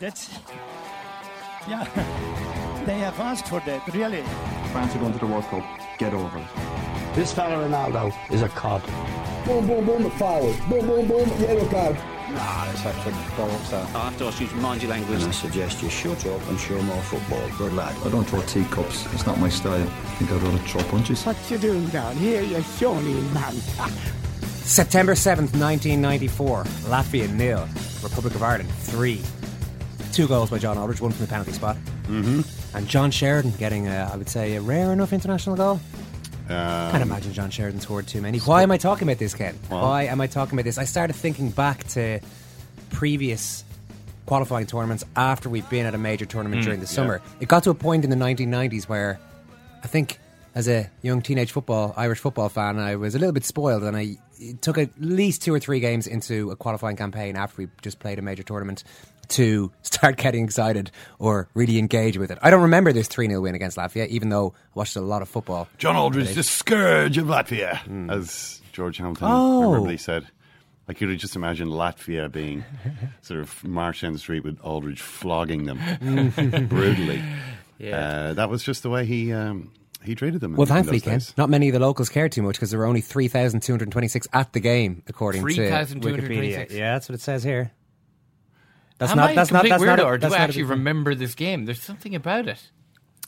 That's 0.00 0.30
yeah. 1.68 1.84
They 2.86 2.98
have 3.00 3.20
asked 3.20 3.48
for 3.48 3.60
that, 3.60 3.86
really. 3.92 4.22
France 4.72 4.94
are 4.94 4.98
going 4.98 5.12
to 5.12 5.18
the 5.18 5.26
World 5.26 5.44
Cup. 5.44 5.62
Get 5.98 6.14
over 6.14 6.38
it. 6.38 6.46
This 7.14 7.34
fella 7.34 7.68
Ronaldo 7.68 8.14
is 8.32 8.40
a 8.40 8.48
cod. 8.48 8.82
Boom, 9.44 9.66
boom, 9.66 9.84
boom, 9.84 10.02
the 10.04 10.10
foul. 10.10 10.54
Boom, 10.70 10.86
boom, 10.86 11.06
boom, 11.06 11.28
yellow 11.42 11.68
card. 11.68 11.96
Nah, 12.30 12.70
it's 12.70 12.86
actually 12.86 13.12
bollocks 13.36 13.70
that. 13.70 13.94
I 13.94 14.04
have 14.04 14.18
to 14.18 14.24
ask 14.26 14.40
you 14.40 14.46
to 14.46 14.56
mind 14.56 14.82
your 14.82 14.90
language. 14.92 15.20
And 15.20 15.28
I 15.28 15.32
suggest 15.32 15.82
you 15.82 15.90
shut 15.90 16.24
up 16.26 16.48
and 16.48 16.58
show 16.58 16.80
more 16.80 17.02
football. 17.02 17.46
Good 17.58 17.74
lad. 17.74 17.94
I 18.06 18.10
don't 18.10 18.24
throw 18.24 18.40
teacups. 18.42 19.12
It's 19.12 19.26
not 19.26 19.38
my 19.38 19.50
style. 19.50 19.82
I 19.82 20.14
think 20.16 20.30
I'd 20.30 20.40
rather 20.40 20.58
throw 20.58 20.82
punches. 20.84 21.26
What 21.26 21.36
you 21.50 21.58
doing 21.58 21.86
down 21.88 22.16
here, 22.16 22.42
you 22.42 22.62
shawny 22.62 23.20
man? 23.34 23.52
September 24.64 25.12
7th, 25.12 25.52
1994. 25.58 26.64
Latvia 26.64 27.30
nil. 27.30 27.68
Republic 28.02 28.34
of 28.34 28.42
Ireland 28.42 28.70
3. 28.70 29.20
Two 30.12 30.26
goals 30.26 30.50
by 30.50 30.58
John 30.58 30.78
Aldridge, 30.78 31.00
one 31.00 31.12
from 31.12 31.26
the 31.26 31.30
penalty 31.30 31.52
spot. 31.52 31.76
Mm-hmm. 32.04 32.76
And 32.76 32.88
John 32.88 33.10
Sheridan 33.10 33.52
getting, 33.52 33.86
a, 33.88 34.10
I 34.12 34.16
would 34.16 34.28
say, 34.28 34.56
a 34.56 34.60
rare 34.60 34.92
enough 34.92 35.12
international 35.12 35.56
goal. 35.56 35.80
Um, 36.48 36.90
Can't 36.90 37.02
imagine 37.02 37.32
John 37.32 37.50
Sheridan 37.50 37.80
scored 37.80 38.06
too 38.06 38.22
many. 38.22 38.38
Why 38.38 38.62
am 38.62 38.70
I 38.70 38.78
talking 38.78 39.06
about 39.06 39.18
this, 39.18 39.34
Ken? 39.34 39.54
Why 39.68 40.04
am 40.04 40.20
I 40.20 40.26
talking 40.26 40.54
about 40.58 40.64
this? 40.64 40.78
I 40.78 40.84
started 40.84 41.14
thinking 41.14 41.50
back 41.50 41.84
to 41.88 42.20
previous 42.90 43.64
qualifying 44.24 44.66
tournaments 44.66 45.04
after 45.16 45.48
we've 45.48 45.68
been 45.68 45.86
at 45.86 45.94
a 45.94 45.98
major 45.98 46.26
tournament 46.26 46.62
during 46.62 46.80
the 46.80 46.86
summer. 46.86 47.20
It 47.40 47.48
got 47.48 47.64
to 47.64 47.70
a 47.70 47.74
point 47.74 48.04
in 48.04 48.10
the 48.10 48.16
1990s 48.16 48.88
where 48.88 49.20
I 49.82 49.86
think 49.86 50.18
as 50.54 50.68
a 50.68 50.90
young 51.02 51.22
teenage 51.22 51.52
football 51.52 51.94
Irish 51.96 52.18
football 52.18 52.48
fan, 52.48 52.78
I 52.78 52.96
was 52.96 53.14
a 53.14 53.18
little 53.18 53.32
bit 53.32 53.44
spoiled, 53.44 53.84
and 53.84 53.96
I 53.96 54.16
it 54.40 54.62
took 54.62 54.78
at 54.78 54.90
least 54.98 55.42
two 55.42 55.52
or 55.52 55.58
three 55.60 55.80
games 55.80 56.06
into 56.06 56.50
a 56.50 56.56
qualifying 56.56 56.96
campaign 56.96 57.36
after 57.36 57.62
we 57.62 57.68
just 57.82 57.98
played 57.98 58.18
a 58.18 58.22
major 58.22 58.42
tournament 58.42 58.84
to 59.28 59.70
start 59.82 60.16
getting 60.16 60.44
excited 60.44 60.90
or 61.18 61.48
really 61.54 61.78
engage 61.78 62.16
with 62.18 62.30
it. 62.30 62.38
I 62.42 62.50
don't 62.50 62.62
remember 62.62 62.92
this 62.92 63.08
3 63.08 63.28
0 63.28 63.40
win 63.40 63.54
against 63.54 63.76
Latvia, 63.76 64.06
even 64.08 64.28
though 64.28 64.54
I 64.56 64.78
watched 64.78 64.96
a 64.96 65.00
lot 65.00 65.22
of 65.22 65.28
football. 65.28 65.68
John 65.78 65.96
Aldridge, 65.96 66.34
the 66.34 66.42
scourge 66.42 67.18
of 67.18 67.26
Latvia, 67.26 67.78
as 68.10 68.60
George 68.72 68.96
Hamilton 68.98 69.28
Oh. 69.30 69.60
memorably 69.62 69.96
said. 69.96 70.26
I 70.90 70.94
could 70.94 71.16
just 71.18 71.36
imagine 71.36 71.68
Latvia 71.68 72.32
being 72.32 72.64
sort 73.20 73.40
of 73.40 73.62
marched 73.62 74.00
down 74.00 74.14
the 74.14 74.18
street 74.18 74.42
with 74.42 74.58
Aldridge 74.62 75.02
flogging 75.02 75.64
them 75.64 75.78
brutally. 76.68 77.22
Uh, 77.92 78.32
that 78.32 78.48
was 78.48 78.62
just 78.62 78.82
the 78.82 78.88
way 78.88 79.04
he 79.04 79.30
um, 79.32 79.70
he 80.02 80.14
treated 80.14 80.40
them. 80.40 80.52
Well, 80.54 80.62
in 80.62 80.68
thankfully, 80.68 81.00
Ken, 81.00 81.20
not 81.36 81.50
many 81.50 81.68
of 81.68 81.74
the 81.74 81.78
locals 81.78 82.08
cared 82.08 82.32
too 82.32 82.42
much 82.42 82.54
because 82.54 82.70
there 82.70 82.80
were 82.80 82.86
only 82.86 83.02
3,226 83.02 84.28
at 84.32 84.52
the 84.54 84.60
game, 84.60 85.02
according 85.08 85.42
to 85.46 85.46
Wikipedia. 85.54 86.70
Yeah, 86.70 86.94
that's 86.94 87.08
what 87.08 87.14
it 87.14 87.20
says 87.20 87.44
here. 87.44 87.70
That's 88.98 89.12
Am 89.12 89.18
not. 89.18 89.28
I 89.30 89.32
a 89.32 89.34
That's 89.36 89.50
not. 89.52 89.58
complete 89.60 89.70
That's 89.70 89.82
not. 89.84 89.98
weirdo, 89.98 90.02
a- 90.02 90.06
or 90.06 90.18
do 90.18 90.22
that's 90.22 90.34
I 90.34 90.38
not 90.38 90.48
actually 90.48 90.62
remember 90.64 91.14
this 91.14 91.34
game? 91.34 91.64
There's 91.64 91.80
something 91.82 92.14
about 92.14 92.48
it. 92.48 92.70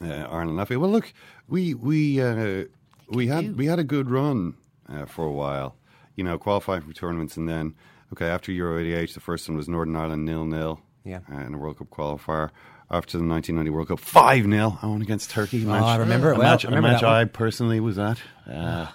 uh, 0.03 0.07
Ireland 0.07 0.59
Latvia. 0.59 0.79
Well, 0.79 0.91
look, 0.91 1.13
we 1.49 1.75
we 1.75 2.21
uh, 2.21 2.65
we 3.09 3.29
had 3.29 3.57
we 3.57 3.67
had 3.67 3.79
a 3.79 3.85
good 3.85 4.11
run 4.11 4.55
uh, 4.89 5.05
for 5.07 5.25
a 5.25 5.33
while. 5.33 5.77
You 6.17 6.25
know, 6.25 6.39
qualifying 6.39 6.83
for 6.83 6.93
tournaments, 6.93 7.37
and 7.37 7.49
then 7.49 7.75
okay, 8.13 8.27
after 8.27 8.51
Euro 8.53 8.79
'88, 8.81 9.15
the 9.15 9.21
first 9.21 9.49
one 9.49 9.57
was 9.57 9.69
Northern 9.69 9.97
Ireland 9.97 10.25
nil 10.25 10.45
nil. 10.45 10.81
Yeah. 11.05 11.21
uh, 11.33 11.37
in 11.39 11.55
a 11.55 11.59
World 11.59 11.79
Cup 11.79 11.89
qualifier. 11.91 12.51
After 12.93 13.19
the 13.19 13.25
1990 13.25 13.71
World 13.71 13.87
Cup, 13.89 14.01
five 14.01 14.45
0 14.45 14.79
I 14.83 14.87
won 14.89 15.01
against 15.01 15.31
Turkey. 15.31 15.65
A 15.65 15.69
Oh, 15.69 15.73
I 15.73 15.97
remember 15.97 16.33
it 16.33 16.35
a 16.37 16.39
well. 16.41 16.51
Match, 16.51 16.65
I 16.65 16.69
remember 16.69 16.89
a 16.89 16.93
match. 16.95 17.03
I 17.05 17.25
personally 17.25 17.79
was 17.79 18.01
at, 18.01 18.19
uh, 18.51 18.89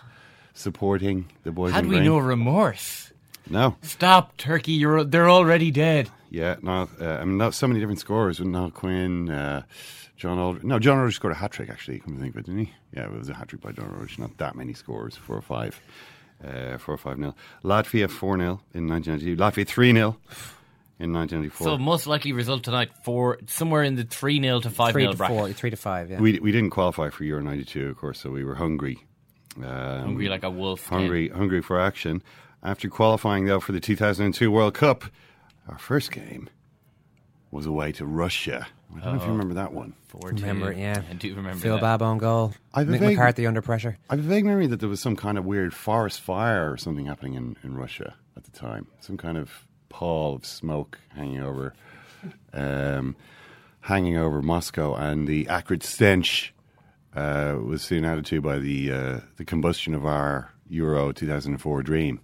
supporting 0.53 1.31
the 1.43 1.51
boys. 1.51 1.71
Had 1.71 1.85
in 1.85 1.89
we 1.89 1.95
green. 1.97 2.09
no 2.09 2.17
remorse? 2.17 3.13
No, 3.49 3.75
Stop, 3.83 4.35
Turkey! 4.37 4.71
You're 4.73 5.03
they're 5.03 5.29
already 5.29 5.69
dead. 5.71 6.09
Yeah, 6.35 6.55
no. 6.61 6.89
Uh, 6.99 7.05
I 7.21 7.25
mean, 7.25 7.37
not 7.37 7.53
so 7.53 7.67
many 7.67 7.79
different 7.79 7.99
scorers 7.99 8.39
with 8.39 8.49
Niall 8.49 8.71
Quinn, 8.71 9.29
uh, 9.29 9.63
John 10.17 10.37
Aldridge. 10.37 10.63
No, 10.65 10.79
John 10.79 10.97
Aldridge 10.97 11.15
scored 11.15 11.33
a 11.33 11.37
hat 11.37 11.51
trick 11.51 11.69
actually. 11.69 11.99
Come 11.99 12.15
to 12.15 12.21
think 12.21 12.35
of 12.35 12.39
it, 12.41 12.45
didn't 12.45 12.65
he? 12.65 12.73
Yeah, 12.93 13.05
it 13.05 13.11
was 13.13 13.29
a 13.29 13.33
hat 13.33 13.47
trick 13.47 13.61
by 13.61 13.71
John 13.71 13.89
Aldridge. 13.89 14.19
Not 14.19 14.37
that 14.37 14.55
many 14.55 14.73
scores, 14.73 15.15
four 15.15 15.37
or 15.37 15.41
five, 15.41 15.79
uh, 16.43 16.77
four 16.77 16.95
or 16.95 16.97
five 16.97 17.17
nil. 17.17 17.35
Latvia 17.63 18.09
four 18.09 18.37
0 18.37 18.61
in 18.73 18.87
1992. 18.87 19.35
Latvia 19.41 19.67
three 19.67 19.93
0 19.93 20.17
in 20.99 21.11
1994. 21.13 21.65
So 21.67 21.77
most 21.77 22.07
likely 22.07 22.31
result 22.33 22.63
tonight 22.63 22.91
for 23.03 23.39
somewhere 23.47 23.83
in 23.83 23.95
the 23.95 24.03
three 24.03 24.41
0 24.41 24.59
to 24.61 24.69
five 24.69 24.91
three 24.93 25.03
0 25.03 25.13
bracket. 25.13 25.37
four, 25.37 25.51
three 25.53 25.69
to 25.69 25.77
five. 25.77 26.09
Yeah. 26.11 26.19
we 26.19 26.39
we 26.39 26.51
didn't 26.51 26.71
qualify 26.71 27.09
for 27.09 27.23
Euro 27.23 27.41
'92, 27.41 27.87
of 27.89 27.97
course, 27.97 28.19
so 28.19 28.29
we 28.29 28.43
were 28.43 28.55
hungry. 28.55 28.99
Um, 29.57 29.63
Hungry 29.63 30.27
like 30.27 30.43
a 30.43 30.49
wolf. 30.49 30.89
Ken. 30.89 30.99
hungry, 30.99 31.29
hungry 31.29 31.61
for 31.61 31.79
action. 31.79 32.21
After 32.61 32.89
qualifying 32.89 33.45
though 33.45 33.59
for 33.61 33.71
the 33.73 33.79
2002 33.79 34.49
World 34.51 34.73
Cup, 34.73 35.05
our 35.67 35.77
first 35.77 36.11
game 36.11 36.49
was 37.51 37.65
away 37.65 37.91
to 37.93 38.05
Russia. 38.05 38.67
I 38.95 38.99
don't 38.99 39.15
know 39.15 39.19
if 39.21 39.25
you 39.25 39.31
remember 39.31 39.55
that 39.55 39.73
one. 39.73 39.93
Four 40.07 40.31
two. 40.31 40.41
Remember 40.45 40.71
it, 40.71 40.77
yeah. 40.77 41.01
I 41.09 41.13
do 41.13 41.33
remember 41.35 41.59
Phil 41.59 41.75
that. 41.75 41.81
Babb 41.81 42.01
on 42.01 42.17
goal. 42.17 42.53
I've 42.73 42.87
a 42.87 42.93
Mick 42.93 42.99
vague- 42.99 43.17
McCarthy 43.17 43.45
under 43.47 43.61
pressure. 43.61 43.97
I 44.09 44.15
have 44.15 44.23
a 44.23 44.27
vague 44.27 44.45
memory 44.45 44.67
that 44.67 44.79
there 44.79 44.89
was 44.89 44.99
some 45.01 45.15
kind 45.15 45.37
of 45.37 45.45
weird 45.45 45.73
forest 45.73 46.21
fire 46.21 46.71
or 46.71 46.77
something 46.77 47.05
happening 47.05 47.33
in, 47.35 47.57
in 47.63 47.75
Russia 47.75 48.15
at 48.37 48.43
the 48.45 48.51
time. 48.51 48.87
Some 49.01 49.17
kind 49.17 49.37
of 49.37 49.65
pall 49.89 50.35
of 50.35 50.45
smoke 50.45 50.99
hanging 51.15 51.41
over, 51.41 51.73
um, 52.53 53.15
hanging 53.81 54.17
over 54.17 54.41
Moscow, 54.41 54.95
and 54.95 55.27
the 55.27 55.47
acrid 55.47 55.83
stench 55.83 56.53
uh, 57.15 57.57
was 57.63 57.81
soon 57.81 58.05
added 58.05 58.25
to 58.27 58.41
by 58.41 58.59
the 58.59 58.91
uh, 58.91 59.19
the 59.37 59.45
combustion 59.45 59.93
of 59.93 60.05
our 60.05 60.53
Euro 60.69 61.11
2004 61.11 61.83
dream, 61.83 62.19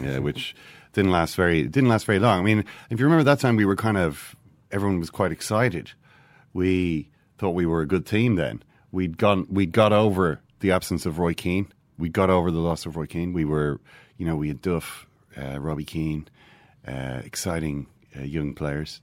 uh, 0.00 0.20
which 0.20 0.54
didn't 0.96 1.12
last 1.12 1.36
very 1.36 1.62
didn't 1.62 1.88
last 1.90 2.06
very 2.06 2.18
long. 2.18 2.40
I 2.40 2.42
mean, 2.42 2.64
if 2.90 2.98
you 2.98 3.04
remember 3.06 3.22
that 3.24 3.38
time, 3.38 3.54
we 3.56 3.64
were 3.66 3.76
kind 3.76 3.98
of 3.98 4.34
everyone 4.72 4.98
was 4.98 5.10
quite 5.10 5.30
excited. 5.30 5.92
We 6.54 7.10
thought 7.38 7.50
we 7.50 7.66
were 7.66 7.82
a 7.82 7.86
good 7.86 8.06
team 8.06 8.34
then. 8.36 8.62
We'd 8.90 9.18
gone 9.18 9.46
we 9.50 9.66
got 9.66 9.92
over 9.92 10.40
the 10.60 10.72
absence 10.72 11.04
of 11.06 11.18
Roy 11.18 11.34
Keane. 11.34 11.68
We 11.98 12.08
got 12.08 12.30
over 12.30 12.50
the 12.50 12.60
loss 12.60 12.86
of 12.86 12.96
Roy 12.96 13.06
Keane. 13.06 13.32
We 13.34 13.44
were, 13.44 13.78
you 14.16 14.26
know, 14.26 14.36
we 14.36 14.48
had 14.48 14.60
Duff, 14.62 15.06
uh, 15.36 15.60
Robbie 15.60 15.84
Keane, 15.84 16.28
uh, 16.88 17.20
exciting 17.24 17.86
uh, 18.18 18.22
young 18.22 18.54
players. 18.54 19.00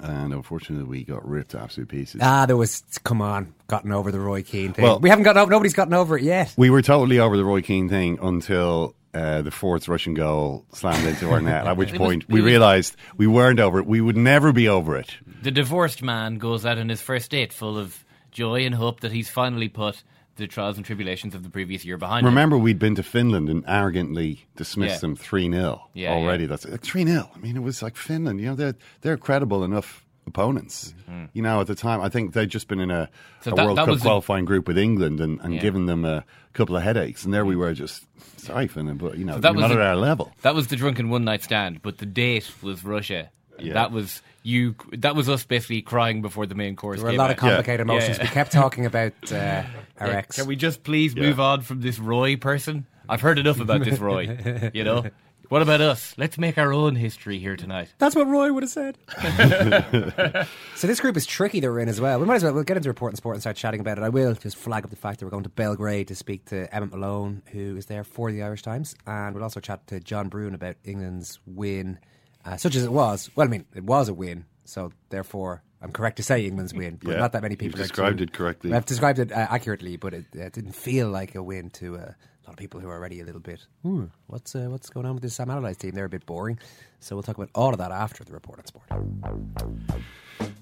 And 0.00 0.32
unfortunately, 0.32 0.86
we 0.86 1.04
got 1.04 1.26
ripped 1.28 1.52
to 1.52 1.60
absolute 1.60 1.88
pieces. 1.88 2.20
Ah, 2.22 2.46
there 2.46 2.56
was. 2.56 2.82
Come 3.04 3.20
on, 3.20 3.52
gotten 3.68 3.90
over 3.92 4.10
the 4.12 4.20
Roy 4.20 4.42
Keane 4.44 4.72
thing. 4.72 4.84
Well- 4.84 5.00
we 5.00 5.08
haven't 5.08 5.24
got. 5.24 5.34
Nobody's 5.48 5.74
gotten 5.74 5.94
over 5.94 6.16
it 6.16 6.22
yet. 6.22 6.54
We 6.56 6.70
were 6.70 6.82
totally 6.82 7.18
over 7.18 7.36
the 7.36 7.44
Roy 7.44 7.62
Keane 7.62 7.88
thing 7.88 8.18
until 8.22 8.94
uh, 9.14 9.42
the 9.42 9.50
fourth 9.50 9.88
Russian 9.88 10.14
goal 10.14 10.66
slammed 10.72 11.06
into 11.06 11.30
our 11.30 11.40
net. 11.40 11.66
At 11.66 11.76
which 11.76 11.88
It 11.94 11.98
was- 12.00 12.06
point 12.08 12.28
we 12.28 12.40
realised 12.40 12.96
we 13.16 13.26
weren't 13.26 13.60
over 13.60 13.78
it. 13.78 13.86
We 13.86 14.00
would 14.00 14.16
never 14.16 14.52
be 14.52 14.68
over 14.68 14.96
it. 14.96 15.16
The 15.42 15.50
divorced 15.50 16.02
man 16.02 16.38
goes 16.38 16.66
out 16.66 16.78
on 16.78 16.88
his 16.88 17.00
first 17.00 17.30
date 17.30 17.52
full 17.52 17.78
of 17.78 18.04
joy 18.30 18.64
and 18.66 18.74
hope 18.74 19.00
that 19.00 19.12
he's 19.12 19.28
finally 19.30 19.68
put 19.68 20.02
the 20.36 20.48
trials 20.48 20.76
and 20.76 20.84
tribulations 20.84 21.34
of 21.36 21.44
the 21.44 21.48
previous 21.50 21.84
year 21.84 21.96
behind 21.96 22.20
him. 22.26 22.32
Remember, 22.32 22.58
we'd 22.58 22.78
been 22.80 22.96
to 22.96 23.04
Finland 23.04 23.48
and 23.48 23.62
arrogantly 23.68 24.46
dismissed 24.56 24.94
Yeah. 24.96 24.98
them 25.00 25.16
three 25.16 25.48
0 25.48 25.80
Yeah, 25.94 26.10
already. 26.12 26.44
yeah. 26.44 26.48
That's 26.56 26.66
three 26.82 27.06
0 27.06 27.30
I 27.34 27.38
mean, 27.38 27.56
it 27.56 27.62
was 27.62 27.82
like 27.82 27.96
Finland. 27.96 28.40
You 28.40 28.46
know, 28.48 28.54
they're 28.56 28.74
they're 29.02 29.16
credible 29.16 29.62
enough 29.62 30.03
opponents. 30.26 30.94
You 31.32 31.42
know, 31.42 31.60
at 31.60 31.66
the 31.66 31.74
time, 31.74 32.00
I 32.00 32.08
think 32.08 32.32
they'd 32.32 32.48
just 32.48 32.66
been 32.68 32.80
in 32.80 32.90
a, 32.90 33.08
So 33.42 33.52
a 33.52 33.54
that- 33.54 33.64
World 33.66 33.78
that 33.78 33.82
Cup 33.82 33.90
was 33.90 34.00
the- 34.00 34.08
qualifying 34.08 34.44
group 34.44 34.66
with 34.66 34.78
England 34.78 35.20
and, 35.20 35.40
and 35.40 35.54
Yeah. 35.54 35.60
given 35.60 35.86
them 35.86 36.04
a 36.04 36.24
couple 36.52 36.76
of 36.76 36.82
headaches, 36.82 37.24
and 37.24 37.32
there 37.32 37.44
we 37.44 37.56
were 37.56 37.72
just 37.74 38.04
sorry 38.38 38.66
for 38.66 38.82
them, 38.82 38.96
but 38.98 39.16
you 39.18 39.24
know, 39.24 39.34
So 39.34 39.40
that 39.40 39.48
you're 39.54 39.62
was 39.62 39.70
not 39.70 39.78
a- 39.78 39.80
at 39.82 39.86
our 39.88 39.96
level. 39.96 40.32
That 40.42 40.54
was 40.54 40.66
the 40.68 40.76
drunken 40.76 41.08
one 41.08 41.24
night 41.24 41.42
stand, 41.42 41.82
but 41.82 41.98
the 41.98 42.06
date 42.06 42.50
was 42.62 42.84
Russia. 42.84 43.30
Yeah. 43.58 43.74
That 43.74 43.92
was 43.92 44.20
you. 44.42 44.74
That 44.92 45.14
was 45.14 45.28
us 45.28 45.44
basically 45.44 45.80
crying 45.82 46.22
before 46.22 46.44
the 46.46 46.56
main 46.56 46.74
course. 46.74 46.96
There 46.98 47.04
were 47.04 47.10
a 47.10 47.12
came 47.12 47.18
lot 47.18 47.30
of 47.30 47.36
complicated 47.36 47.86
Yeah. 47.86 47.92
emotions. 47.94 48.18
Yeah. 48.18 48.24
We 48.24 48.30
kept 48.30 48.50
talking 48.52 48.84
about 48.84 49.12
uh, 49.30 49.62
our 50.00 50.08
Yeah, 50.08 50.16
ex. 50.16 50.36
Can 50.36 50.46
we 50.46 50.56
just 50.56 50.82
please 50.82 51.14
Yeah. 51.14 51.22
move 51.22 51.38
on 51.38 51.60
from 51.62 51.80
this 51.80 51.98
Roy 52.00 52.34
person? 52.36 52.86
I've 53.08 53.20
heard 53.20 53.38
enough 53.38 53.60
about 53.60 53.84
this 53.84 53.98
Roy. 54.00 54.70
You 54.74 54.82
know. 54.84 55.04
What 55.50 55.62
about 55.62 55.80
us? 55.80 56.14
Let's 56.16 56.38
make 56.38 56.56
our 56.58 56.72
own 56.72 56.96
history 56.96 57.38
here 57.38 57.54
tonight. 57.56 57.92
That's 57.98 58.16
what 58.16 58.26
Roy 58.26 58.52
would 58.52 58.62
have 58.62 58.70
said. 58.70 58.96
so 60.76 60.86
this 60.86 61.00
group 61.00 61.16
is 61.16 61.26
tricky 61.26 61.60
that 61.60 61.68
we're 61.70 61.80
in 61.80 61.88
as 61.88 62.00
well. 62.00 62.18
We 62.18 62.26
might 62.26 62.36
as 62.36 62.44
well 62.44 62.54
we'll 62.54 62.64
get 62.64 62.76
into 62.76 62.88
report 62.88 63.12
and 63.12 63.16
sport 63.18 63.34
and 63.36 63.42
start 63.42 63.56
chatting 63.56 63.80
about 63.80 63.98
it. 63.98 64.04
I 64.04 64.08
will 64.08 64.34
just 64.34 64.56
flag 64.56 64.84
up 64.84 64.90
the 64.90 64.96
fact 64.96 65.20
that 65.20 65.26
we're 65.26 65.30
going 65.30 65.42
to 65.44 65.50
Belgrade 65.50 66.08
to 66.08 66.14
speak 66.14 66.46
to 66.46 66.72
Emmet 66.74 66.90
Malone, 66.92 67.42
who 67.52 67.76
is 67.76 67.86
there 67.86 68.04
for 68.04 68.32
the 68.32 68.42
Irish 68.42 68.62
Times, 68.62 68.94
and 69.06 69.34
we'll 69.34 69.44
also 69.44 69.60
chat 69.60 69.86
to 69.88 70.00
John 70.00 70.28
Brewin 70.30 70.54
about 70.54 70.76
England's 70.84 71.38
win, 71.46 71.98
uh, 72.44 72.56
such 72.56 72.74
as 72.74 72.82
it 72.84 72.92
was. 72.92 73.30
Well, 73.36 73.46
I 73.46 73.50
mean, 73.50 73.66
it 73.74 73.84
was 73.84 74.08
a 74.08 74.14
win, 74.14 74.46
so 74.64 74.92
therefore. 75.10 75.62
I'm 75.82 75.92
correct 75.92 76.16
to 76.16 76.22
say 76.22 76.46
England's 76.46 76.72
win, 76.72 76.98
but 77.02 77.10
Yeah, 77.12 77.18
not 77.18 77.32
that 77.32 77.42
many 77.42 77.52
you've 77.52 77.58
people 77.58 77.76
described 77.76 78.16
too- 78.16 78.24
it 78.24 78.32
correctly. 78.32 78.72
I've 78.72 78.86
described 78.86 79.18
it 79.18 79.30
uh, 79.30 79.48
accurately, 79.50 79.98
but 79.98 80.14
it, 80.14 80.24
it 80.32 80.54
didn't 80.54 80.72
feel 80.72 81.10
like 81.10 81.34
a 81.34 81.42
win 81.42 81.68
to 81.72 81.98
uh, 81.98 82.12
a 82.44 82.48
lot 82.48 82.54
of 82.54 82.56
people 82.58 82.80
who 82.80 82.88
are 82.88 82.94
already 82.94 83.20
a 83.20 83.24
little 83.24 83.40
bit. 83.40 83.60
"Hmm, 83.82 84.04
what's 84.26 84.54
uh, 84.54 84.66
what's 84.70 84.90
going 84.90 85.06
on 85.06 85.14
with 85.14 85.22
this 85.22 85.34
Sam 85.34 85.50
Allardyce 85.50 85.76
team? 85.78 85.92
They're 85.92 86.04
a 86.04 86.08
bit 86.10 86.26
boring. 86.26 86.58
So 87.00 87.16
we'll 87.16 87.22
talk 87.22 87.36
about 87.36 87.50
all 87.54 87.70
of 87.72 87.78
that 87.78 87.90
after 87.90 88.24
the 88.24 88.32
report 88.32 88.58
on 88.58 88.66
sport. 88.66 88.84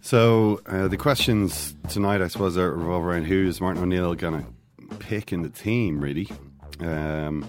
So 0.01 0.61
uh, 0.67 0.89
the 0.89 0.97
questions 0.97 1.75
tonight, 1.89 2.21
I 2.21 2.29
suppose, 2.29 2.57
are 2.59 2.71
revolve 2.73 3.05
around 3.05 3.25
who 3.25 3.47
is 3.47 3.61
Martin 3.61 3.83
O'Neill 3.83 4.15
going 4.15 4.45
to 4.45 4.97
pick 4.97 5.33
in 5.33 5.43
the 5.43 5.49
team. 5.49 6.01
Really, 6.01 6.29
um, 6.81 7.49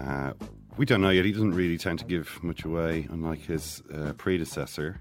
uh, 0.00 0.32
we 0.76 0.86
don't 0.86 1.00
know 1.00 1.10
yet. 1.10 1.24
He 1.24 1.32
doesn't 1.32 1.54
really 1.54 1.78
tend 1.78 1.98
to 2.00 2.04
give 2.04 2.42
much 2.42 2.64
away, 2.64 3.06
unlike 3.10 3.40
his 3.40 3.82
uh, 3.94 4.12
predecessor. 4.14 5.00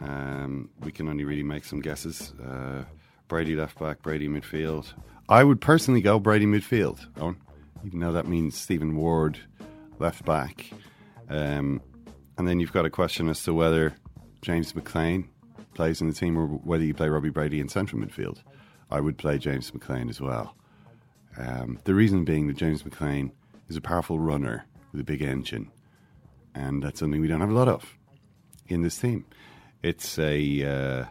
Um, 0.00 0.70
we 0.80 0.92
can 0.92 1.08
only 1.08 1.24
really 1.24 1.42
make 1.42 1.64
some 1.64 1.80
guesses. 1.80 2.32
Uh, 2.42 2.84
Brady 3.28 3.54
left 3.54 3.78
back, 3.78 4.02
Brady 4.02 4.28
midfield. 4.28 4.92
I 5.28 5.44
would 5.44 5.60
personally 5.60 6.00
go 6.00 6.18
Brady 6.18 6.46
midfield, 6.46 6.98
Owen, 7.20 7.36
even 7.84 8.00
though 8.00 8.12
that 8.12 8.26
means 8.26 8.56
Stephen 8.56 8.96
Ward 8.96 9.38
left 9.98 10.24
back. 10.24 10.70
Um, 11.28 11.80
and 12.36 12.48
then 12.48 12.60
you've 12.60 12.72
got 12.72 12.86
a 12.86 12.90
question 12.90 13.28
as 13.28 13.42
to 13.44 13.54
whether 13.54 13.94
James 14.42 14.74
McLean 14.74 15.28
plays 15.74 16.00
in 16.00 16.08
the 16.08 16.14
team 16.14 16.38
or 16.38 16.46
whether 16.46 16.84
you 16.84 16.94
play 16.94 17.08
Robbie 17.08 17.30
Brady 17.30 17.60
in 17.60 17.68
central 17.68 18.00
midfield. 18.00 18.38
I 18.90 19.00
would 19.00 19.18
play 19.18 19.38
James 19.38 19.72
McLean 19.72 20.08
as 20.08 20.20
well. 20.20 20.54
Um, 21.36 21.78
the 21.84 21.94
reason 21.94 22.24
being 22.24 22.48
that 22.48 22.56
James 22.56 22.84
McLean 22.84 23.32
is 23.68 23.76
a 23.76 23.80
powerful 23.80 24.18
runner 24.18 24.66
with 24.90 25.00
a 25.00 25.04
big 25.04 25.22
engine, 25.22 25.70
and 26.54 26.82
that's 26.82 26.98
something 26.98 27.20
we 27.20 27.28
don't 27.28 27.40
have 27.40 27.50
a 27.50 27.54
lot 27.54 27.68
of 27.68 27.96
in 28.66 28.82
this 28.82 28.98
team. 28.98 29.24
It's 29.82 30.18
a 30.18 30.64
uh, 30.64 31.04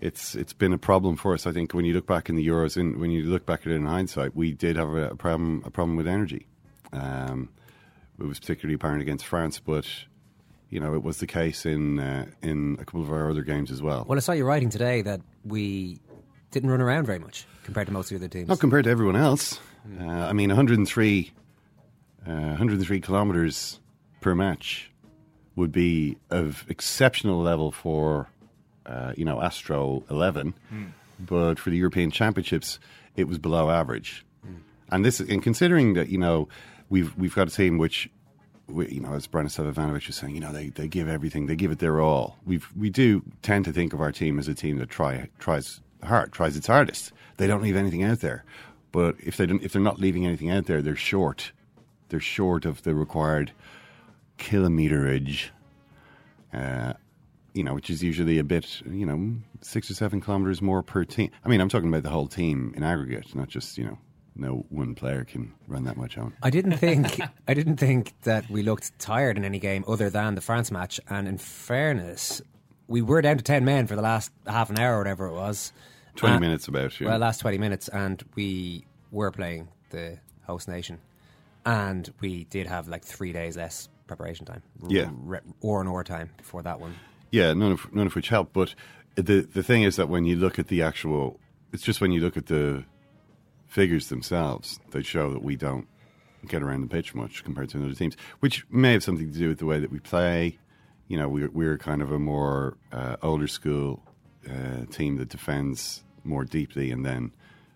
it's 0.00 0.34
it's 0.34 0.52
been 0.52 0.72
a 0.72 0.78
problem 0.78 1.16
for 1.16 1.34
us. 1.34 1.46
I 1.46 1.52
think 1.52 1.72
when 1.72 1.84
you 1.84 1.94
look 1.94 2.06
back 2.06 2.28
in 2.28 2.36
the 2.36 2.46
Euros, 2.46 2.76
and 2.76 2.98
when 2.98 3.10
you 3.10 3.24
look 3.24 3.46
back 3.46 3.60
at 3.60 3.68
it 3.68 3.76
in 3.76 3.86
hindsight, 3.86 4.34
we 4.34 4.52
did 4.52 4.76
have 4.76 4.90
a, 4.90 5.10
a 5.10 5.16
problem 5.16 5.62
a 5.64 5.70
problem 5.70 5.96
with 5.96 6.08
energy. 6.08 6.46
Um, 6.92 7.48
it 8.18 8.24
was 8.24 8.38
particularly 8.38 8.74
apparent 8.74 9.02
against 9.02 9.26
France, 9.26 9.60
but 9.60 9.86
you 10.70 10.80
know 10.80 10.94
it 10.94 11.02
was 11.02 11.18
the 11.18 11.26
case 11.26 11.66
in 11.66 11.98
uh, 11.98 12.26
in 12.42 12.76
a 12.80 12.84
couple 12.84 13.02
of 13.02 13.10
our 13.10 13.30
other 13.30 13.42
games 13.42 13.70
as 13.70 13.82
well. 13.82 14.04
Well, 14.08 14.18
I 14.18 14.20
saw 14.20 14.32
you 14.32 14.44
writing 14.44 14.70
today 14.70 15.02
that 15.02 15.20
we 15.44 16.00
didn't 16.50 16.70
run 16.70 16.80
around 16.80 17.04
very 17.04 17.18
much 17.18 17.46
compared 17.64 17.86
to 17.88 17.92
most 17.92 18.12
of 18.12 18.20
the 18.20 18.24
other 18.24 18.32
teams. 18.32 18.48
Not 18.48 18.60
compared 18.60 18.84
to 18.84 18.90
everyone 18.90 19.16
else. 19.16 19.58
Uh, 20.00 20.04
I 20.04 20.32
mean, 20.32 20.48
103, 20.48 21.32
uh, 22.26 22.30
103 22.30 23.00
kilometres 23.00 23.80
per 24.20 24.34
match 24.34 24.90
would 25.56 25.72
be 25.72 26.16
of 26.30 26.64
exceptional 26.68 27.40
level 27.40 27.70
for, 27.70 28.28
uh, 28.86 29.12
you 29.16 29.24
know, 29.24 29.40
Astro 29.40 30.02
11. 30.10 30.54
But 31.18 31.58
for 31.58 31.70
the 31.70 31.76
European 31.76 32.10
Championships, 32.10 32.78
it 33.16 33.28
was 33.28 33.38
below 33.38 33.70
average. 33.70 34.24
And 34.90 35.04
this, 35.04 35.20
and 35.20 35.42
considering 35.42 35.94
that, 35.94 36.08
you 36.08 36.18
know, 36.18 36.48
we've 36.90 37.16
we've 37.16 37.34
got 37.34 37.48
a 37.48 37.50
team 37.50 37.78
which, 37.78 38.10
we, 38.68 38.88
you 38.88 39.00
know, 39.00 39.14
as 39.14 39.26
Branislav 39.26 39.72
Ivanovic 39.72 40.06
was 40.06 40.16
saying, 40.16 40.34
you 40.34 40.40
know, 40.40 40.52
they, 40.52 40.68
they 40.68 40.88
give 40.88 41.08
everything, 41.08 41.46
they 41.46 41.56
give 41.56 41.70
it 41.70 41.78
their 41.78 42.00
all. 42.00 42.36
We've 42.44 42.68
we 42.76 42.90
do 42.90 43.22
tend 43.42 43.64
to 43.64 43.72
think 43.72 43.92
of 43.92 44.00
our 44.00 44.12
team 44.12 44.38
as 44.38 44.48
a 44.48 44.54
team 44.54 44.78
that 44.78 44.90
try 44.90 45.28
tries 45.38 45.80
hard, 46.02 46.32
tries 46.32 46.56
its 46.56 46.66
hardest. 46.66 47.12
They 47.38 47.46
don't 47.46 47.62
leave 47.62 47.76
anything 47.76 48.02
out 48.02 48.20
there. 48.20 48.44
But 48.92 49.16
if 49.18 49.36
they 49.36 49.46
don't, 49.46 49.62
if 49.62 49.72
they're 49.72 49.82
not 49.82 49.98
leaving 49.98 50.26
anything 50.26 50.50
out 50.50 50.66
there, 50.66 50.82
they're 50.82 50.94
short. 50.94 51.52
They're 52.10 52.20
short 52.20 52.64
of 52.64 52.82
the 52.82 52.94
required 52.94 53.52
kilometerage. 54.38 55.48
Uh, 56.52 56.92
you 57.54 57.64
know, 57.64 57.72
which 57.74 57.88
is 57.88 58.02
usually 58.02 58.38
a 58.38 58.44
bit, 58.44 58.82
you 58.84 59.06
know, 59.06 59.36
six 59.62 59.90
or 59.90 59.94
seven 59.94 60.20
kilometers 60.20 60.60
more 60.60 60.82
per 60.82 61.04
team. 61.04 61.30
I 61.44 61.48
mean, 61.48 61.60
I'm 61.60 61.68
talking 61.68 61.88
about 61.88 62.02
the 62.02 62.10
whole 62.10 62.26
team 62.26 62.74
in 62.76 62.82
aggregate, 62.82 63.34
not 63.34 63.48
just 63.48 63.78
you 63.78 63.84
know, 63.84 63.98
no 64.36 64.66
one 64.68 64.94
player 64.94 65.24
can 65.24 65.52
run 65.68 65.84
that 65.84 65.96
much 65.96 66.18
on. 66.18 66.32
I 66.42 66.50
didn't 66.50 66.76
think 66.78 67.20
I 67.48 67.54
didn't 67.54 67.76
think 67.76 68.12
that 68.22 68.50
we 68.50 68.62
looked 68.62 68.98
tired 68.98 69.36
in 69.38 69.44
any 69.44 69.58
game 69.60 69.84
other 69.86 70.10
than 70.10 70.34
the 70.34 70.40
France 70.40 70.70
match. 70.70 71.00
And 71.08 71.26
in 71.28 71.38
fairness, 71.38 72.42
we 72.88 73.00
were 73.02 73.22
down 73.22 73.36
to 73.38 73.44
ten 73.44 73.64
men 73.64 73.86
for 73.86 73.96
the 73.96 74.02
last 74.02 74.30
half 74.46 74.68
an 74.70 74.78
hour 74.78 74.96
or 74.96 74.98
whatever 74.98 75.26
it 75.26 75.34
was. 75.34 75.72
Twenty 76.16 76.36
Uh, 76.36 76.40
minutes 76.40 76.68
about. 76.68 77.00
Yeah. 77.00 77.08
Well, 77.08 77.18
last 77.18 77.38
twenty 77.40 77.58
minutes, 77.58 77.88
and 77.88 78.22
we 78.34 78.84
were 79.10 79.30
playing 79.30 79.68
the 79.90 80.18
host 80.46 80.66
nation, 80.68 80.98
and 81.64 82.12
we 82.20 82.44
did 82.44 82.66
have 82.66 82.88
like 82.88 83.04
three 83.04 83.32
days 83.32 83.56
less 83.56 83.88
preparation 84.06 84.44
time. 84.44 84.62
Yeah. 84.88 85.10
or 85.60 85.80
an 85.80 85.86
or 85.86 86.04
time 86.04 86.30
before 86.36 86.62
that 86.62 86.78
one. 86.80 86.94
Yeah, 87.34 87.52
none 87.52 87.72
of 87.72 87.92
none 87.92 88.06
of 88.06 88.14
which 88.14 88.28
help. 88.28 88.52
But 88.52 88.76
the 89.16 89.40
the 89.40 89.64
thing 89.64 89.82
is 89.82 89.96
that 89.96 90.08
when 90.08 90.24
you 90.24 90.36
look 90.36 90.60
at 90.60 90.68
the 90.68 90.82
actual, 90.82 91.40
it's 91.72 91.82
just 91.82 92.00
when 92.00 92.12
you 92.12 92.20
look 92.20 92.36
at 92.36 92.46
the 92.46 92.84
figures 93.66 94.08
themselves, 94.08 94.78
they 94.92 95.02
show 95.02 95.32
that 95.32 95.42
we 95.42 95.56
don't 95.56 95.88
get 96.46 96.62
around 96.62 96.82
the 96.82 96.86
pitch 96.86 97.12
much 97.12 97.42
compared 97.42 97.70
to 97.70 97.84
other 97.84 97.92
teams, 97.92 98.16
which 98.38 98.64
may 98.70 98.92
have 98.92 99.02
something 99.02 99.32
to 99.32 99.36
do 99.36 99.48
with 99.48 99.58
the 99.58 99.66
way 99.66 99.80
that 99.80 99.90
we 99.90 99.98
play. 99.98 100.60
You 101.08 101.16
know, 101.18 101.28
we're 101.28 101.50
we're 101.50 101.76
kind 101.76 102.02
of 102.02 102.12
a 102.12 102.20
more 102.20 102.76
uh, 102.92 103.16
older 103.20 103.48
school 103.48 104.00
uh, 104.48 104.84
team 104.92 105.16
that 105.16 105.28
defends 105.28 106.04
more 106.22 106.44
deeply 106.44 106.92
and 106.92 107.04
then 107.04 107.32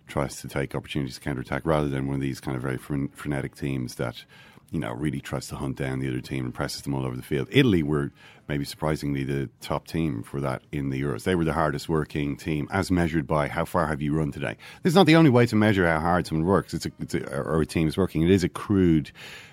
tries 0.07 0.41
to 0.41 0.47
take 0.47 0.77
opportunities 0.77 1.17
to 1.17 1.21
counter 1.21 1.41
attack, 1.41 1.63
rather 1.65 1.89
than 1.89 2.07
one 2.07 2.15
of 2.15 2.21
these 2.21 2.39
kind 2.39 2.57
of 2.57 2.63
very 2.63 2.79
fren- 2.79 3.09
frenetic 3.09 3.57
teams 3.57 3.97
that 3.97 4.25
you 4.71 4.79
know 4.79 4.93
really 4.93 5.21
tries 5.21 5.47
to 5.49 5.57
hunt 5.57 5.77
down 5.77 5.99
the 5.99 6.09
other 6.09 6.21
team 6.21 6.45
and 6.45 6.55
presses 6.55 6.83
them 6.83 6.95
all 6.95 7.07
over 7.07 7.17
the 7.17 7.23
field. 7.23 7.49
Italy 7.51 7.83
were 7.83 8.13
maybe 8.49 8.65
surprisingly 8.65 9.25
the 9.25 9.49
top 9.61 9.87
team 9.87 10.23
for 10.23 10.41
that 10.41 10.63
in 10.73 10.91
the 10.91 11.01
Euros. 11.01 11.25
They 11.25 11.35
were 11.35 11.45
the 11.45 11.53
hardest 11.53 11.89
working 11.89 12.37
team 12.37 12.69
as 12.71 12.91
measured 12.91 13.27
by 13.27 13.49
how 13.49 13.65
far 13.65 13.87
have 13.87 14.03
you 14.03 14.15
run 14.15 14.33
today. 14.33 14.57
This 14.83 14.93
is 14.93 14.95
not 14.95 15.07
the 15.07 15.17
only 15.17 15.31
way 15.31 15.47
to 15.47 15.57
measure 15.57 15.87
how 15.87 16.01
hard 16.01 16.27
someone 16.27 16.47
works. 16.47 16.75
It's 16.75 16.87
a, 16.87 16.93
it's 17.01 17.15
a, 17.15 17.25
or 17.41 17.61
a 17.61 17.67
team 17.67 17.89
is 17.89 17.97
working. 17.97 18.23
It 18.23 18.31
is 18.31 18.45
a 18.45 18.49
crude 18.49 19.11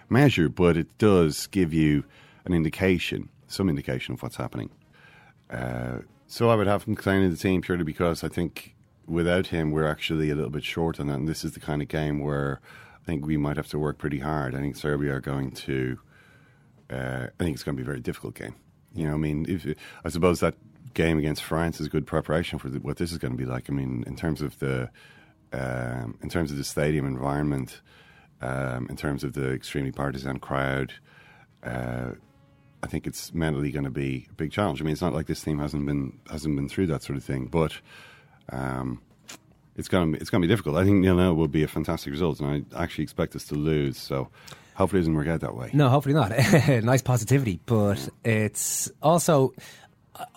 measure, 0.10 0.50
but 0.50 0.77
it 0.77 0.98
does 0.98 1.48
give 1.48 1.74
you 1.74 2.03
an 2.45 2.53
indication, 2.53 3.29
some 3.48 3.69
indication 3.69 4.13
of 4.13 4.24
what's 4.24 4.36
happening. 4.36 4.69
Uh, 5.50 6.00
so 6.27 6.50
I 6.50 6.55
would 6.55 6.67
have 6.67 6.84
him 6.84 6.98
in 6.98 7.31
the 7.31 7.38
team 7.38 7.62
purely 7.62 7.84
because 7.84 8.24
I 8.24 8.27
think 8.27 8.75
without 9.07 9.48
him 9.48 9.72
we're 9.72 9.88
actually 9.88 10.29
a 10.29 10.36
little 10.36 10.50
bit 10.50 10.63
short 10.63 11.00
on 11.00 11.07
that. 11.07 11.15
And 11.15 11.27
this 11.27 11.45
is 11.45 11.53
the 11.53 11.60
kind 11.60 11.81
of 11.81 11.88
game 11.88 12.19
where 12.19 12.60
think 13.05 13.25
we 13.25 13.38
might 13.38 13.57
have 13.57 13.67
to 13.69 13.79
work 13.79 13.97
pretty 13.97 14.19
hard. 14.19 14.55
I 14.55 14.59
think 14.59 14.75
Serbia 14.75 15.15
are 15.15 15.21
going 15.21 15.51
to. 15.51 16.00
Uh, 16.89 17.27
I 17.39 17.43
think 17.43 17.55
it's 17.55 17.63
going 17.63 17.75
to 17.75 17.81
be 17.81 17.85
a 17.85 17.85
very 17.85 18.01
difficult 18.01 18.35
game. 18.35 18.55
You 18.93 19.07
know, 19.07 19.13
I 19.13 19.17
mean, 19.17 19.45
if 19.50 19.65
I 20.03 20.09
suppose 20.09 20.39
that 20.39 20.55
game 20.93 21.17
against 21.17 21.43
France 21.43 21.81
is 21.81 21.88
good 21.88 22.05
preparation 22.05 22.59
for 22.59 22.69
the, 22.69 22.79
what 22.79 22.97
this 22.97 23.12
is 23.12 23.17
going 23.17 23.33
to 23.33 23.38
be 23.38 23.45
like. 23.45 23.69
I 23.69 23.74
mean, 23.74 24.03
in 24.07 24.15
terms 24.15 24.41
of 24.41 24.57
the 24.59 24.89
um, 25.51 26.17
in 26.21 26.29
terms 26.29 26.51
of 26.51 26.57
the 26.57 26.63
stadium 26.63 27.05
environment, 27.05 27.81
um, 28.41 28.88
in 28.89 28.95
terms 28.95 29.24
of 29.24 29.33
the 29.33 29.51
extremely 29.51 29.91
partisan 29.91 30.39
crowd. 30.39 30.93
Uh, 31.63 32.12
I 32.83 32.88
think 32.88 33.07
it's 33.07 33.33
mentally 33.33 33.71
going 33.71 33.85
to 33.85 33.89
be 33.89 34.27
a 34.29 34.33
big 34.33 34.51
challenge. 34.51 34.79
I 34.79 34.83
mean, 34.85 34.91
it's 34.91 35.01
not 35.01 35.12
like 35.12 35.25
this 35.25 35.41
team 35.41 35.57
hasn't 35.57 35.88
been 35.88 36.19
hasn't 36.29 36.55
been 36.55 36.69
through 36.69 36.85
that 36.88 37.01
sort 37.01 37.17
of 37.17 37.24
thing, 37.24 37.47
but 37.47 37.74
um, 38.50 39.01
it's 39.75 39.88
going 39.88 40.12
to 40.12 40.17
be, 40.17 40.22
it's 40.22 40.29
to 40.29 40.39
be 40.39 40.48
difficult. 40.48 40.77
I 40.77 40.84
think 40.84 41.01
nil 41.01 41.15
nil 41.15 41.34
will 41.34 41.48
be 41.48 41.63
a 41.63 41.67
fantastic 41.67 42.12
result, 42.12 42.39
and 42.39 42.65
I 42.74 42.84
actually 42.84 43.03
expect 43.03 43.36
us 43.36 43.46
to 43.46 43.55
lose. 43.55 43.98
So 43.98 44.29
hopefully, 44.75 45.00
it 45.00 45.03
doesn't 45.03 45.15
work 45.15 45.27
out 45.27 45.41
that 45.41 45.55
way. 45.55 45.70
No, 45.74 45.89
hopefully 45.89 46.15
not. 46.15 46.32
nice 46.84 47.01
positivity, 47.01 47.60
but 47.65 48.10
it's 48.24 48.91
also 49.01 49.53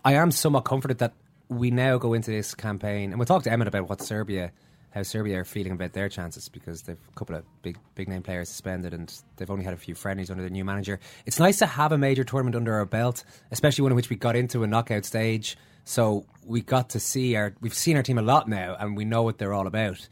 I 0.04 0.14
am 0.14 0.30
somewhat 0.30 0.64
comforted 0.64 0.98
that 0.98 1.12
we 1.48 1.70
now 1.70 1.98
go 1.98 2.12
into 2.14 2.30
this 2.30 2.54
campaign, 2.54 3.10
and 3.10 3.18
we'll 3.18 3.26
talk 3.26 3.44
to 3.44 3.52
Emmet 3.52 3.68
about 3.68 3.88
what 3.88 4.02
Serbia 4.02 4.52
how 4.90 5.02
Serbia 5.02 5.38
are 5.40 5.44
feeling 5.44 5.72
about 5.72 5.92
their 5.92 6.08
chances 6.08 6.48
because 6.48 6.82
they've 6.82 6.96
a 6.96 7.14
couple 7.14 7.36
of 7.36 7.44
big 7.62 7.78
big 7.94 8.08
name 8.08 8.22
players 8.22 8.48
suspended 8.48 8.94
and 8.94 9.22
they've 9.36 9.50
only 9.50 9.64
had 9.64 9.74
a 9.74 9.76
few 9.76 9.94
friendlies 9.94 10.30
under 10.30 10.42
the 10.42 10.50
new 10.50 10.64
manager. 10.64 10.98
It's 11.26 11.38
nice 11.38 11.58
to 11.58 11.66
have 11.66 11.92
a 11.92 11.98
major 11.98 12.24
tournament 12.24 12.56
under 12.56 12.74
our 12.74 12.86
belt, 12.86 13.24
especially 13.50 13.82
one 13.82 13.92
in 13.92 13.96
which 13.96 14.10
we 14.10 14.16
got 14.16 14.36
into 14.36 14.62
a 14.62 14.66
knockout 14.66 15.04
stage. 15.04 15.56
So 15.88 16.26
we 16.44 16.60
got 16.60 16.90
to 16.90 17.00
see 17.00 17.34
our 17.34 17.54
we've 17.62 17.72
seen 17.72 17.96
our 17.96 18.02
team 18.02 18.18
a 18.18 18.22
lot 18.22 18.46
now, 18.46 18.76
and 18.78 18.94
we 18.94 19.06
know 19.06 19.22
what 19.22 19.38
they're 19.38 19.54
all 19.54 19.66
about, 19.66 20.06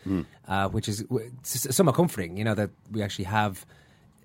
uh, 0.49 0.69
which 0.71 0.89
is 0.89 1.05
somewhat 1.43 1.95
comforting. 1.95 2.39
You 2.39 2.45
know 2.45 2.55
that 2.55 2.71
we 2.91 3.03
actually 3.03 3.27
have. 3.27 3.67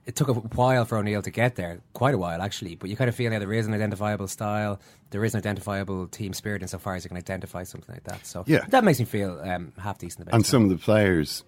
It 0.05 0.15
took 0.15 0.29
a 0.29 0.33
while 0.33 0.85
for 0.85 0.97
O'Neill 0.97 1.21
to 1.21 1.29
get 1.29 1.55
there, 1.55 1.81
quite 1.91 2.15
a 2.15 2.17
while 2.17 2.41
actually. 2.41 2.75
But 2.75 2.89
you 2.89 2.95
kind 2.95 3.09
of 3.09 3.15
feel 3.15 3.29
now 3.29 3.37
there 3.37 3.51
is 3.51 3.67
an 3.67 3.73
identifiable 3.73 4.29
style, 4.29 4.79
there 5.09 5.25
is 5.25 5.35
an 5.35 5.39
identifiable 5.39 6.07
team 6.07 6.31
spirit 6.33 6.61
insofar 6.61 6.95
as 6.95 7.03
you 7.03 7.09
can 7.09 7.17
identify 7.17 7.63
something 7.63 7.93
like 7.93 8.05
that. 8.05 8.25
So 8.25 8.45
Yeah. 8.47 8.65
that 8.69 8.83
makes 8.85 8.99
me 8.99 9.05
feel 9.05 9.39
um, 9.43 9.73
half 9.77 9.99
decent 9.99 10.21
about 10.21 10.33
it. 10.33 10.35
And 10.37 10.45
some 10.45 10.63
of 10.63 10.69
the 10.69 10.77
players, 10.77 11.43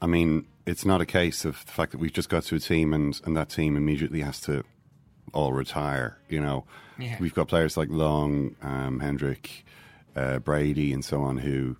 I 0.00 0.06
mean, 0.06 0.46
it's 0.64 0.86
not 0.86 1.02
a 1.02 1.06
case 1.06 1.44
of 1.44 1.62
the 1.66 1.72
fact 1.72 1.92
that 1.92 1.98
we've 1.98 2.12
just 2.12 2.30
got 2.30 2.44
to 2.44 2.54
a 2.54 2.58
team 2.60 2.94
and, 2.94 3.20
and 3.24 3.36
that 3.36 3.50
team 3.50 3.76
immediately 3.76 4.22
has 4.22 4.40
to 4.42 4.64
all 5.32 5.52
retire. 5.52 6.18
You 6.28 6.40
know, 6.40 6.64
Yeah. 6.98 7.16
we've 7.20 7.34
got 7.34 7.48
players 7.48 7.76
like 7.76 7.88
Long, 7.90 8.54
um, 8.62 9.00
Hendrick, 9.00 9.64
uh, 10.16 10.38
Brady, 10.38 10.92
and 10.92 11.04
so 11.04 11.22
on 11.22 11.38
who 11.38 11.76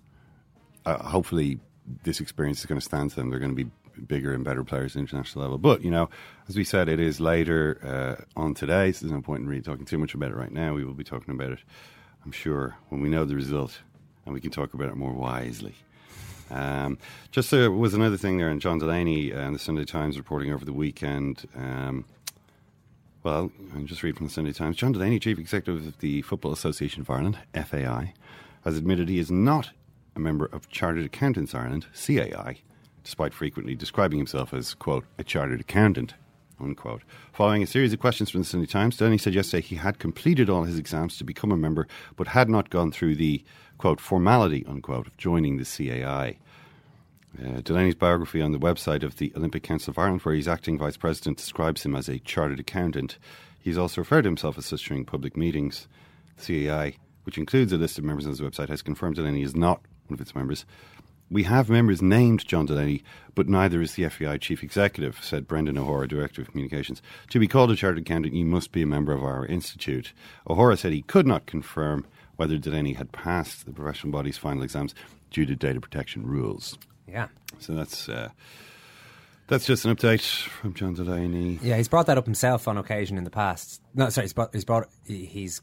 uh, 0.85 1.01
hopefully 1.03 1.59
this 2.03 2.19
experience 2.19 2.59
is 2.59 2.65
going 2.65 2.79
to 2.79 2.85
stand 2.85 3.09
to 3.11 3.15
them. 3.17 3.29
They're 3.29 3.39
going 3.39 3.55
to 3.55 3.63
be 3.65 3.71
bigger 4.07 4.33
and 4.33 4.43
better 4.43 4.63
players 4.63 4.95
at 4.95 4.99
international 4.99 5.41
level. 5.43 5.57
But, 5.57 5.81
you 5.83 5.89
know, 5.89 6.09
as 6.49 6.55
we 6.57 6.63
said, 6.63 6.89
it 6.89 6.99
is 6.99 7.19
later 7.21 7.79
uh, 7.81 8.39
on 8.39 8.53
today, 8.53 8.91
so 8.91 9.05
there's 9.05 9.13
no 9.15 9.21
point 9.21 9.41
in 9.41 9.47
really 9.47 9.61
talking 9.61 9.85
too 9.85 9.97
much 9.97 10.13
about 10.13 10.31
it 10.31 10.35
right 10.35 10.51
now. 10.51 10.73
We 10.73 10.83
will 10.83 10.93
be 10.93 11.03
talking 11.05 11.33
about 11.33 11.51
it, 11.53 11.59
I'm 12.25 12.31
sure, 12.33 12.75
when 12.89 13.01
we 13.01 13.07
know 13.09 13.23
the 13.25 13.35
result 13.35 13.79
and 14.25 14.33
we 14.33 14.41
can 14.41 14.51
talk 14.51 14.73
about 14.73 14.89
it 14.89 14.95
more 14.95 15.13
wisely. 15.13 15.75
Um, 16.51 16.97
just 17.31 17.49
there 17.51 17.71
was 17.71 17.93
another 17.93 18.17
thing 18.17 18.37
there, 18.37 18.49
and 18.49 18.59
John 18.61 18.77
Delaney 18.79 19.33
uh, 19.33 19.39
in 19.47 19.53
the 19.53 19.59
Sunday 19.59 19.85
Times 19.85 20.17
reporting 20.17 20.51
over 20.51 20.65
the 20.65 20.73
weekend. 20.73 21.47
Um, 21.55 22.05
well, 23.25 23.51
I'll 23.75 23.81
just 23.81 24.03
read 24.03 24.15
from 24.15 24.27
the 24.27 24.31
Sunday 24.31 24.53
Times. 24.53 24.77
John 24.77 24.91
Delaney, 24.91 25.17
Chief 25.17 25.39
Executive 25.39 25.87
of 25.87 25.97
the 25.97 26.21
Football 26.21 26.53
Association 26.53 27.01
of 27.01 27.09
Ireland, 27.09 27.39
FAI, 27.55 28.13
has 28.63 28.77
admitted 28.77 29.09
he 29.09 29.17
is 29.17 29.31
not 29.31 29.71
a 30.15 30.19
member 30.19 30.45
of 30.45 30.69
Chartered 30.69 31.05
Accountants 31.05 31.55
Ireland, 31.55 31.87
CAI, 31.95 32.61
despite 33.03 33.33
frequently 33.33 33.73
describing 33.73 34.19
himself 34.19 34.53
as, 34.53 34.75
quote, 34.75 35.05
a 35.17 35.23
chartered 35.23 35.59
accountant, 35.59 36.13
unquote. 36.59 37.01
Following 37.33 37.63
a 37.63 37.67
series 37.67 37.93
of 37.93 37.99
questions 37.99 38.29
from 38.29 38.41
the 38.41 38.45
Sunday 38.45 38.67
Times, 38.67 38.95
Delaney 38.95 39.17
said 39.17 39.33
yesterday 39.33 39.61
he 39.61 39.77
had 39.77 39.97
completed 39.97 40.47
all 40.47 40.65
his 40.65 40.77
exams 40.77 41.17
to 41.17 41.23
become 41.23 41.51
a 41.51 41.57
member, 41.57 41.87
but 42.15 42.27
had 42.27 42.47
not 42.47 42.69
gone 42.69 42.91
through 42.91 43.15
the, 43.15 43.43
quote, 43.79 43.99
formality, 43.99 44.63
unquote, 44.67 45.07
of 45.07 45.17
joining 45.17 45.57
the 45.57 45.65
CAI. 45.65 46.37
Uh, 47.43 47.59
Delaney's 47.61 47.95
biography 47.95 48.41
on 48.41 48.51
the 48.51 48.59
website 48.59 49.03
of 49.03 49.17
the 49.17 49.33
Olympic 49.35 49.63
Council 49.63 49.91
of 49.91 49.99
Ireland, 49.99 50.21
where 50.21 50.35
he's 50.35 50.47
acting 50.47 50.77
vice 50.77 50.97
president, 50.97 51.37
describes 51.37 51.83
him 51.83 51.95
as 51.95 52.07
a 52.07 52.19
chartered 52.19 52.59
accountant. 52.59 53.17
He's 53.59 53.77
also 53.77 54.01
referred 54.01 54.21
to 54.21 54.29
himself 54.29 54.57
as 54.57 54.65
such 54.65 54.85
during 54.85 55.05
public 55.05 55.35
meetings. 55.35 55.87
The 56.37 56.67
CAI, 56.67 56.97
which 57.23 57.37
includes 57.37 57.73
a 57.73 57.77
list 57.77 57.97
of 57.97 58.03
members 58.03 58.25
on 58.25 58.31
his 58.31 58.41
website, 58.41 58.69
has 58.69 58.81
confirmed 58.81 59.15
Delaney 59.15 59.41
is 59.41 59.55
not 59.55 59.81
one 60.07 60.13
of 60.13 60.21
its 60.21 60.35
members. 60.35 60.65
We 61.29 61.43
have 61.43 61.69
members 61.69 62.01
named 62.01 62.45
John 62.45 62.67
Delaney, 62.67 63.03
but 63.33 63.49
neither 63.49 63.81
is 63.81 63.95
the 63.95 64.07
FAI 64.07 64.37
chief 64.37 64.61
executive, 64.61 65.17
said 65.23 65.47
Brendan 65.47 65.77
O'Hora, 65.77 66.07
director 66.07 66.41
of 66.41 66.51
communications. 66.51 67.01
To 67.31 67.39
be 67.39 67.47
called 67.47 67.71
a 67.71 67.75
chartered 67.75 68.03
accountant, 68.03 68.35
you 68.35 68.45
must 68.45 68.71
be 68.71 68.83
a 68.83 68.87
member 68.87 69.11
of 69.11 69.23
our 69.23 69.45
institute. 69.47 70.13
O'Hora 70.47 70.77
said 70.77 70.93
he 70.93 71.01
could 71.01 71.25
not 71.25 71.47
confirm 71.47 72.05
whether 72.35 72.57
Delaney 72.57 72.93
had 72.93 73.11
passed 73.11 73.65
the 73.65 73.73
professional 73.73 74.11
body's 74.11 74.37
final 74.37 74.61
exams 74.61 74.93
due 75.31 75.45
to 75.47 75.55
data 75.55 75.81
protection 75.81 76.27
rules. 76.27 76.77
Yeah. 77.07 77.27
So 77.59 77.73
that's 77.73 78.09
uh, 78.09 78.29
that's 79.47 79.65
just 79.65 79.85
an 79.85 79.95
update 79.95 80.47
from 80.47 80.73
John 80.73 80.93
Delaney. 80.93 81.59
Yeah, 81.61 81.77
he's 81.77 81.87
brought 81.87 82.07
that 82.07 82.17
up 82.17 82.25
himself 82.25 82.67
on 82.67 82.77
occasion 82.77 83.17
in 83.17 83.23
the 83.23 83.29
past. 83.29 83.81
No, 83.93 84.09
sorry, 84.09 84.25
he's 84.25 84.33
brought, 84.33 84.53
he's, 84.53 84.65
brought 84.65 84.87
he's 85.05 85.61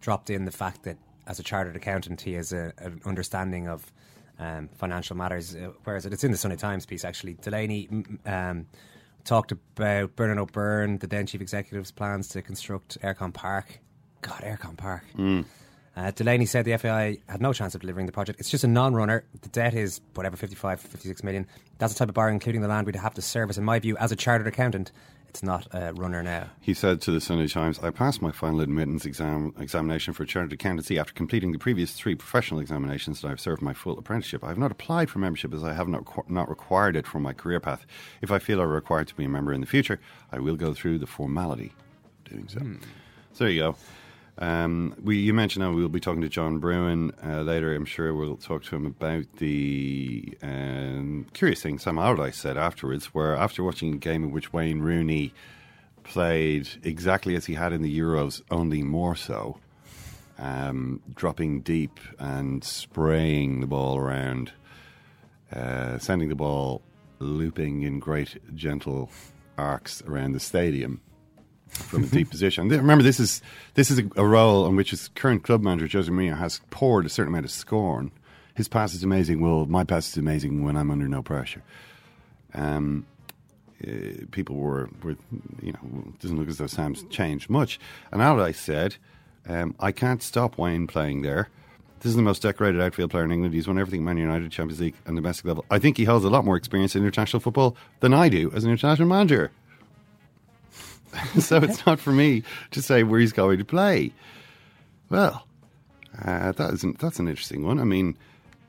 dropped 0.00 0.30
in 0.30 0.44
the 0.44 0.52
fact 0.52 0.84
that 0.84 0.98
as 1.26 1.38
a 1.38 1.42
chartered 1.42 1.76
accountant, 1.76 2.20
he 2.20 2.34
has 2.34 2.52
a, 2.52 2.72
an 2.78 3.00
understanding 3.04 3.68
of 3.68 3.92
um, 4.38 4.68
financial 4.76 5.16
matters. 5.16 5.54
Uh, 5.54 5.70
whereas 5.84 6.06
it's 6.06 6.24
in 6.24 6.30
the 6.30 6.38
Sunday 6.38 6.56
Times 6.56 6.86
piece 6.86 7.04
actually. 7.04 7.34
Delaney 7.34 7.88
mm, 7.88 8.18
um, 8.26 8.66
talked 9.24 9.52
about 9.52 10.14
Bernard 10.16 10.38
O'Byrne, 10.38 10.98
the 10.98 11.06
then 11.06 11.26
chief 11.26 11.40
executive's 11.40 11.90
plans 11.90 12.28
to 12.28 12.42
construct 12.42 13.00
Eircom 13.02 13.32
Park. 13.32 13.80
God, 14.20 14.42
Eircom 14.42 14.76
Park. 14.76 15.04
Uh, 15.94 16.10
Delaney 16.10 16.46
said 16.46 16.64
the 16.64 16.76
FAI 16.78 17.18
had 17.28 17.42
no 17.42 17.52
chance 17.52 17.74
of 17.74 17.82
delivering 17.82 18.06
the 18.06 18.12
project. 18.12 18.40
It's 18.40 18.48
just 18.50 18.64
a 18.64 18.68
non-runner. 18.68 19.24
The 19.42 19.48
debt 19.50 19.74
is 19.74 20.00
whatever 20.14 20.36
55, 20.36 20.80
56 20.80 21.22
million. 21.22 21.46
That's 21.78 21.92
the 21.92 21.98
type 21.98 22.08
of 22.08 22.14
borrowing, 22.14 22.34
including 22.34 22.62
the 22.62 22.68
land, 22.68 22.86
we'd 22.86 22.96
have 22.96 23.14
to 23.14 23.22
service. 23.22 23.58
In 23.58 23.64
my 23.64 23.78
view, 23.78 23.96
as 23.98 24.10
a 24.10 24.16
chartered 24.16 24.46
accountant, 24.46 24.90
it's 25.28 25.42
not 25.42 25.66
a 25.72 25.92
runner 25.94 26.22
now. 26.22 26.48
He 26.60 26.74
said 26.74 27.00
to 27.02 27.10
the 27.10 27.20
Sunday 27.20 27.46
Times, 27.46 27.78
I 27.78 27.90
passed 27.90 28.20
my 28.20 28.32
final 28.32 28.60
admittance 28.60 29.06
exam 29.06 29.54
examination 29.58 30.12
for 30.12 30.24
chartered 30.24 30.52
accountancy 30.52 30.98
after 30.98 31.12
completing 31.12 31.52
the 31.52 31.58
previous 31.58 31.92
three 31.92 32.14
professional 32.14 32.60
examinations 32.60 33.20
that 33.20 33.30
I've 33.30 33.40
served 33.40 33.62
my 33.62 33.72
full 33.72 33.98
apprenticeship. 33.98 34.44
I 34.44 34.48
have 34.48 34.58
not 34.58 34.72
applied 34.72 35.08
for 35.08 35.20
membership 35.20 35.54
as 35.54 35.64
I 35.64 35.72
have 35.72 35.88
not, 35.88 36.04
qu- 36.04 36.24
not 36.28 36.48
required 36.50 36.96
it 36.96 37.06
for 37.06 37.18
my 37.18 37.32
career 37.32 37.60
path. 37.60 37.86
If 38.20 38.30
I 38.30 38.38
feel 38.38 38.60
I'm 38.60 38.68
required 38.68 39.08
to 39.08 39.14
be 39.14 39.24
a 39.24 39.28
member 39.28 39.54
in 39.54 39.60
the 39.62 39.66
future, 39.66 40.00
I 40.30 40.38
will 40.38 40.56
go 40.56 40.74
through 40.74 40.98
the 40.98 41.06
formality 41.06 41.72
of 42.24 42.30
doing 42.30 42.48
so. 42.48 42.60
So 43.32 43.44
there 43.44 43.52
you 43.52 43.60
go. 43.60 43.76
Um, 44.38 44.94
we, 45.02 45.18
you 45.18 45.34
mentioned 45.34 45.64
that 45.64 45.72
we'll 45.72 45.88
be 45.88 46.00
talking 46.00 46.22
to 46.22 46.28
John 46.28 46.58
Brewin 46.58 47.12
uh, 47.24 47.42
later. 47.42 47.74
I'm 47.74 47.84
sure 47.84 48.14
we'll 48.14 48.36
talk 48.36 48.64
to 48.64 48.76
him 48.76 48.86
about 48.86 49.30
the 49.36 50.36
um, 50.42 51.26
curious 51.34 51.62
thing 51.62 51.78
Sam 51.78 51.98
Allardyce 51.98 52.38
said 52.38 52.56
afterwards, 52.56 53.06
where 53.06 53.36
after 53.36 53.62
watching 53.62 53.94
a 53.94 53.98
game 53.98 54.24
in 54.24 54.30
which 54.30 54.52
Wayne 54.52 54.80
Rooney 54.80 55.34
played 56.02 56.68
exactly 56.82 57.36
as 57.36 57.46
he 57.46 57.54
had 57.54 57.72
in 57.72 57.82
the 57.82 57.98
Euros, 57.98 58.42
only 58.50 58.82
more 58.82 59.14
so, 59.14 59.58
um, 60.38 61.00
dropping 61.14 61.60
deep 61.60 62.00
and 62.18 62.64
spraying 62.64 63.60
the 63.60 63.66
ball 63.66 63.98
around, 63.98 64.52
uh, 65.52 65.98
sending 65.98 66.30
the 66.30 66.34
ball 66.34 66.82
looping 67.18 67.82
in 67.82 68.00
great 68.00 68.38
gentle 68.56 69.10
arcs 69.58 70.02
around 70.02 70.32
the 70.32 70.40
stadium 70.40 71.00
from 71.72 72.04
a 72.04 72.06
deep 72.06 72.30
position. 72.30 72.68
Remember, 72.68 73.02
this 73.02 73.20
is 73.20 73.42
this 73.74 73.90
is 73.90 73.98
a, 73.98 74.04
a 74.16 74.24
role 74.24 74.64
on 74.64 74.76
which 74.76 74.90
his 74.90 75.08
current 75.14 75.42
club 75.42 75.62
manager 75.62 75.98
Jose 75.98 76.10
Mourinho 76.10 76.38
has 76.38 76.60
poured 76.70 77.06
a 77.06 77.08
certain 77.08 77.32
amount 77.32 77.44
of 77.44 77.50
scorn. 77.50 78.10
His 78.54 78.68
pass 78.68 78.94
is 78.94 79.02
amazing. 79.02 79.40
Well, 79.40 79.66
my 79.66 79.84
pass 79.84 80.08
is 80.08 80.16
amazing 80.16 80.64
when 80.64 80.76
I'm 80.76 80.90
under 80.90 81.08
no 81.08 81.22
pressure. 81.22 81.62
Um, 82.54 83.06
uh, 83.86 84.26
people 84.30 84.56
were, 84.56 84.90
were, 85.02 85.16
you 85.62 85.72
know, 85.72 86.12
doesn't 86.20 86.38
look 86.38 86.48
as 86.48 86.58
though 86.58 86.66
Sam's 86.66 87.02
changed 87.04 87.50
much. 87.50 87.80
And 88.12 88.20
Allardyce 88.20 88.60
said, 88.60 88.96
um, 89.48 89.74
I 89.80 89.90
can't 89.90 90.22
stop 90.22 90.58
Wayne 90.58 90.86
playing 90.86 91.22
there. 91.22 91.48
This 92.00 92.10
is 92.10 92.16
the 92.16 92.22
most 92.22 92.42
decorated 92.42 92.80
outfield 92.80 93.10
player 93.10 93.24
in 93.24 93.32
England. 93.32 93.54
He's 93.54 93.66
won 93.66 93.78
everything 93.78 94.04
Man 94.04 94.18
United, 94.18 94.50
Champions 94.50 94.80
League, 94.80 94.96
and 95.06 95.16
domestic 95.16 95.46
level. 95.46 95.64
I 95.70 95.78
think 95.78 95.96
he 95.96 96.04
holds 96.04 96.24
a 96.24 96.30
lot 96.30 96.44
more 96.44 96.56
experience 96.56 96.94
in 96.96 97.04
international 97.04 97.40
football 97.40 97.76
than 98.00 98.12
I 98.12 98.28
do 98.28 98.50
as 98.54 98.64
an 98.64 98.70
international 98.70 99.08
manager. 99.08 99.50
so 101.38 101.56
it's 101.58 101.84
not 101.86 102.00
for 102.00 102.12
me 102.12 102.42
to 102.70 102.82
say 102.82 103.02
where 103.02 103.20
he's 103.20 103.32
going 103.32 103.58
to 103.58 103.64
play. 103.64 104.12
Well, 105.10 105.46
uh, 106.24 106.52
that 106.52 106.74
isn't, 106.74 106.98
that's 106.98 107.18
an 107.18 107.28
interesting 107.28 107.64
one. 107.64 107.78
I 107.80 107.84
mean, 107.84 108.16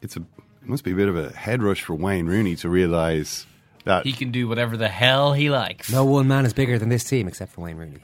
it's 0.02 0.18
a 0.18 0.20
it 0.64 0.70
must 0.70 0.86
be 0.86 0.94
a 0.94 0.96
bit 0.96 1.10
of 1.10 1.18
a 1.18 1.30
head 1.36 1.62
rush 1.62 1.82
for 1.82 1.94
Wayne 1.94 2.26
Rooney 2.26 2.56
to 2.58 2.70
realise 2.70 3.46
that 3.84 4.06
He 4.06 4.14
can 4.14 4.32
do 4.32 4.48
whatever 4.48 4.78
the 4.78 4.88
hell 4.88 5.34
he 5.34 5.50
likes. 5.50 5.92
No 5.92 6.06
one 6.06 6.28
man 6.28 6.46
is 6.46 6.54
bigger 6.54 6.80
than 6.80 6.88
this 6.88 7.04
team 7.04 7.28
except 7.28 7.52
for 7.52 7.62
Wayne 7.62 7.76
Rooney. 7.76 8.00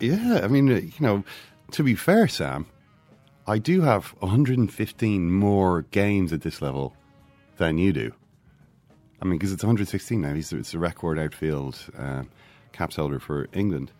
Yeah, 0.00 0.40
I 0.42 0.48
mean, 0.48 0.72
uh, 0.72 0.76
you 0.76 0.92
know, 0.98 1.24
to 1.72 1.82
be 1.82 1.94
fair, 1.94 2.26
Sam, 2.26 2.66
I 3.46 3.58
do 3.58 3.82
have 3.82 4.14
115 4.20 5.30
more 5.30 5.82
games 5.90 6.32
at 6.32 6.40
this 6.40 6.62
level 6.62 6.96
than 7.58 7.78
you 7.78 7.92
do. 7.92 8.12
I 9.20 9.26
mean, 9.26 9.38
because 9.38 9.52
it's 9.52 9.62
116 9.62 10.20
now. 10.20 10.34
He's 10.34 10.52
it's 10.52 10.72
a 10.72 10.78
record 10.78 11.18
outfield 11.18 11.78
um, 11.98 12.30
caps 12.72 12.96
holder 12.96 13.18
for 13.18 13.48
England. 13.52 13.92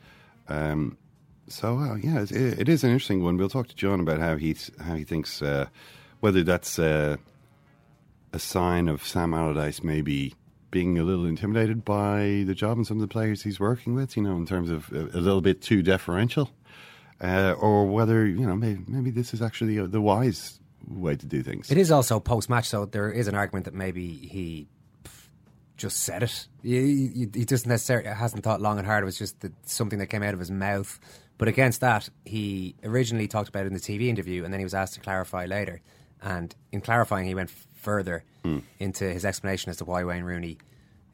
Um, 0.48 0.96
so 1.48 1.78
uh, 1.78 1.96
yeah, 1.96 2.22
it, 2.22 2.32
it 2.32 2.68
is 2.68 2.84
an 2.84 2.90
interesting 2.90 3.22
one. 3.22 3.36
We'll 3.36 3.48
talk 3.48 3.68
to 3.68 3.76
John 3.76 4.00
about 4.00 4.20
how 4.20 4.36
he 4.36 4.56
how 4.80 4.94
he 4.94 5.04
thinks 5.04 5.42
uh, 5.42 5.66
whether 6.20 6.42
that's 6.42 6.78
uh, 6.78 7.16
a 8.32 8.38
sign 8.38 8.88
of 8.88 9.06
Sam 9.06 9.34
Allardyce 9.34 9.82
maybe 9.82 10.34
being 10.70 10.98
a 10.98 11.02
little 11.02 11.26
intimidated 11.26 11.84
by 11.84 12.44
the 12.46 12.54
job 12.54 12.76
and 12.76 12.86
some 12.86 12.98
of 12.98 13.00
the 13.00 13.08
players 13.08 13.42
he's 13.42 13.58
working 13.58 13.94
with. 13.94 14.16
You 14.16 14.22
know, 14.22 14.36
in 14.36 14.46
terms 14.46 14.70
of 14.70 14.90
a, 14.92 15.18
a 15.18 15.20
little 15.20 15.40
bit 15.40 15.60
too 15.60 15.82
deferential, 15.82 16.50
uh, 17.20 17.54
or 17.58 17.86
whether 17.86 18.26
you 18.26 18.46
know 18.46 18.56
maybe, 18.56 18.82
maybe 18.86 19.10
this 19.10 19.34
is 19.34 19.42
actually 19.42 19.84
the, 19.86 20.00
wise 20.00 20.60
way 20.88 21.16
to 21.16 21.26
do 21.26 21.42
things. 21.42 21.70
It 21.70 21.78
is 21.78 21.90
also 21.90 22.20
post 22.20 22.48
match, 22.48 22.68
so 22.68 22.86
there 22.86 23.10
is 23.10 23.28
an 23.28 23.34
argument 23.34 23.64
that 23.64 23.74
maybe 23.74 24.06
he 24.08 24.68
just 25.80 26.00
said 26.04 26.22
it. 26.22 26.46
He, 26.62 27.08
he, 27.08 27.28
he 27.34 27.44
doesn't 27.44 27.68
necessarily 27.68 28.08
hasn't 28.10 28.44
thought 28.44 28.60
long 28.60 28.78
and 28.78 28.86
hard. 28.86 29.02
It 29.02 29.06
was 29.06 29.18
just 29.18 29.40
that 29.40 29.52
something 29.66 29.98
that 29.98 30.06
came 30.06 30.22
out 30.22 30.34
of 30.34 30.40
his 30.40 30.50
mouth. 30.50 31.00
But 31.38 31.48
against 31.48 31.80
that, 31.80 32.08
he 32.24 32.74
originally 32.84 33.26
talked 33.26 33.48
about 33.48 33.64
it 33.64 33.68
in 33.68 33.72
the 33.72 33.80
TV 33.80 34.08
interview, 34.08 34.44
and 34.44 34.52
then 34.52 34.60
he 34.60 34.64
was 34.64 34.74
asked 34.74 34.94
to 34.94 35.00
clarify 35.00 35.46
later 35.46 35.80
And 36.22 36.54
in 36.70 36.82
clarifying, 36.82 37.26
he 37.26 37.34
went 37.34 37.50
further 37.72 38.24
Hmm. 38.44 38.58
into 38.78 39.04
his 39.04 39.24
explanation 39.24 39.70
as 39.70 39.78
to 39.78 39.84
why 39.86 40.04
Wayne 40.04 40.22
Rooney 40.24 40.58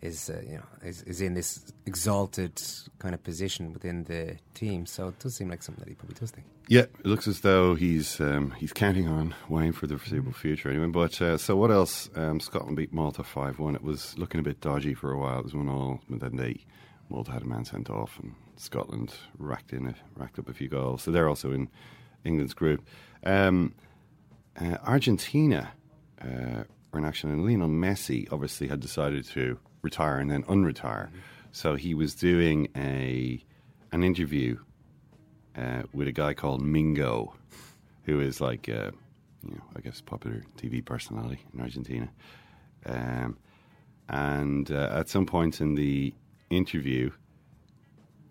is, 0.03 0.31
uh, 0.31 0.43
you 0.47 0.57
know, 0.57 0.63
is, 0.83 1.03
is 1.03 1.21
in 1.21 1.35
this 1.35 1.73
exalted 1.87 2.61
kind 2.99 3.15
of 3.15 3.23
position 3.23 3.73
within 3.73 4.05
the 4.05 4.37
team. 4.55 4.87
So 4.87 5.09
it 5.09 5.19
does 5.19 5.35
seem 5.35 5.49
like 5.49 5.63
something 5.63 5.83
that 5.83 5.89
he 5.89 5.95
probably 5.95 6.17
does 6.19 6.31
think. 6.31 6.47
Yeah, 6.69 6.83
it 6.83 7.07
looks 7.07 7.29
as 7.29 7.41
though 7.41 7.75
he's 7.75 8.21
um, 8.21 8.51
he's 8.53 8.73
counting 8.73 9.09
on 9.09 9.35
Wayne 9.49 9.73
for 9.73 9.87
the 9.87 9.97
foreseeable 9.99 10.33
future 10.33 10.69
anyway. 10.69 10.87
But 10.87 11.23
uh, 11.23 11.39
so 11.39 11.55
what 11.57 11.71
else? 11.71 12.11
Um, 12.17 12.41
Scotland 12.41 12.77
beat 12.77 12.93
Malta 12.93 13.23
five 13.23 13.59
one. 13.59 13.77
It 13.77 13.83
was 13.83 14.19
looking 14.19 14.41
a 14.41 14.43
bit 14.43 14.61
dodgy 14.61 14.93
for 14.93 15.13
a 15.13 15.19
while. 15.19 15.39
It 15.39 15.45
was 15.45 15.55
one 15.55 15.69
all, 15.69 16.01
but 16.09 16.21
then 16.21 16.37
they 16.37 16.65
Malta 17.09 17.31
had 17.31 17.43
a 17.43 17.47
man 17.47 17.65
sent 17.65 17.89
off, 17.89 18.19
and 18.21 18.35
Scotland 18.57 19.15
racked 19.39 19.73
in 19.73 19.87
a, 19.87 19.95
racked 20.17 20.41
up 20.41 20.49
a 20.49 20.53
few 20.53 20.69
goals. 20.69 21.03
So 21.03 21.13
they're 21.13 21.29
also 21.29 21.53
in 21.53 21.69
England's 22.25 22.55
group. 22.55 22.85
Um, 23.25 23.73
uh, 24.61 24.79
Argentina 24.83 25.71
uh, 26.21 26.65
were 26.91 26.99
in 26.99 27.05
action, 27.05 27.31
and 27.31 27.45
Lionel 27.45 27.69
Messi 27.69 28.27
obviously 28.33 28.67
had 28.67 28.81
decided 28.81 29.25
to 29.27 29.59
retire 29.87 30.19
and 30.19 30.31
then 30.31 30.43
unretire. 30.45 31.09
So 31.53 31.75
he 31.75 31.95
was 31.95 32.15
doing 32.15 32.69
a 32.77 33.43
an 33.93 34.03
interview 34.03 34.59
uh, 35.57 35.83
with 35.95 36.09
a 36.09 36.13
guy 36.13 36.35
called 36.35 36.61
Mingo, 36.61 37.35
who 38.03 38.21
is 38.21 38.41
like, 38.41 38.69
uh, 38.69 38.91
you 39.43 39.55
know, 39.55 39.63
I 39.77 39.81
guess 39.81 40.01
popular 40.01 40.43
TV 40.59 40.85
personality 40.85 41.41
in 41.55 41.61
Argentina. 41.61 42.09
Um, 42.85 43.39
and 44.09 44.71
uh, 44.71 44.99
at 45.01 45.09
some 45.09 45.25
point 45.25 45.61
in 45.61 45.75
the 45.75 46.13
interview, 46.51 47.11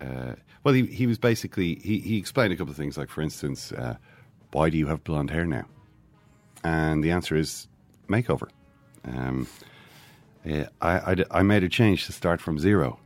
uh, 0.02 0.36
well, 0.64 0.74
he, 0.74 0.86
he 0.86 1.08
was 1.08 1.18
basically 1.18 1.80
he, 1.84 2.00
he 2.00 2.18
explained 2.18 2.54
a 2.54 2.56
couple 2.56 2.72
of 2.72 2.78
things, 2.78 2.98
like 2.98 3.10
for 3.10 3.22
instance, 3.22 3.72
uh, 3.72 3.96
why 4.52 4.70
do 4.70 4.78
you 4.78 4.88
have 4.88 5.04
blonde 5.04 5.32
hair 5.32 5.46
now? 5.46 5.66
And 6.64 7.04
the 7.04 7.12
answer 7.12 7.36
is 7.36 7.68
makeover. 8.08 8.50
Um, 9.04 9.48
I, 10.46 10.68
I, 10.82 11.16
I 11.32 11.44
made 11.44 11.64
a 11.64 11.70
change 11.70 12.06
to 12.06 12.12
start 12.12 12.42
from 12.42 12.60
zero. 12.60 13.00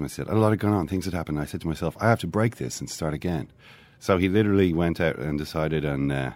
I 0.00 0.06
said, 0.06 0.28
a 0.28 0.34
lot 0.34 0.50
had 0.50 0.60
gone 0.60 0.72
on, 0.72 0.86
things 0.86 1.04
had 1.04 1.14
happened. 1.14 1.40
I 1.40 1.44
said 1.44 1.60
to 1.62 1.66
myself, 1.68 1.96
I 2.00 2.08
have 2.08 2.20
to 2.20 2.26
break 2.26 2.56
this 2.56 2.80
and 2.80 2.88
start 2.88 3.12
again. 3.12 3.50
So 3.98 4.18
he 4.18 4.28
literally 4.28 4.72
went 4.72 5.00
out 5.00 5.16
and 5.16 5.38
decided 5.38 5.84
and 5.84 6.10
uh, 6.10 6.32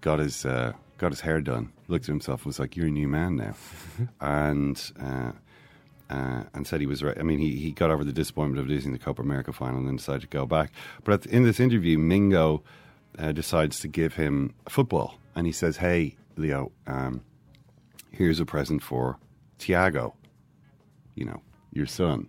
got 0.00 0.20
his 0.20 0.46
uh, 0.46 0.72
got 0.98 1.10
his 1.10 1.20
hair 1.20 1.40
done. 1.40 1.72
Looked 1.88 2.04
at 2.04 2.08
himself 2.08 2.40
and 2.40 2.46
was 2.46 2.60
like, 2.60 2.76
"You're 2.76 2.86
a 2.86 2.90
new 2.90 3.08
man 3.08 3.36
now," 3.36 3.54
and 4.20 4.92
uh, 5.00 5.32
uh, 6.08 6.44
and 6.54 6.66
said 6.66 6.80
he 6.80 6.86
was 6.86 7.02
right. 7.02 7.18
I 7.18 7.22
mean, 7.22 7.40
he, 7.40 7.56
he 7.56 7.72
got 7.72 7.90
over 7.90 8.04
the 8.04 8.12
disappointment 8.12 8.60
of 8.60 8.68
losing 8.68 8.92
the 8.92 8.98
Copa 8.98 9.22
America 9.22 9.52
final 9.52 9.78
and 9.78 9.88
then 9.88 9.96
decided 9.96 10.22
to 10.22 10.28
go 10.28 10.46
back. 10.46 10.72
But 11.02 11.14
at 11.14 11.22
the, 11.22 11.34
in 11.34 11.42
this 11.42 11.58
interview, 11.58 11.98
Mingo 11.98 12.62
uh, 13.18 13.32
decides 13.32 13.80
to 13.80 13.88
give 13.88 14.14
him 14.14 14.54
football, 14.68 15.18
and 15.34 15.46
he 15.46 15.52
says, 15.52 15.78
"Hey, 15.78 16.14
Leo, 16.36 16.70
um, 16.86 17.22
here's 18.12 18.40
a 18.40 18.46
present 18.46 18.82
for 18.82 19.18
Thiago. 19.58 20.14
You 21.14 21.26
know, 21.26 21.42
your 21.72 21.86
son." 21.86 22.28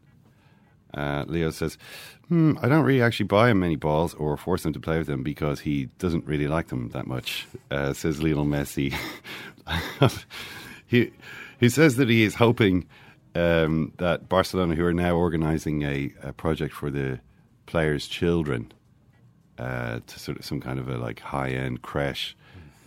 Uh, 0.93 1.23
Leo 1.27 1.51
says, 1.51 1.77
hmm, 2.27 2.53
I 2.61 2.67
don't 2.67 2.83
really 2.83 3.01
actually 3.01 3.27
buy 3.27 3.49
him 3.49 3.59
many 3.59 3.75
balls 3.75 4.13
or 4.13 4.35
force 4.37 4.65
him 4.65 4.73
to 4.73 4.79
play 4.79 4.97
with 4.97 5.07
them 5.07 5.23
because 5.23 5.61
he 5.61 5.85
doesn't 5.99 6.25
really 6.25 6.47
like 6.47 6.67
them 6.67 6.89
that 6.89 7.07
much, 7.07 7.47
uh, 7.69 7.93
says 7.93 8.21
Lionel 8.21 8.45
Messi. 8.45 8.93
he, 10.87 11.11
he 11.59 11.69
says 11.69 11.95
that 11.95 12.09
he 12.09 12.23
is 12.23 12.35
hoping 12.35 12.87
um, 13.35 13.93
that 13.97 14.27
Barcelona, 14.27 14.75
who 14.75 14.85
are 14.85 14.93
now 14.93 15.15
organising 15.15 15.83
a, 15.83 16.13
a 16.21 16.33
project 16.33 16.73
for 16.73 16.89
the 16.89 17.19
players' 17.65 18.07
children, 18.07 18.71
uh, 19.57 19.99
to 20.07 20.19
sort 20.19 20.39
of 20.39 20.45
some 20.45 20.59
kind 20.59 20.79
of 20.79 20.89
a 20.89 20.97
like 20.97 21.19
high 21.19 21.51
end 21.51 21.81
creche, 21.81 22.35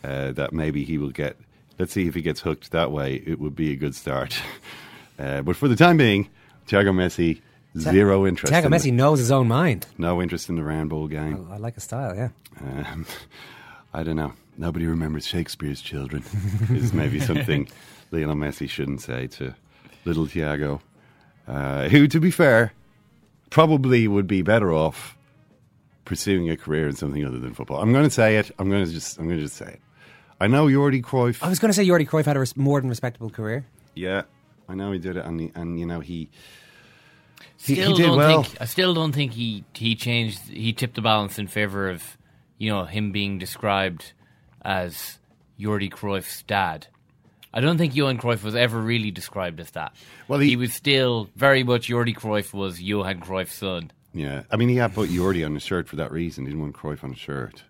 uh, 0.02 0.32
that 0.32 0.52
maybe 0.52 0.84
he 0.84 0.98
will 0.98 1.10
get. 1.10 1.36
Let's 1.78 1.92
see 1.92 2.06
if 2.06 2.14
he 2.14 2.22
gets 2.22 2.40
hooked 2.40 2.70
that 2.70 2.92
way. 2.92 3.22
It 3.26 3.40
would 3.40 3.56
be 3.56 3.72
a 3.72 3.76
good 3.76 3.94
start. 3.94 4.36
Uh, 5.16 5.42
but 5.42 5.54
for 5.54 5.68
the 5.68 5.76
time 5.76 5.96
being, 5.96 6.28
Thiago 6.66 6.92
Messi 6.92 7.40
zero 7.78 8.26
interest. 8.26 8.52
Thiago 8.52 8.64
in 8.64 8.72
Messi 8.72 8.82
the, 8.82 8.90
knows 8.90 9.18
his 9.18 9.30
own 9.30 9.48
mind. 9.48 9.86
no 9.98 10.20
interest 10.20 10.48
in 10.48 10.56
the 10.56 10.64
round 10.64 10.90
ball 10.90 11.06
game. 11.06 11.46
I 11.50 11.56
like 11.58 11.74
his 11.74 11.84
style, 11.84 12.14
yeah. 12.16 12.30
Um, 12.60 13.06
I 13.94 14.02
don't 14.02 14.16
know. 14.16 14.32
Nobody 14.56 14.86
remembers 14.86 15.26
Shakespeare's 15.26 15.80
children. 15.80 16.24
is 16.70 16.92
maybe 16.92 17.20
something 17.20 17.68
Lionel 18.10 18.36
Messi 18.36 18.68
shouldn't 18.68 19.02
say 19.02 19.26
to 19.28 19.54
little 20.04 20.26
Thiago, 20.26 20.80
uh, 21.48 21.88
who, 21.88 22.06
to 22.08 22.20
be 22.20 22.30
fair, 22.30 22.72
probably 23.50 24.08
would 24.08 24.26
be 24.26 24.42
better 24.42 24.72
off 24.72 25.16
pursuing 26.04 26.50
a 26.50 26.56
career 26.56 26.88
in 26.88 26.94
something 26.94 27.24
other 27.24 27.38
than 27.38 27.54
football. 27.54 27.80
I'm 27.80 27.92
going 27.92 28.04
to 28.04 28.10
say 28.10 28.36
it. 28.36 28.50
I'm 28.58 28.68
going 28.68 28.84
to 28.84 28.92
just. 28.92 29.18
I'm 29.18 29.26
going 29.26 29.38
to 29.38 29.44
just 29.44 29.56
say 29.56 29.66
it. 29.66 29.80
I 30.44 30.46
know 30.48 30.66
Jordi 30.66 31.02
Cruyff. 31.02 31.42
I 31.42 31.48
was 31.48 31.58
going 31.58 31.70
to 31.70 31.72
say 31.74 31.86
Jordi 31.86 32.06
Cruyff 32.08 32.26
had 32.26 32.36
a 32.36 32.40
res- 32.40 32.56
more 32.56 32.80
than 32.80 32.90
respectable 32.90 33.30
career. 33.30 33.64
Yeah, 33.94 34.22
I 34.68 34.74
know 34.74 34.92
he 34.92 34.98
did 34.98 35.16
it, 35.16 35.24
and 35.24 35.40
he, 35.40 35.52
and 35.54 35.78
you 35.80 35.86
know 35.86 36.00
he. 36.00 36.28
He, 37.56 37.74
Still 37.76 37.90
he 37.92 37.94
did 37.96 38.06
don't 38.08 38.16
well. 38.18 38.42
think 38.42 38.60
I 38.60 38.66
still 38.66 38.92
don't 38.92 39.12
think 39.12 39.32
he 39.32 39.64
he 39.72 39.94
changed 39.96 40.38
he 40.50 40.72
tipped 40.74 40.96
the 40.96 41.00
balance 41.02 41.38
in 41.38 41.46
favor 41.46 41.88
of 41.88 42.18
you 42.58 42.68
know 42.70 42.84
him 42.84 43.10
being 43.10 43.38
described 43.38 44.12
as 44.62 45.18
Jordi 45.58 45.90
Cruyff's 45.90 46.42
dad. 46.42 46.88
I 47.54 47.60
don't 47.60 47.78
think 47.78 47.94
Johan 47.94 48.18
Cruyff 48.18 48.42
was 48.42 48.54
ever 48.54 48.78
really 48.80 49.10
described 49.12 49.60
as 49.60 49.70
that. 49.70 49.94
Well, 50.28 50.40
he, 50.40 50.50
he- 50.50 50.56
was 50.56 50.74
still 50.74 51.30
very 51.36 51.62
much 51.62 51.88
Jordi 51.88 52.14
Cruyff 52.14 52.52
was 52.52 52.82
Johan 52.82 53.20
Cruyff's 53.20 53.54
son. 53.54 53.90
Yeah, 54.12 54.42
I 54.50 54.56
mean, 54.56 54.68
he 54.68 54.76
had 54.76 54.92
put 54.94 55.08
Jordi 55.10 55.44
on 55.46 55.54
his 55.54 55.62
shirt 55.62 55.88
for 55.88 55.96
that 55.96 56.12
reason. 56.12 56.44
He 56.44 56.50
didn't 56.50 56.62
want 56.62 56.74
Cruyff 56.76 57.02
on 57.02 57.10
his 57.10 57.18
shirt. 57.18 57.62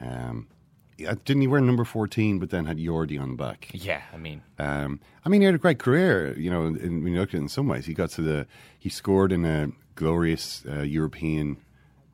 Um, 0.00 0.46
yeah, 0.46 0.53
didn't 0.96 1.40
he 1.40 1.46
wear 1.46 1.60
number 1.60 1.84
fourteen, 1.84 2.38
but 2.38 2.50
then 2.50 2.66
had 2.66 2.78
Jordi 2.78 3.20
on 3.20 3.30
the 3.30 3.36
back? 3.36 3.68
Yeah, 3.72 4.02
I 4.12 4.16
mean, 4.16 4.42
Um, 4.58 5.00
I 5.24 5.28
mean, 5.28 5.40
he 5.40 5.46
had 5.46 5.54
a 5.54 5.58
great 5.58 5.78
career. 5.78 6.36
You 6.38 6.50
know, 6.50 6.66
in, 6.66 7.02
when 7.02 7.12
you 7.14 7.20
look 7.20 7.30
at 7.30 7.34
it 7.34 7.38
in 7.38 7.48
some 7.48 7.66
ways, 7.68 7.86
he 7.86 7.94
got 7.94 8.10
to 8.10 8.22
the 8.22 8.46
he 8.78 8.88
scored 8.88 9.32
in 9.32 9.44
a 9.44 9.68
glorious 9.96 10.64
uh, 10.68 10.82
European 10.82 11.56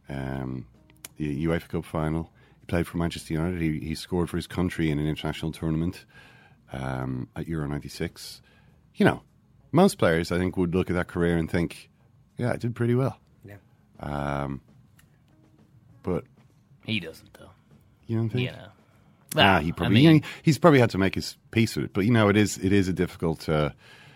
um, 0.09 0.67
U- 1.19 1.49
UEFA 1.51 1.69
Cup 1.69 1.85
final. 1.85 2.31
He 2.61 2.67
played 2.67 2.87
for 2.87 2.97
Manchester 2.99 3.35
United. 3.35 3.61
He, 3.61 3.81
he 3.81 3.95
scored 3.95 4.29
for 4.31 4.37
his 4.37 4.47
country 4.47 4.91
in 4.91 4.99
an 4.99 5.07
international 5.07 5.53
tournament 5.53 6.05
um, 6.73 7.29
at 7.37 7.47
Euro 7.49 7.67
'96. 7.69 8.41
You 8.95 9.05
know, 9.05 9.23
most 9.73 9.99
players 9.99 10.33
I 10.33 10.39
think 10.39 10.57
would 10.57 10.75
look 10.75 10.91
at 10.91 10.95
that 10.97 11.09
career 11.09 11.37
and 11.37 11.51
think, 11.51 11.91
"Yeah, 12.39 12.53
I 12.53 12.57
did 12.57 12.75
pretty 12.75 12.95
well." 12.95 13.19
Yeah. 13.45 13.57
Um, 14.01 14.63
but 16.03 16.25
he 16.87 16.99
doesn't 17.01 17.35
though. 17.35 17.50
You 18.11 18.17
don't 18.19 18.29
think? 18.31 18.43
You 18.51 18.53
know, 18.57 18.67
Ah, 19.37 19.37
Well, 19.37 19.61
he 19.61 19.69
I 19.69 19.73
probably 19.73 19.95
mean- 20.07 20.15
you 20.17 20.23
he's 20.43 20.59
probably 20.59 20.81
had 20.81 20.91
to 20.91 20.99
make 20.99 21.15
his 21.15 21.37
peace 21.53 21.77
with 21.77 21.85
it. 21.87 21.93
But 21.93 22.05
you 22.05 22.11
know, 22.11 22.29
it 22.29 22.37
is 22.37 22.59
it 22.59 22.73
is 22.73 22.89
a 22.89 22.93
difficult. 22.93 23.49
Uh, 23.49 23.71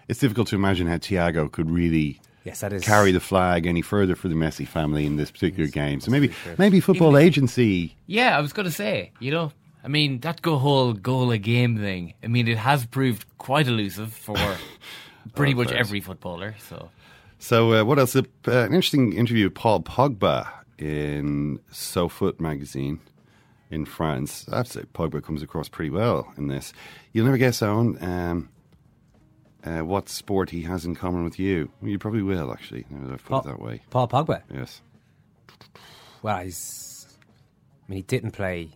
it's 0.08 0.18
difficult 0.20 0.48
to 0.48 0.56
imagine 0.56 0.86
how 0.86 0.96
Thiago 0.96 1.50
could 1.50 1.70
really 1.70 2.20
Yes, 2.44 2.60
that 2.60 2.72
is 2.72 2.84
carry 2.84 3.10
the 3.12 3.20
flag 3.20 3.64
any 3.66 3.80
further 3.80 4.14
for 4.16 4.28
the 4.28 4.34
Messi 4.34 4.66
family 4.66 5.06
in 5.06 5.16
this 5.16 5.30
particular 5.30 5.68
game. 5.68 6.00
So 6.00 6.10
maybe 6.10 6.32
maybe 6.58 6.80
football 6.80 7.16
agency. 7.16 7.96
Yeah, 8.06 8.36
I 8.36 8.40
was 8.40 8.52
going 8.52 8.66
to 8.66 8.72
say, 8.72 9.12
you 9.20 9.30
know, 9.30 9.52
I 9.84 9.88
mean, 9.88 10.18
that 10.20 10.42
go 10.42 10.58
whole 10.58 10.92
goal 10.94 11.30
a 11.30 11.38
game 11.38 11.78
thing, 11.78 12.12
I 12.22 12.26
mean, 12.26 12.48
it 12.48 12.58
has 12.58 12.84
proved 12.84 13.24
quite 13.38 13.66
elusive 13.68 14.12
for 14.12 14.36
pretty 15.34 15.54
Oh, 15.54 15.58
much 15.58 15.68
players. 15.68 15.86
every 15.86 16.00
footballer. 16.00 16.54
So, 16.68 16.90
So 17.38 17.72
uh, 17.72 17.84
what 17.84 17.98
else? 17.98 18.14
Uh, 18.16 18.22
an 18.46 18.74
interesting 18.74 19.12
interview 19.14 19.44
with 19.44 19.54
Paul 19.54 19.80
Pogba 19.80 20.48
in 20.78 21.60
SoFoot 21.72 22.40
magazine 22.40 22.98
in 23.74 23.84
France. 23.84 24.46
I 24.50 24.58
have 24.58 24.66
to 24.66 24.72
say, 24.72 24.82
Pogba 24.94 25.22
comes 25.22 25.42
across 25.42 25.68
pretty 25.68 25.90
well 25.90 26.32
in 26.36 26.48
this. 26.48 26.72
You'll 27.12 27.26
never 27.26 27.36
guess, 27.38 27.60
Owen, 27.62 27.98
um, 28.02 28.48
uh, 29.64 29.80
what 29.84 30.08
sport 30.08 30.50
he 30.50 30.62
has 30.62 30.84
in 30.84 30.94
common 30.94 31.24
with 31.24 31.38
you. 31.38 31.70
Well, 31.80 31.90
you 31.90 31.98
probably 31.98 32.22
will, 32.22 32.52
actually. 32.52 32.86
Now 32.90 33.06
that 33.06 33.12
I've 33.14 33.24
put 33.24 33.28
Paul, 33.30 33.40
it 33.40 33.44
that 33.46 33.60
way. 33.60 33.82
Paul 33.90 34.08
Pogba. 34.08 34.42
Yes. 34.52 34.80
Well, 36.22 36.38
he's. 36.38 37.06
I 37.86 37.90
mean, 37.90 37.96
he 37.98 38.02
didn't 38.02 38.30
play 38.30 38.70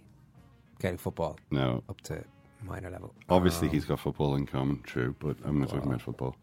Gaelic 0.80 1.00
football 1.00 1.38
No. 1.50 1.82
up 1.88 2.00
to 2.02 2.22
minor 2.62 2.90
level. 2.90 3.14
Obviously, 3.30 3.68
Um, 3.68 3.74
he's 3.74 3.84
got 3.86 4.00
football 4.00 4.34
in 4.34 4.44
common, 4.46 4.82
true, 4.82 5.14
but 5.18 5.36
I'm 5.44 5.58
not 5.60 5.70
talking 5.70 5.88
about 5.88 6.02
football. 6.02 6.36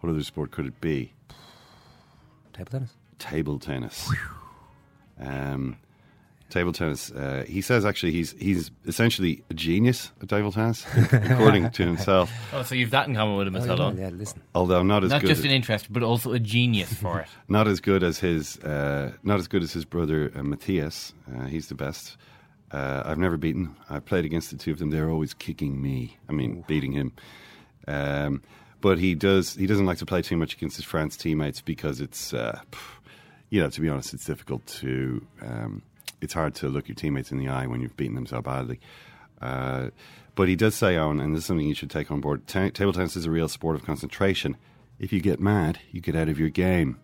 What 0.00 0.10
other 0.10 0.22
sport 0.24 0.50
could 0.50 0.66
it 0.66 0.80
be? 0.80 1.12
table 2.52 2.70
tennis. 2.72 2.96
Table 3.20 3.58
tennis. 3.60 4.10
Um, 5.20 5.76
table 6.50 6.72
tennis. 6.72 7.10
Uh, 7.10 7.44
he 7.46 7.60
says 7.60 7.84
actually 7.84 8.12
he's 8.12 8.32
he's 8.38 8.70
essentially 8.86 9.42
a 9.50 9.54
genius 9.54 10.12
at 10.22 10.28
table 10.28 10.52
tennis, 10.52 10.86
according 11.12 11.70
to 11.70 11.84
himself. 11.84 12.30
oh, 12.52 12.62
so 12.62 12.74
you've 12.74 12.90
that 12.90 13.08
in 13.08 13.14
common 13.14 13.36
with 13.36 13.46
him 13.46 13.56
as 13.56 13.66
Oh, 13.66 13.76
well, 13.76 13.94
yeah, 13.94 14.08
yeah, 14.08 14.14
listen. 14.14 14.42
Although 14.54 14.82
not 14.82 15.04
as 15.04 15.10
Not 15.10 15.20
good, 15.22 15.28
just 15.28 15.44
an 15.44 15.50
interest, 15.50 15.92
but 15.92 16.02
also 16.02 16.32
a 16.32 16.38
genius 16.38 16.92
for 16.92 17.20
it. 17.20 17.28
not 17.48 17.68
as 17.68 17.80
good 17.80 18.02
as 18.02 18.18
his 18.18 18.58
uh, 18.60 19.12
not 19.22 19.38
as 19.38 19.48
good 19.48 19.62
as 19.62 19.72
his 19.72 19.84
brother 19.84 20.32
uh, 20.34 20.42
Mathias. 20.42 21.12
Uh, 21.34 21.44
he's 21.44 21.68
the 21.68 21.74
best. 21.74 22.16
Uh, 22.70 23.02
I've 23.04 23.18
never 23.18 23.36
beaten. 23.36 23.74
I've 23.88 24.04
played 24.04 24.24
against 24.24 24.50
the 24.50 24.56
two 24.56 24.72
of 24.72 24.78
them. 24.78 24.90
They're 24.90 25.10
always 25.10 25.32
kicking 25.34 25.80
me. 25.80 26.18
I 26.28 26.32
mean, 26.32 26.64
beating 26.66 26.92
him. 26.92 27.12
Um, 27.86 28.42
but 28.80 28.98
he 28.98 29.14
does. 29.14 29.54
He 29.54 29.66
doesn't 29.66 29.86
like 29.86 29.98
to 29.98 30.06
play 30.06 30.22
too 30.22 30.36
much 30.36 30.54
against 30.54 30.76
his 30.76 30.84
France 30.84 31.16
teammates 31.16 31.60
because 31.60 32.00
it's, 32.00 32.34
uh, 32.34 32.60
you 33.48 33.60
know, 33.60 33.70
to 33.70 33.80
be 33.80 33.88
honest, 33.88 34.12
it's 34.14 34.24
difficult 34.26 34.66
to. 34.66 35.26
Um, 35.42 35.82
it's 36.20 36.34
hard 36.34 36.54
to 36.56 36.68
look 36.68 36.88
your 36.88 36.94
teammates 36.94 37.30
in 37.32 37.38
the 37.38 37.48
eye 37.48 37.66
when 37.66 37.80
you've 37.80 37.96
beaten 37.96 38.14
them 38.14 38.26
so 38.26 38.40
badly. 38.40 38.80
Uh, 39.40 39.90
but 40.34 40.48
he 40.48 40.56
does 40.56 40.74
say, 40.74 40.96
Owen, 40.96 41.20
and 41.20 41.34
this 41.34 41.40
is 41.40 41.46
something 41.46 41.66
you 41.66 41.74
should 41.74 41.90
take 41.90 42.10
on 42.10 42.20
board 42.20 42.46
ta- 42.46 42.70
table 42.70 42.92
tennis 42.92 43.16
is 43.16 43.26
a 43.26 43.30
real 43.30 43.48
sport 43.48 43.76
of 43.76 43.84
concentration. 43.84 44.56
If 44.98 45.12
you 45.12 45.20
get 45.20 45.40
mad, 45.40 45.78
you 45.90 46.00
get 46.00 46.14
out 46.16 46.28
of 46.28 46.38
your 46.38 46.48
game. 46.48 46.98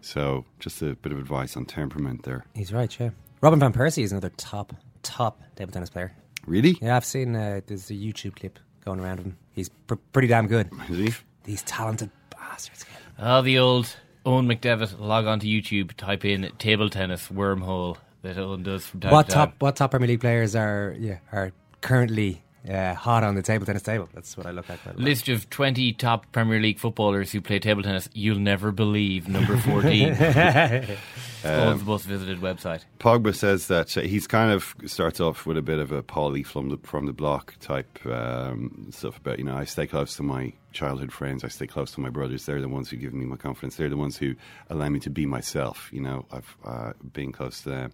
So, 0.00 0.44
just 0.58 0.82
a 0.82 0.96
bit 0.96 1.12
of 1.12 1.18
advice 1.18 1.56
on 1.56 1.64
temperament 1.64 2.24
there. 2.24 2.44
He's 2.54 2.72
right, 2.72 2.94
yeah. 2.98 3.10
Robin 3.40 3.60
Van 3.60 3.72
Persie 3.72 4.02
is 4.02 4.10
another 4.10 4.30
top, 4.36 4.74
top 5.02 5.40
table 5.54 5.72
tennis 5.72 5.90
player. 5.90 6.12
Really? 6.46 6.76
Yeah, 6.80 6.96
I've 6.96 7.04
seen 7.04 7.36
uh, 7.36 7.60
there's 7.66 7.90
a 7.90 7.94
YouTube 7.94 8.34
clip 8.36 8.58
going 8.84 8.98
around 8.98 9.20
of 9.20 9.26
him. 9.26 9.36
He's 9.52 9.68
pr- 9.68 9.94
pretty 10.12 10.28
damn 10.28 10.48
good. 10.48 10.70
Is 10.88 10.98
he? 10.98 11.14
These 11.44 11.62
talented 11.62 12.10
bastards. 12.30 12.84
Oh, 13.18 13.42
the 13.42 13.58
old 13.58 13.94
Owen 14.26 14.46
McDevitt. 14.46 14.98
Log 14.98 15.26
on 15.26 15.40
to 15.40 15.46
YouTube, 15.46 15.92
type 15.96 16.24
in 16.24 16.50
table 16.58 16.88
tennis 16.90 17.28
wormhole 17.28 17.96
that 18.22 18.38
Owen 18.38 18.62
does 18.62 18.86
from 18.86 19.00
time 19.00 19.12
What 19.12 19.28
to 19.28 19.32
time. 19.32 19.48
top 19.48 19.54
what 19.60 19.76
top 19.76 19.90
Premier 19.90 20.08
League 20.08 20.20
players 20.20 20.54
are 20.56 20.94
yeah 20.98 21.18
are 21.32 21.52
currently 21.80 22.41
uh, 22.68 22.94
hot 22.94 23.24
on 23.24 23.34
the 23.34 23.42
table 23.42 23.66
tennis 23.66 23.82
table? 23.82 24.08
That's 24.14 24.36
what 24.36 24.46
I 24.46 24.50
look 24.50 24.70
at. 24.70 24.82
quite 24.82 24.94
a 24.94 24.98
lot. 24.98 25.04
List 25.04 25.28
of 25.28 25.50
20 25.50 25.92
top 25.94 26.30
Premier 26.32 26.60
League 26.60 26.78
footballers 26.78 27.32
who 27.32 27.40
play 27.40 27.58
table 27.58 27.82
tennis. 27.82 28.08
You'll 28.12 28.38
never 28.38 28.72
believe 28.72 29.28
number 29.28 29.56
14. 29.56 30.14
Owen's 31.44 31.84
most 31.84 32.04
visited 32.04 32.40
website. 32.40 32.84
Pogba 33.00 33.34
says 33.34 33.66
that 33.66 33.96
uh, 33.96 34.02
he's 34.02 34.26
kind 34.26 34.52
of 34.52 34.74
starts 34.86 35.20
off 35.20 35.44
with 35.44 35.56
a 35.56 35.62
bit 35.62 35.78
of 35.78 35.90
a 35.90 36.02
Paulie 36.02 36.46
from 36.46 36.68
the 36.68 36.78
from 36.84 37.06
the 37.06 37.12
block 37.12 37.54
type 37.60 37.98
um, 38.06 38.88
stuff 38.90 39.16
about 39.18 39.38
you 39.38 39.44
know 39.44 39.56
I 39.56 39.64
stay 39.64 39.86
close 39.86 40.14
to 40.16 40.22
my 40.22 40.52
childhood 40.72 41.12
friends, 41.12 41.44
I 41.44 41.48
stay 41.48 41.66
close 41.66 41.90
to 41.92 42.00
my 42.00 42.10
brothers. 42.10 42.46
They're 42.46 42.60
the 42.60 42.68
ones 42.68 42.90
who 42.90 42.96
give 42.96 43.12
me 43.12 43.26
my 43.26 43.36
confidence. 43.36 43.76
They're 43.76 43.88
the 43.88 43.96
ones 43.96 44.16
who 44.16 44.34
allow 44.70 44.88
me 44.88 45.00
to 45.00 45.10
be 45.10 45.26
myself. 45.26 45.88
You 45.92 46.02
know, 46.02 46.26
I've 46.30 46.56
uh, 46.64 46.92
being 47.12 47.32
close 47.32 47.60
to 47.62 47.70
them. 47.70 47.92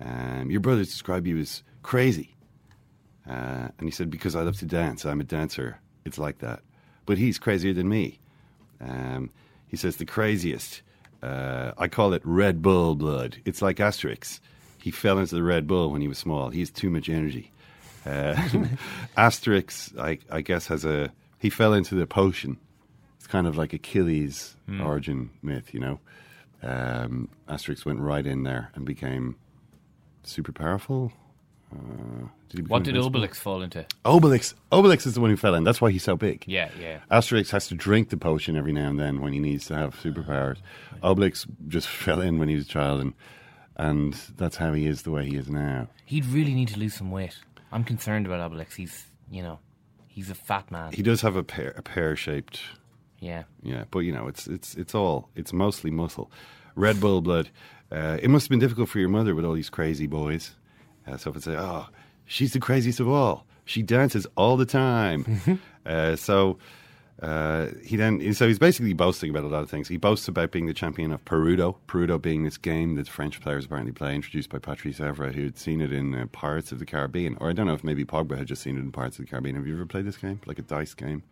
Um, 0.00 0.50
your 0.50 0.60
brothers 0.60 0.88
describe 0.88 1.26
you 1.26 1.38
as 1.38 1.62
crazy, 1.82 2.34
uh, 3.28 3.68
and 3.78 3.82
he 3.84 3.90
said 3.90 4.10
because 4.10 4.34
I 4.34 4.42
love 4.42 4.58
to 4.58 4.66
dance, 4.66 5.04
I'm 5.04 5.20
a 5.20 5.24
dancer. 5.24 5.80
It's 6.04 6.18
like 6.18 6.38
that, 6.38 6.60
but 7.06 7.18
he's 7.18 7.38
crazier 7.38 7.72
than 7.72 7.88
me. 7.88 8.18
Um, 8.80 9.30
he 9.68 9.76
says 9.76 9.96
the 9.96 10.04
craziest. 10.04 10.82
Uh, 11.22 11.72
I 11.78 11.86
call 11.88 12.12
it 12.12 12.22
Red 12.24 12.62
Bull 12.62 12.96
blood. 12.96 13.36
It's 13.44 13.62
like 13.62 13.76
Asterix. 13.76 14.40
He 14.82 14.90
fell 14.90 15.18
into 15.18 15.36
the 15.36 15.42
Red 15.44 15.68
Bull 15.68 15.90
when 15.90 16.00
he 16.00 16.08
was 16.08 16.18
small. 16.18 16.50
He 16.50 16.58
has 16.60 16.70
too 16.70 16.90
much 16.90 17.08
energy. 17.08 17.52
Uh, 18.04 18.34
Asterix, 19.16 19.96
I, 19.98 20.18
I 20.30 20.40
guess, 20.40 20.66
has 20.66 20.84
a. 20.84 21.12
He 21.38 21.50
fell 21.50 21.74
into 21.74 21.94
the 21.94 22.06
potion. 22.06 22.58
It's 23.18 23.28
kind 23.28 23.46
of 23.46 23.56
like 23.56 23.72
Achilles' 23.72 24.56
origin 24.80 25.30
myth, 25.42 25.72
you 25.72 25.78
know. 25.80 26.00
Um, 26.62 27.28
Asterix 27.48 27.84
went 27.84 28.00
right 28.00 28.26
in 28.26 28.42
there 28.42 28.70
and 28.74 28.84
became 28.84 29.36
super 30.24 30.52
powerful. 30.52 31.12
Did 32.48 32.68
What 32.68 32.82
did? 32.82 32.94
Obelix 32.96 33.36
fall 33.36 33.62
into? 33.62 33.86
Obelix. 34.04 34.54
Obelix 34.70 35.06
is 35.06 35.14
the 35.14 35.20
one 35.20 35.30
who 35.30 35.36
fell 35.36 35.54
in. 35.54 35.64
That's 35.64 35.80
why 35.80 35.90
he's 35.90 36.02
so 36.02 36.16
big. 36.16 36.44
Yeah, 36.46 36.70
yeah. 36.78 37.00
Asterix 37.10 37.50
has 37.50 37.66
to 37.68 37.74
drink 37.74 38.10
the 38.10 38.16
potion 38.16 38.56
every 38.56 38.72
now 38.72 38.90
and 38.90 39.00
then 39.00 39.20
when 39.22 39.32
he 39.32 39.38
needs 39.38 39.66
to 39.66 39.74
have 39.74 39.94
superpowers. 40.00 40.58
Obelix 41.02 41.46
just 41.68 41.88
fell 42.04 42.20
in 42.20 42.38
when 42.38 42.48
he 42.48 42.56
was 42.56 42.66
a 42.66 42.68
child, 42.68 43.00
and 43.00 43.14
and 43.76 44.14
that's 44.36 44.56
how 44.56 44.72
he 44.74 44.86
is 44.86 45.02
the 45.02 45.10
way 45.10 45.24
he 45.24 45.36
is 45.36 45.48
now. 45.48 45.88
He'd 46.04 46.26
really 46.26 46.52
need 46.52 46.68
to 46.68 46.78
lose 46.78 46.94
some 46.94 47.10
weight. 47.10 47.38
I'm 47.72 47.84
concerned 47.84 48.26
about 48.26 48.52
Obelix. 48.52 48.74
He's, 48.74 49.06
you 49.30 49.42
know, 49.42 49.58
he's 50.08 50.28
a 50.28 50.34
fat 50.34 50.70
man. 50.70 50.92
He 50.92 51.02
does 51.02 51.22
have 51.22 51.36
a 51.36 51.42
pear, 51.42 51.72
a 51.76 51.82
pear 51.82 52.16
shaped, 52.16 52.60
yeah. 53.18 53.44
yeah, 53.62 53.84
but 53.90 54.00
you 54.00 54.12
know 54.12 54.26
it's 54.28 54.46
it's 54.46 54.74
it's 54.74 54.94
all 54.94 55.30
it's 55.34 55.52
mostly 55.52 55.90
muscle. 55.90 56.30
Red 56.74 57.00
Bull 57.00 57.22
blood. 57.22 57.48
Uh, 57.90 58.18
it 58.22 58.28
must 58.30 58.46
have 58.46 58.50
been 58.50 58.58
difficult 58.58 58.88
for 58.88 58.98
your 58.98 59.08
mother 59.08 59.34
with 59.34 59.44
all 59.44 59.52
these 59.52 59.70
crazy 59.70 60.06
boys. 60.06 60.54
Uh, 61.06 61.16
so 61.16 61.30
if 61.30 61.36
it's 61.36 61.44
say, 61.44 61.56
oh, 61.56 61.86
she's 62.24 62.52
the 62.52 62.60
craziest 62.60 63.00
of 63.00 63.08
all. 63.08 63.46
She 63.64 63.82
dances 63.82 64.26
all 64.36 64.56
the 64.56 64.66
time. 64.66 65.60
uh, 65.86 66.16
so 66.16 66.58
uh, 67.20 67.68
he 67.84 67.96
then, 67.96 68.34
so 68.34 68.48
he's 68.48 68.58
basically 68.58 68.92
boasting 68.92 69.30
about 69.30 69.44
a 69.44 69.48
lot 69.48 69.62
of 69.62 69.70
things. 69.70 69.86
He 69.86 69.96
boasts 69.96 70.26
about 70.26 70.50
being 70.50 70.66
the 70.66 70.74
champion 70.74 71.12
of 71.12 71.24
Perudo. 71.24 71.76
Perudo 71.86 72.20
being 72.20 72.42
this 72.42 72.58
game 72.58 72.96
that 72.96 73.06
French 73.06 73.40
players 73.40 73.66
apparently 73.66 73.92
play, 73.92 74.14
introduced 74.14 74.50
by 74.50 74.58
Patrice 74.58 74.98
Evra, 74.98 75.32
who 75.32 75.44
had 75.44 75.56
seen 75.56 75.80
it 75.80 75.92
in 75.92 76.14
uh, 76.14 76.26
Pirates 76.32 76.72
of 76.72 76.80
the 76.80 76.86
Caribbean. 76.86 77.36
Or 77.40 77.48
I 77.48 77.52
don't 77.52 77.66
know 77.66 77.74
if 77.74 77.84
maybe 77.84 78.04
Pogba 78.04 78.36
had 78.36 78.48
just 78.48 78.62
seen 78.62 78.76
it 78.76 78.80
in 78.80 78.90
Pirates 78.90 79.18
of 79.18 79.26
the 79.26 79.30
Caribbean. 79.30 79.54
Have 79.54 79.66
you 79.66 79.74
ever 79.74 79.86
played 79.86 80.04
this 80.04 80.16
game? 80.16 80.40
Like 80.46 80.58
a 80.58 80.62
dice 80.62 80.94
game 80.94 81.22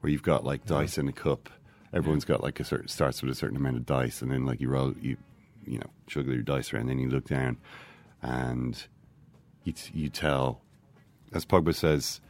where 0.00 0.10
you've 0.10 0.22
got 0.22 0.44
like 0.44 0.66
dice 0.66 0.98
in 0.98 1.08
a 1.08 1.12
cup. 1.12 1.48
Everyone's 1.94 2.26
got 2.26 2.42
like 2.42 2.60
a 2.60 2.64
certain 2.64 2.88
starts 2.88 3.22
with 3.22 3.30
a 3.30 3.34
certain 3.34 3.56
amount 3.56 3.76
of 3.76 3.86
dice, 3.86 4.20
and 4.20 4.30
then 4.30 4.44
like 4.44 4.60
you 4.60 4.68
roll, 4.68 4.92
you 5.00 5.16
you 5.66 5.78
know, 5.78 5.90
juggle 6.06 6.34
your 6.34 6.42
dice 6.42 6.72
around, 6.72 6.82
and 6.82 6.90
then 6.90 6.98
you 6.98 7.08
look 7.08 7.26
down, 7.26 7.56
and 8.20 8.86
you 9.64 9.74
you 9.92 10.08
tell, 10.08 10.60
as 11.32 11.44
Pogba 11.44 11.74
says, 11.74 12.20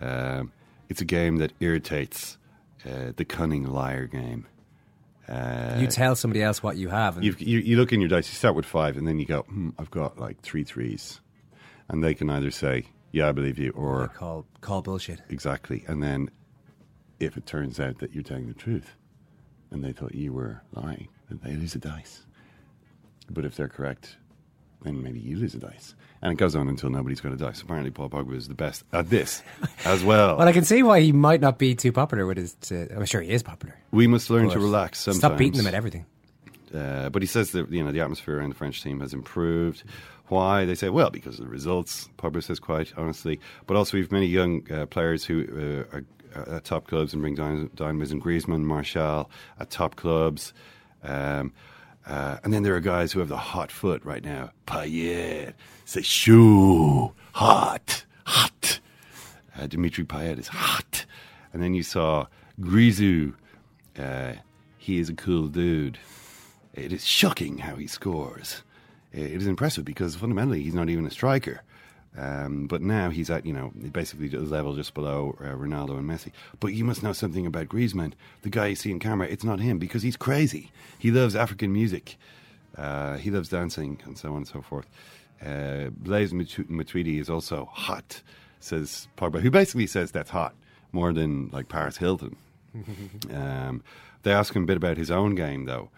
um, 0.00 0.52
it's 0.88 1.00
a 1.00 1.04
game 1.04 1.36
that 1.36 1.52
irritates 1.60 2.38
uh, 2.86 3.12
the 3.16 3.24
cunning 3.24 3.64
liar 3.64 4.06
game. 4.06 4.46
Uh, 5.28 5.76
you 5.78 5.86
tell 5.86 6.16
somebody 6.16 6.42
else 6.42 6.62
what 6.62 6.76
you 6.76 6.88
have, 6.88 7.16
and 7.18 7.24
you 7.24 7.58
you 7.58 7.76
look 7.76 7.92
in 7.92 8.00
your 8.00 8.08
dice. 8.08 8.28
You 8.28 8.34
start 8.34 8.54
with 8.54 8.64
five, 8.64 8.96
and 8.96 9.06
then 9.06 9.18
you 9.18 9.26
go, 9.26 9.42
hmm, 9.42 9.70
"I've 9.78 9.90
got 9.90 10.18
like 10.18 10.40
three 10.40 10.64
threes," 10.64 11.20
and 11.88 12.02
they 12.02 12.14
can 12.14 12.30
either 12.30 12.50
say, 12.50 12.86
"Yeah, 13.12 13.28
I 13.28 13.32
believe 13.32 13.58
you," 13.58 13.70
or 13.72 14.08
call 14.08 14.46
call 14.62 14.80
bullshit. 14.80 15.20
Exactly. 15.28 15.84
And 15.86 16.02
then 16.02 16.30
if 17.20 17.36
it 17.36 17.46
turns 17.46 17.80
out 17.80 17.98
that 17.98 18.14
you're 18.14 18.22
telling 18.22 18.46
the 18.46 18.54
truth 18.54 18.94
and 19.70 19.84
they 19.84 19.92
thought 19.92 20.14
you 20.14 20.32
were 20.32 20.62
lying, 20.72 21.08
then 21.28 21.40
they 21.42 21.54
lose 21.56 21.74
a 21.74 21.78
dice. 21.78 22.24
But 23.30 23.44
if 23.44 23.56
they're 23.56 23.68
correct, 23.68 24.16
then 24.82 25.02
maybe 25.02 25.18
you 25.18 25.36
lose 25.36 25.54
a 25.54 25.58
dice. 25.58 25.94
And 26.20 26.32
it 26.32 26.36
goes 26.36 26.56
on 26.56 26.68
until 26.68 26.90
nobody's 26.90 27.20
got 27.20 27.32
a 27.32 27.36
dice. 27.36 27.62
Apparently, 27.62 27.90
Paul 27.90 28.10
Pogba 28.10 28.34
is 28.34 28.48
the 28.48 28.54
best 28.54 28.84
at 28.92 29.08
this 29.08 29.42
as 29.84 30.02
well. 30.02 30.36
Well, 30.36 30.48
I 30.48 30.52
can 30.52 30.64
see 30.64 30.82
why 30.82 31.00
he 31.00 31.12
might 31.12 31.40
not 31.40 31.58
be 31.58 31.74
too 31.74 31.92
popular 31.92 32.26
with 32.26 32.38
his. 32.38 32.56
Uh, 32.70 32.86
I'm 32.94 33.04
sure 33.04 33.20
he 33.20 33.30
is 33.30 33.42
popular. 33.42 33.76
we 33.92 34.06
must 34.06 34.28
learn 34.30 34.50
to 34.50 34.58
relax 34.58 35.00
sometimes. 35.00 35.18
Stop 35.18 35.38
beating 35.38 35.58
them 35.58 35.66
at 35.66 35.74
everything. 35.74 36.06
Uh, 36.74 37.08
but 37.08 37.22
he 37.22 37.26
says 37.26 37.52
that 37.52 37.70
you 37.70 37.82
know 37.82 37.92
the 37.92 38.00
atmosphere 38.00 38.38
around 38.38 38.50
the 38.50 38.54
French 38.54 38.82
team 38.82 39.00
has 39.00 39.14
improved. 39.14 39.84
Why? 40.26 40.66
They 40.66 40.74
say, 40.74 40.90
well, 40.90 41.08
because 41.08 41.38
of 41.38 41.46
the 41.46 41.50
results. 41.50 42.08
Pogba 42.18 42.42
says 42.42 42.58
quite 42.60 42.92
honestly, 42.96 43.40
but 43.66 43.76
also 43.76 43.96
we 43.96 44.02
have 44.02 44.12
many 44.12 44.26
young 44.26 44.70
uh, 44.70 44.84
players 44.86 45.24
who 45.24 45.86
uh, 45.90 45.96
are 45.96 46.04
are 46.34 46.56
at 46.56 46.64
top 46.64 46.86
clubs 46.86 47.12
and 47.12 47.22
bring 47.22 47.34
down 47.34 47.70
dynamism. 47.74 48.20
Griezmann, 48.20 48.62
Martial 48.62 49.30
at 49.58 49.70
top 49.70 49.96
clubs, 49.96 50.52
um, 51.02 51.52
uh, 52.08 52.38
and 52.42 52.52
then 52.52 52.62
there 52.62 52.74
are 52.74 52.80
guys 52.80 53.12
who 53.12 53.20
have 53.20 53.28
the 53.28 53.36
hot 53.36 53.70
foot 53.70 54.02
right 54.04 54.24
now. 54.24 54.50
Payet, 54.66 55.52
say 55.84 56.02
hot, 57.32 58.04
hot. 58.24 58.80
Uh, 59.56 59.66
Dimitri 59.66 60.04
Payet 60.04 60.38
is 60.38 60.48
hot, 60.48 61.04
and 61.52 61.62
then 61.62 61.74
you 61.74 61.82
saw 61.82 62.26
Grisou. 62.60 63.34
Uh, 63.98 64.32
he 64.78 64.98
is 64.98 65.10
a 65.10 65.14
cool 65.14 65.48
dude. 65.48 65.98
It 66.72 66.92
is 66.92 67.04
shocking 67.04 67.58
how 67.58 67.76
he 67.76 67.86
scores. 67.86 68.62
It 69.12 69.32
is 69.32 69.46
impressive 69.46 69.84
because 69.84 70.16
fundamentally 70.16 70.62
he's 70.62 70.74
not 70.74 70.88
even 70.88 71.04
a 71.06 71.10
striker. 71.10 71.62
Um, 72.16 72.66
but 72.66 72.82
now 72.82 73.10
he's 73.10 73.30
at, 73.30 73.46
you 73.46 73.52
know, 73.52 73.72
basically 73.92 74.28
the 74.28 74.40
level 74.40 74.74
just 74.74 74.94
below 74.94 75.36
uh, 75.40 75.44
Ronaldo 75.44 75.98
and 75.98 76.08
Messi. 76.08 76.32
But 76.58 76.68
you 76.68 76.84
must 76.84 77.02
know 77.02 77.12
something 77.12 77.46
about 77.46 77.68
Griezmann. 77.68 78.14
The 78.42 78.50
guy 78.50 78.68
you 78.68 78.74
see 78.74 78.90
in 78.90 78.98
camera, 78.98 79.28
it's 79.28 79.44
not 79.44 79.60
him 79.60 79.78
because 79.78 80.02
he's 80.02 80.16
crazy. 80.16 80.72
He 80.98 81.10
loves 81.10 81.36
African 81.36 81.72
music. 81.72 82.16
Uh, 82.76 83.16
he 83.18 83.30
loves 83.30 83.48
dancing 83.48 84.00
and 84.04 84.18
so 84.18 84.30
on 84.30 84.38
and 84.38 84.48
so 84.48 84.62
forth. 84.62 84.86
Uh, 85.44 85.90
Blaise 85.90 86.32
Matuidi 86.32 87.20
is 87.20 87.30
also 87.30 87.68
hot, 87.72 88.22
says 88.60 89.06
Pogba, 89.16 89.40
who 89.40 89.50
basically 89.50 89.86
says 89.86 90.10
that's 90.10 90.30
hot 90.30 90.54
more 90.90 91.12
than 91.12 91.50
like 91.52 91.68
Paris 91.68 91.96
Hilton. 91.96 92.36
Um, 93.32 93.82
they 94.22 94.32
ask 94.32 94.54
him 94.54 94.64
a 94.64 94.66
bit 94.66 94.76
about 94.76 94.96
his 94.96 95.10
own 95.10 95.34
game, 95.34 95.64
though. 95.64 95.90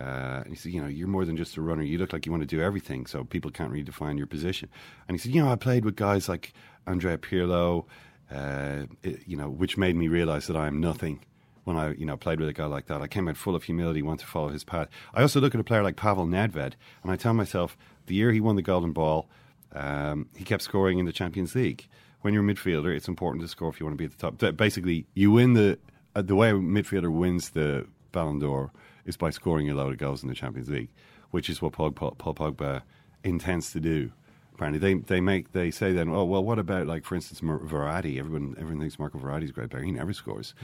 Uh, 0.00 0.42
and 0.44 0.48
he 0.48 0.54
said, 0.54 0.72
you 0.72 0.80
know, 0.80 0.86
you're 0.86 1.08
more 1.08 1.24
than 1.24 1.36
just 1.36 1.56
a 1.56 1.60
runner. 1.60 1.82
You 1.82 1.98
look 1.98 2.12
like 2.12 2.24
you 2.24 2.30
want 2.32 2.42
to 2.42 2.46
do 2.56 2.62
everything, 2.62 3.06
so 3.06 3.24
people 3.24 3.50
can't 3.50 3.70
really 3.70 3.82
define 3.82 4.16
your 4.16 4.28
position. 4.28 4.68
And 5.08 5.16
he 5.16 5.18
said, 5.18 5.34
you 5.34 5.42
know, 5.42 5.50
I 5.50 5.56
played 5.56 5.84
with 5.84 5.96
guys 5.96 6.28
like 6.28 6.52
Andrea 6.86 7.18
Pirlo, 7.18 7.84
uh, 8.30 8.84
it- 9.02 9.22
you 9.26 9.36
know, 9.36 9.48
which 9.48 9.76
made 9.76 9.96
me 9.96 10.06
realize 10.08 10.46
that 10.46 10.56
I 10.56 10.66
am 10.66 10.80
nothing. 10.80 11.20
When 11.64 11.76
I, 11.76 11.92
you 11.94 12.06
know, 12.06 12.16
played 12.16 12.40
with 12.40 12.48
a 12.48 12.54
guy 12.54 12.64
like 12.64 12.86
that, 12.86 13.02
I 13.02 13.08
came 13.08 13.28
out 13.28 13.36
full 13.36 13.54
of 13.54 13.64
humility, 13.64 14.00
want 14.00 14.20
to 14.20 14.26
follow 14.26 14.48
his 14.48 14.64
path. 14.64 14.88
I 15.12 15.20
also 15.20 15.38
look 15.38 15.54
at 15.54 15.60
a 15.60 15.64
player 15.64 15.82
like 15.82 15.96
Pavel 15.96 16.26
Nedved, 16.26 16.72
and 17.02 17.12
I 17.12 17.16
tell 17.16 17.34
myself, 17.34 17.76
the 18.06 18.14
year 18.14 18.32
he 18.32 18.40
won 18.40 18.56
the 18.56 18.62
Golden 18.62 18.92
Ball, 18.92 19.28
um, 19.74 20.28
he 20.34 20.44
kept 20.44 20.62
scoring 20.62 20.98
in 20.98 21.04
the 21.04 21.12
Champions 21.12 21.54
League. 21.54 21.86
When 22.22 22.32
you're 22.32 22.42
a 22.48 22.54
midfielder, 22.54 22.96
it's 22.96 23.06
important 23.06 23.42
to 23.42 23.48
score 23.48 23.68
if 23.68 23.78
you 23.80 23.84
want 23.84 23.98
to 23.98 23.98
be 23.98 24.06
at 24.06 24.18
the 24.18 24.30
top. 24.30 24.56
Basically, 24.56 25.06
you 25.14 25.30
win 25.30 25.52
the 25.52 25.78
uh, 26.16 26.22
the 26.22 26.34
way 26.34 26.48
a 26.50 26.54
midfielder 26.54 27.12
wins 27.12 27.50
the 27.50 27.86
Ballon 28.12 28.38
d'Or 28.38 28.72
is 29.08 29.16
by 29.16 29.30
scoring 29.30 29.68
a 29.68 29.74
load 29.74 29.92
of 29.92 29.98
goals 29.98 30.22
in 30.22 30.28
the 30.28 30.34
Champions 30.34 30.68
League, 30.68 30.90
which 31.30 31.50
is 31.50 31.60
what 31.60 31.72
Paul, 31.72 31.90
Pogba 31.90 32.82
intends 33.24 33.72
to 33.72 33.80
do. 33.80 34.12
Apparently, 34.54 34.78
they 34.78 34.94
they 35.00 35.20
make 35.20 35.52
they 35.52 35.70
say 35.70 35.92
then, 35.92 36.08
oh 36.08 36.24
well, 36.24 36.44
what 36.44 36.58
about 36.58 36.86
like 36.86 37.04
for 37.04 37.14
instance 37.14 37.40
Verratti? 37.40 38.18
Everyone 38.18 38.54
everyone 38.58 38.80
thinks 38.80 38.98
Marco 38.98 39.18
Verratti's 39.18 39.50
a 39.50 39.52
great 39.52 39.70
player. 39.70 39.82
He 39.82 39.92
never 39.92 40.12
scores. 40.12 40.54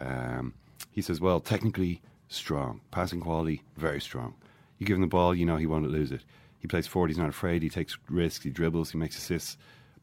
Um, 0.00 0.54
he 0.90 1.00
says, 1.00 1.20
well, 1.20 1.40
technically 1.40 2.02
strong, 2.28 2.80
passing 2.90 3.20
quality 3.20 3.62
very 3.76 4.00
strong. 4.00 4.34
You 4.78 4.86
give 4.86 4.96
him 4.96 5.00
the 5.00 5.06
ball, 5.06 5.34
you 5.34 5.46
know 5.46 5.56
he 5.56 5.66
won't 5.66 5.88
lose 5.90 6.12
it. 6.12 6.22
He 6.58 6.66
plays 6.66 6.86
forward. 6.86 7.08
He's 7.08 7.18
not 7.18 7.28
afraid. 7.28 7.62
He 7.62 7.70
takes 7.70 7.96
risks. 8.10 8.44
He 8.44 8.50
dribbles. 8.50 8.90
He 8.90 8.98
makes 8.98 9.16
assists. 9.16 9.56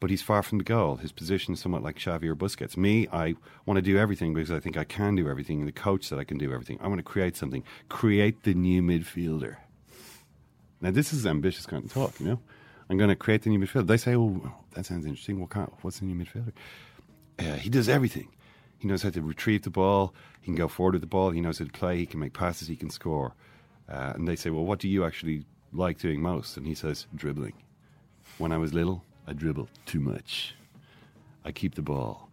But 0.03 0.09
he's 0.09 0.21
far 0.21 0.43
from 0.43 0.57
the 0.57 0.65
goal. 0.65 0.97
His 0.97 1.13
position 1.13 1.53
is 1.53 1.61
somewhat 1.61 1.81
like 1.81 1.95
Xavi 1.95 2.25
or 2.25 2.35
Busquets. 2.35 2.75
Me, 2.75 3.07
I 3.13 3.35
want 3.65 3.77
to 3.77 3.81
do 3.81 3.97
everything 3.97 4.33
because 4.33 4.51
I 4.51 4.59
think 4.59 4.75
I 4.75 4.83
can 4.83 5.15
do 5.15 5.29
everything, 5.29 5.65
the 5.65 5.71
coach 5.71 6.03
said 6.03 6.19
I 6.19 6.25
can 6.25 6.37
do 6.37 6.51
everything. 6.51 6.77
I 6.81 6.89
want 6.89 6.99
to 6.99 7.03
create 7.03 7.37
something, 7.37 7.63
create 7.87 8.43
the 8.43 8.53
new 8.53 8.81
midfielder. 8.81 9.55
Now, 10.81 10.91
this 10.91 11.13
is 11.13 11.25
ambitious 11.25 11.65
kind 11.65 11.85
of 11.85 11.93
talk, 11.93 12.19
you 12.19 12.25
know. 12.25 12.39
I'm 12.89 12.97
going 12.97 13.11
to 13.11 13.15
create 13.15 13.43
the 13.43 13.49
new 13.49 13.59
midfielder. 13.65 13.87
They 13.87 13.95
say, 13.95 14.13
"Oh, 14.13 14.51
that 14.73 14.85
sounds 14.85 15.05
interesting. 15.05 15.39
What 15.39 15.51
kind? 15.51 15.71
What's 15.83 15.99
the 15.99 16.05
new 16.05 16.21
midfielder?" 16.21 16.51
Uh, 17.39 17.55
he 17.55 17.69
does 17.69 17.87
everything. 17.87 18.27
He 18.79 18.89
knows 18.89 19.03
how 19.03 19.09
to 19.11 19.21
retrieve 19.21 19.61
the 19.61 19.69
ball. 19.69 20.13
He 20.41 20.47
can 20.47 20.55
go 20.55 20.67
forward 20.67 20.95
with 20.95 21.01
the 21.01 21.07
ball. 21.07 21.31
He 21.31 21.39
knows 21.39 21.59
how 21.59 21.65
to 21.65 21.71
play. 21.71 21.97
He 21.97 22.05
can 22.05 22.19
make 22.19 22.33
passes. 22.33 22.67
He 22.67 22.75
can 22.75 22.89
score. 22.89 23.35
Uh, 23.87 24.11
and 24.15 24.27
they 24.27 24.35
say, 24.35 24.49
"Well, 24.49 24.65
what 24.65 24.79
do 24.79 24.89
you 24.89 25.05
actually 25.05 25.45
like 25.71 25.97
doing 25.97 26.21
most?" 26.21 26.57
And 26.57 26.67
he 26.67 26.75
says, 26.75 27.07
"Dribbling." 27.15 27.53
When 28.37 28.51
I 28.51 28.57
was 28.57 28.73
little, 28.73 29.05
I 29.27 29.33
dribble 29.33 29.69
too 29.85 29.99
much. 29.99 30.55
I 31.45 31.51
keep 31.51 31.75
the 31.75 31.81
ball. 31.81 32.29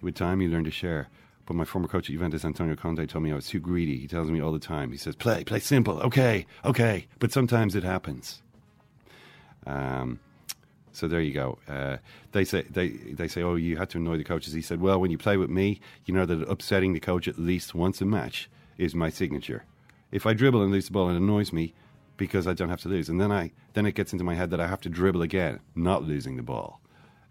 With 0.00 0.14
time, 0.14 0.40
you 0.40 0.48
learn 0.48 0.64
to 0.64 0.70
share. 0.70 1.08
But 1.46 1.54
my 1.54 1.64
former 1.64 1.88
coach 1.88 2.10
at 2.10 2.12
Juventus, 2.12 2.44
Antonio 2.44 2.76
Conte, 2.76 3.06
told 3.06 3.24
me 3.24 3.32
I 3.32 3.34
was 3.34 3.46
too 3.46 3.58
greedy. 3.60 3.98
He 3.98 4.06
tells 4.06 4.30
me 4.30 4.40
all 4.40 4.52
the 4.52 4.58
time. 4.58 4.92
He 4.92 4.98
says, 4.98 5.16
"Play, 5.16 5.44
play 5.44 5.60
simple. 5.60 5.98
Okay, 6.00 6.46
okay." 6.64 7.06
But 7.18 7.32
sometimes 7.32 7.74
it 7.74 7.84
happens. 7.84 8.42
Um, 9.66 10.20
so 10.92 11.08
there 11.08 11.22
you 11.22 11.32
go. 11.32 11.58
Uh, 11.66 11.96
they 12.32 12.44
say 12.44 12.62
they 12.68 12.88
they 12.88 13.28
say, 13.28 13.42
"Oh, 13.42 13.54
you 13.54 13.78
had 13.78 13.88
to 13.90 13.98
annoy 13.98 14.18
the 14.18 14.24
coaches." 14.24 14.52
He 14.52 14.60
said, 14.60 14.80
"Well, 14.82 15.00
when 15.00 15.10
you 15.10 15.16
play 15.16 15.38
with 15.38 15.48
me, 15.48 15.80
you 16.04 16.12
know 16.12 16.26
that 16.26 16.42
upsetting 16.48 16.92
the 16.92 17.00
coach 17.00 17.26
at 17.26 17.38
least 17.38 17.74
once 17.74 18.02
a 18.02 18.04
match 18.04 18.50
is 18.76 18.94
my 18.94 19.08
signature. 19.08 19.64
If 20.12 20.26
I 20.26 20.34
dribble 20.34 20.62
and 20.62 20.70
lose 20.70 20.86
the 20.86 20.92
ball, 20.92 21.08
it 21.08 21.16
annoys 21.16 21.52
me 21.52 21.72
because 22.18 22.46
I 22.46 22.52
don't 22.52 22.68
have 22.68 22.82
to 22.82 22.88
lose, 22.90 23.08
and 23.08 23.18
then 23.18 23.32
I 23.32 23.52
then 23.72 23.86
it 23.86 23.94
gets 23.94 24.12
into 24.12 24.24
my 24.24 24.34
head 24.34 24.50
that 24.50 24.60
I 24.60 24.66
have 24.66 24.82
to 24.82 24.90
dribble 24.90 25.22
again, 25.22 25.60
not 25.74 26.04
losing 26.04 26.36
the 26.36 26.42
ball." 26.42 26.82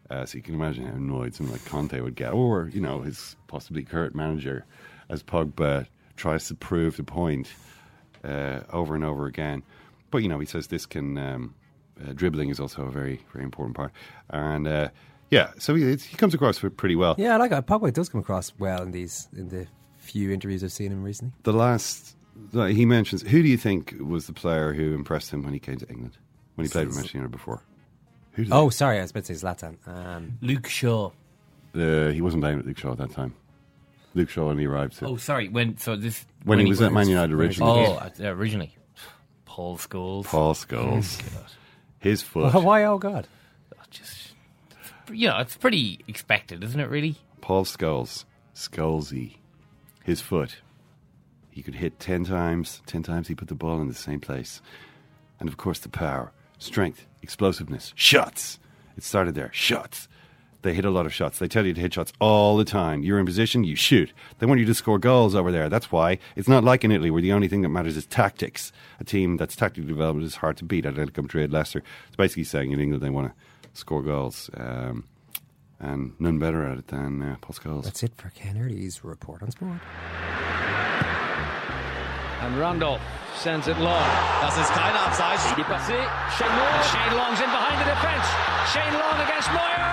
Uh, 0.10 0.26
so 0.26 0.38
you 0.38 0.42
can 0.42 0.56
imagine 0.56 0.88
how 0.88 0.96
annoyed 0.96 1.36
someone 1.36 1.54
like 1.54 1.66
Conte 1.66 2.00
would 2.00 2.16
get, 2.16 2.34
or 2.34 2.72
you 2.74 2.82
know 2.82 3.02
his 3.02 3.36
possibly 3.46 3.84
current 3.84 4.16
manager, 4.16 4.66
as 5.10 5.22
Pogba 5.22 5.86
tries 6.16 6.48
to 6.48 6.56
prove 6.56 6.98
the 6.98 7.04
point 7.04 7.54
uh, 8.24 8.62
over 8.72 8.96
and 8.96 9.04
over 9.04 9.28
again. 9.28 9.62
But 10.10 10.24
you 10.24 10.30
know 10.30 10.40
he 10.40 10.48
says 10.48 10.68
this 10.68 10.88
can. 10.88 11.18
Um, 11.20 11.54
uh, 12.00 12.14
dribbling 12.14 12.50
is 12.50 12.60
also 12.60 12.84
a 12.84 12.92
very 12.92 13.20
very 13.34 13.44
important 13.44 13.76
part, 13.76 13.92
and 14.30 14.68
uh, 14.68 14.90
yeah, 15.30 15.52
so 15.58 15.76
he, 15.76 15.96
he 15.96 16.16
comes 16.16 16.34
across 16.34 16.60
pretty 16.60 16.96
well. 16.96 17.16
Yeah, 17.18 17.34
I 17.34 17.38
like 17.38 17.52
it. 17.52 17.66
Pogba 17.66 17.92
does 17.92 18.10
come 18.10 18.22
across 18.22 18.54
well 18.60 18.84
in 18.84 18.92
these 18.92 19.28
in 19.36 19.50
the 19.50 19.68
few 19.98 20.32
interviews 20.32 20.64
I've 20.64 20.72
seen 20.72 20.92
him 20.92 21.04
recently. 21.04 21.34
The 21.44 21.54
last 21.54 22.16
like, 22.54 22.76
he 22.76 22.86
mentions, 22.86 23.22
who 23.22 23.42
do 23.42 23.48
you 23.50 23.58
think 23.58 23.96
was 24.00 24.28
the 24.28 24.34
player 24.34 24.74
who 24.74 24.94
impressed 24.94 25.32
him 25.32 25.44
when 25.44 25.54
he 25.54 25.60
came 25.60 25.78
to 25.78 25.88
England 25.90 26.18
when 26.56 26.66
he 26.66 26.72
played 26.72 26.88
with 26.88 26.96
Manchester 26.96 27.18
United 27.18 27.32
before? 27.32 27.62
Who 28.34 28.44
did 28.44 28.54
Oh, 28.54 28.70
sorry, 28.70 29.00
I 29.00 29.02
was 29.02 29.12
about 29.12 29.26
to 29.26 29.36
say 29.36 29.46
Zlatan. 29.46 29.78
Um, 29.88 30.38
Luke 30.42 30.68
Shaw. 30.68 31.12
Uh, 31.76 32.10
he 32.10 32.22
wasn't 32.22 32.44
playing 32.44 32.58
with 32.58 32.66
Luke 32.66 32.78
Shaw 32.78 32.92
at 32.92 32.98
that 33.00 33.12
time. 33.12 33.34
Luke 34.14 34.30
Shaw 34.30 34.48
when 34.48 34.58
he 34.58 34.66
arrived. 34.66 34.98
Oh, 35.02 35.18
sorry. 35.18 35.48
When 35.48 35.78
so 35.78 35.96
this 35.96 36.26
When 36.44 36.60
he 36.60 36.66
was 36.66 36.82
at 36.82 36.92
Man 36.92 37.08
United 37.08 37.34
originally. 37.34 37.86
Oh, 37.86 37.94
uh, 37.96 38.10
originally. 38.24 38.76
Paul 39.46 39.78
Scholes. 39.78 40.26
Paul 40.26 40.54
Scholes. 40.54 41.22
His 42.00 42.22
foot. 42.22 42.54
why? 42.54 42.84
Oh 42.84 42.98
God! 42.98 43.28
Just 43.90 44.34
you 45.12 45.28
know, 45.30 45.38
it's 45.40 45.56
pretty 45.56 46.04
expected, 46.08 46.64
isn't 46.64 46.80
it? 46.80 46.90
Really. 46.90 47.16
Paul 47.42 47.66
Scholes, 47.66 48.26
Scholesy, 48.54 49.38
his 50.04 50.22
foot. 50.22 50.58
He 51.58 51.64
could 51.64 51.74
hit 51.74 52.00
ten 52.00 52.24
times. 52.24 52.84
Ten 52.86 53.02
times 53.02 53.28
he 53.28 53.34
put 53.34 53.48
the 53.48 53.56
ball 53.56 53.82
in 53.82 53.88
the 53.88 53.96
same 53.96 54.20
place, 54.20 54.62
and 55.40 55.50
of 55.50 55.58
course 55.58 55.80
the 55.80 55.90
power, 55.90 56.32
strength, 56.60 57.08
explosiveness, 57.24 57.94
shots. 57.96 58.60
It 58.96 59.02
started 59.04 59.34
there. 59.34 59.50
Shots. 59.54 60.08
They 60.62 60.76
hit 60.76 60.86
a 60.86 60.92
lot 60.92 61.08
of 61.08 61.14
shots. 61.16 61.40
They 61.40 61.48
tell 61.48 61.66
you 61.66 61.74
to 61.74 61.82
hit 61.82 61.96
shots 61.96 62.14
all 62.20 62.58
the 62.58 62.64
time. 62.64 63.02
You're 63.02 63.18
in 63.18 63.26
position, 63.26 63.64
you 63.64 63.76
shoot. 63.76 64.14
They 64.38 64.46
want 64.46 64.60
you 64.60 64.68
to 64.68 64.76
score 64.76 65.00
goals 65.00 65.34
over 65.34 65.52
there. 65.52 65.68
That's 65.68 65.92
why 65.92 66.20
it's 66.36 66.48
not 66.48 66.64
like 66.64 66.84
in 66.84 66.92
Italy 66.92 67.10
where 67.10 67.24
the 67.24 67.34
only 67.34 67.48
thing 67.48 67.64
that 67.64 67.70
matters 67.70 67.98
is 67.98 68.06
tactics. 68.06 68.72
A 69.00 69.04
team 69.04 69.38
that's 69.38 69.56
tactically 69.56 69.88
developed 69.88 70.22
is 70.22 70.36
hard 70.36 70.58
to 70.58 70.64
beat. 70.64 70.86
Atletico 70.86 71.24
Madrid, 71.24 71.52
Leicester. 71.52 71.82
It's 72.06 72.18
basically 72.18 72.44
saying 72.44 72.72
in 72.72 72.80
England 72.80 73.02
they 73.02 73.10
want 73.10 73.34
to 73.34 73.70
score 73.74 74.04
goals. 74.04 74.52
Um, 74.54 75.06
and 75.80 76.14
none 76.20 76.38
better 76.38 76.64
at 76.68 76.78
it 76.78 76.88
than 76.90 77.24
uh, 77.24 77.38
Paul 77.42 77.56
Scholes. 77.56 77.86
That's 77.86 78.04
it 78.04 78.14
for 78.16 78.30
Ken 78.30 78.60
report 79.04 79.42
on 79.42 79.50
sport. 79.50 79.80
And 82.42 82.60
Randolph 82.60 83.02
sends 83.36 83.68
it 83.68 83.78
long. 83.80 84.06
Das 84.42 84.58
ist 84.58 84.72
kein 84.74 84.94
Abseits. 84.94 85.42
Il 85.56 85.62
est 85.62 85.68
passé. 85.68 85.98
Shane 86.38 86.54
Long. 86.54 86.78
Shane 86.86 87.16
Long's 87.18 87.40
in 87.42 87.50
behind 87.50 87.78
the 87.82 87.90
defense. 87.90 88.28
Shane 88.72 88.94
Long 88.94 89.18
against 89.26 89.50
Moyer. 89.54 89.90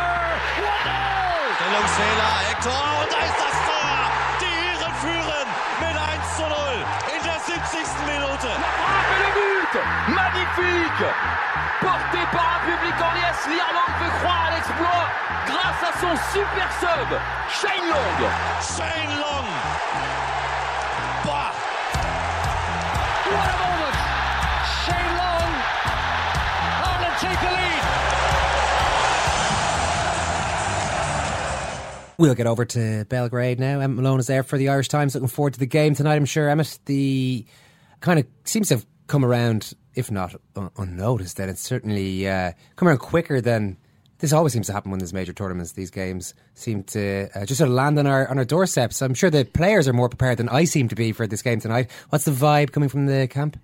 What 0.60 1.14
Stellungsfehler, 1.56 2.32
Hector. 2.48 2.82
Und 3.00 3.08
da 3.08 3.20
ist 3.24 3.38
das 3.40 3.56
Tor. 3.64 3.96
Die 4.40 4.52
Iren 4.68 4.94
führen 5.00 5.48
mit 5.80 5.96
1 5.96 6.36
zu 6.36 6.44
0 6.44 6.52
in 7.16 7.20
der 7.24 7.40
70. 7.40 7.80
Minute. 8.12 8.50
Frappe 8.52 9.16
le 9.24 9.30
but. 9.32 9.74
Magnifique. 10.12 11.08
Porté 11.80 12.20
par 12.32 12.48
un 12.56 12.60
public 12.68 12.96
en 13.00 13.12
liesse, 13.16 13.46
l'Irlande 13.48 13.94
peut 13.98 14.12
croire 14.20 14.48
à 14.48 14.54
l'exploit 14.54 15.06
grâce 15.46 15.82
à 15.88 15.92
son 16.00 16.14
super 16.32 16.68
sub, 16.80 17.10
Shane 17.48 17.88
Long. 17.88 18.28
Shane 18.60 19.18
Long. 19.18 19.48
Bah. 21.24 21.63
We'll 32.16 32.34
get 32.34 32.46
over 32.46 32.64
to 32.64 33.04
Belgrade 33.06 33.58
now. 33.58 33.80
Emmet 33.80 33.96
Malone 33.96 34.20
is 34.20 34.28
there 34.28 34.44
for 34.44 34.56
the 34.56 34.68
Irish 34.68 34.88
Times. 34.88 35.14
Looking 35.14 35.28
forward 35.28 35.54
to 35.54 35.58
the 35.58 35.66
game 35.66 35.94
tonight. 35.94 36.14
I'm 36.14 36.24
sure 36.24 36.48
Emmet, 36.48 36.78
the 36.84 37.44
kind 38.00 38.20
of 38.20 38.26
seems 38.44 38.68
to 38.68 38.76
have 38.76 38.86
come 39.08 39.24
around, 39.24 39.74
if 39.94 40.10
not 40.10 40.34
un- 40.54 40.70
unnoticed, 40.76 41.36
then 41.36 41.48
it's 41.48 41.60
certainly 41.60 42.28
uh, 42.28 42.52
come 42.76 42.88
around 42.88 42.98
quicker 42.98 43.40
than 43.40 43.76
this 44.24 44.32
always 44.32 44.54
seems 44.54 44.68
to 44.68 44.72
happen 44.72 44.90
when 44.90 44.98
there's 44.98 45.12
major 45.12 45.34
tournaments. 45.34 45.72
These 45.72 45.90
games 45.90 46.32
seem 46.54 46.82
to 46.84 47.28
uh, 47.34 47.44
just 47.44 47.58
sort 47.58 47.68
of 47.68 47.74
land 47.74 47.98
on 47.98 48.06
our 48.06 48.26
on 48.26 48.38
our 48.38 48.44
doorsteps. 48.46 49.02
I'm 49.02 49.12
sure 49.12 49.28
the 49.28 49.44
players 49.44 49.86
are 49.86 49.92
more 49.92 50.08
prepared 50.08 50.38
than 50.38 50.48
I 50.48 50.64
seem 50.64 50.88
to 50.88 50.94
be 50.94 51.12
for 51.12 51.26
this 51.26 51.42
game 51.42 51.60
tonight. 51.60 51.90
What's 52.08 52.24
the 52.24 52.30
vibe 52.30 52.72
coming 52.72 52.88
from 52.88 53.04
the 53.04 53.28
camp? 53.28 53.58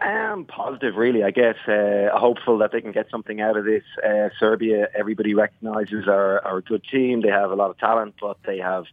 Um, 0.00 0.44
positive, 0.44 0.94
really. 0.94 1.24
I 1.24 1.32
guess 1.32 1.56
uh, 1.66 2.16
hopeful 2.16 2.58
that 2.58 2.70
they 2.70 2.80
can 2.80 2.92
get 2.92 3.10
something 3.10 3.40
out 3.40 3.56
of 3.56 3.64
this. 3.64 3.82
Uh, 4.06 4.28
Serbia, 4.38 4.86
everybody 4.96 5.34
recognises 5.34 6.06
are, 6.06 6.38
are 6.46 6.58
a 6.58 6.62
good 6.62 6.84
team. 6.88 7.20
They 7.20 7.30
have 7.30 7.50
a 7.50 7.56
lot 7.56 7.70
of 7.70 7.78
talent, 7.78 8.14
but 8.20 8.36
they 8.46 8.58
have 8.58 8.84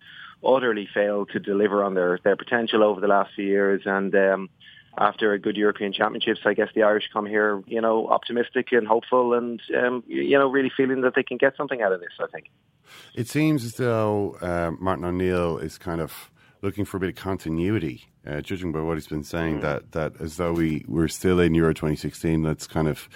utterly 0.44 0.90
failed 0.92 1.30
to 1.34 1.40
deliver 1.40 1.84
on 1.84 1.94
their, 1.94 2.20
their 2.24 2.36
potential 2.36 2.84
over 2.84 3.00
the 3.00 3.08
last 3.08 3.36
few 3.36 3.46
years. 3.46 3.84
And 3.86 4.16
um, 4.16 4.50
after 4.98 5.34
a 5.34 5.40
good 5.40 5.58
European 5.58 5.94
Championships, 5.94 6.42
I 6.46 6.54
guess 6.54 6.70
the 6.74 6.84
Irish 6.84 7.10
come 7.12 7.26
here, 7.26 7.62
you 7.68 7.82
know, 7.82 8.08
optimistic 8.08 8.68
and 8.72 8.88
hopeful, 8.88 9.34
and 9.34 9.62
um, 9.78 10.04
you 10.08 10.38
know, 10.38 10.50
really 10.50 10.72
feeling 10.76 11.02
that 11.02 11.14
they 11.16 11.24
can 11.24 11.38
get 11.38 11.56
something 11.58 11.82
out 11.82 11.92
of 11.92 12.00
this. 12.00 12.14
I 12.20 12.28
think. 12.28 12.46
It 13.14 13.28
seems 13.28 13.64
as 13.66 13.74
though 13.74 14.38
uh, 14.42 14.72
Martin 14.80 15.06
O'Neill 15.06 15.58
is 15.58 15.78
kind 15.78 16.02
of 16.02 16.32
looking 16.62 16.86
for 16.86 16.98
a 16.98 17.00
bit 17.00 17.10
of 17.10 17.16
continuity, 17.16 18.06
uh, 18.26 18.42
judging 18.42 18.72
by 18.72 18.82
what 18.82 18.96
he's 18.96 19.08
been 19.08 19.24
saying. 19.24 19.62
That 19.62 19.92
that 19.92 20.14
as 20.20 20.38
though 20.38 20.54
we 20.54 20.86
we're 20.88 21.08
still 21.08 21.40
in 21.40 21.54
Euro 21.56 21.74
2016. 21.74 22.44
Let's 22.44 22.68
kind 22.68 22.88
of 22.88 23.10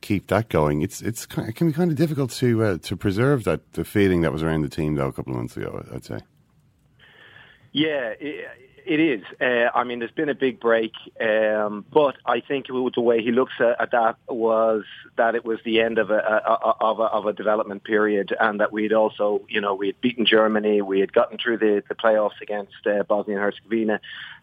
keep 0.00 0.28
that 0.28 0.48
going. 0.48 0.82
It's 0.82 1.02
it's 1.02 1.26
it 1.36 1.56
can 1.56 1.68
be 1.68 1.72
kind 1.72 1.90
of 1.90 1.96
difficult 1.96 2.30
to 2.32 2.64
uh, 2.64 2.78
to 2.78 2.96
preserve 2.96 3.44
that 3.44 3.72
the 3.72 3.84
feeling 3.84 4.20
that 4.22 4.32
was 4.32 4.42
around 4.42 4.62
the 4.62 4.68
team 4.68 4.94
though 4.94 5.08
a 5.08 5.12
couple 5.12 5.32
of 5.32 5.38
months 5.38 5.56
ago. 5.56 5.84
I'd 5.92 6.04
say. 6.04 6.18
Yeah, 7.72 8.14
it, 8.18 8.48
it 8.86 9.00
is. 9.00 9.22
Uh, 9.40 9.70
I 9.76 9.84
mean, 9.84 9.98
there's 9.98 10.10
been 10.12 10.28
a 10.28 10.34
big 10.34 10.60
break, 10.60 10.92
um, 11.20 11.84
but 11.92 12.16
I 12.24 12.40
think 12.40 12.66
the 12.68 13.00
way 13.00 13.22
he 13.22 13.32
looks 13.32 13.54
at, 13.58 13.80
at 13.80 13.90
that 13.90 14.16
was 14.28 14.84
that 15.16 15.34
it 15.34 15.44
was 15.44 15.58
the 15.64 15.80
end 15.80 15.98
of 15.98 16.10
a, 16.10 16.18
a, 16.18 16.74
of 16.80 17.00
a 17.00 17.04
of 17.04 17.26
a 17.26 17.32
development 17.32 17.84
period, 17.84 18.34
and 18.38 18.60
that 18.60 18.72
we'd 18.72 18.92
also, 18.92 19.42
you 19.48 19.60
know, 19.60 19.74
we 19.74 19.88
had 19.88 20.00
beaten 20.00 20.24
Germany, 20.24 20.82
we 20.82 21.00
had 21.00 21.12
gotten 21.12 21.36
through 21.38 21.58
the, 21.58 21.82
the 21.88 21.94
playoffs 21.94 22.40
against 22.40 22.86
uh, 22.86 23.02
Bosnia 23.02 23.36
and 23.36 23.44
Herzegovina, 23.44 24.00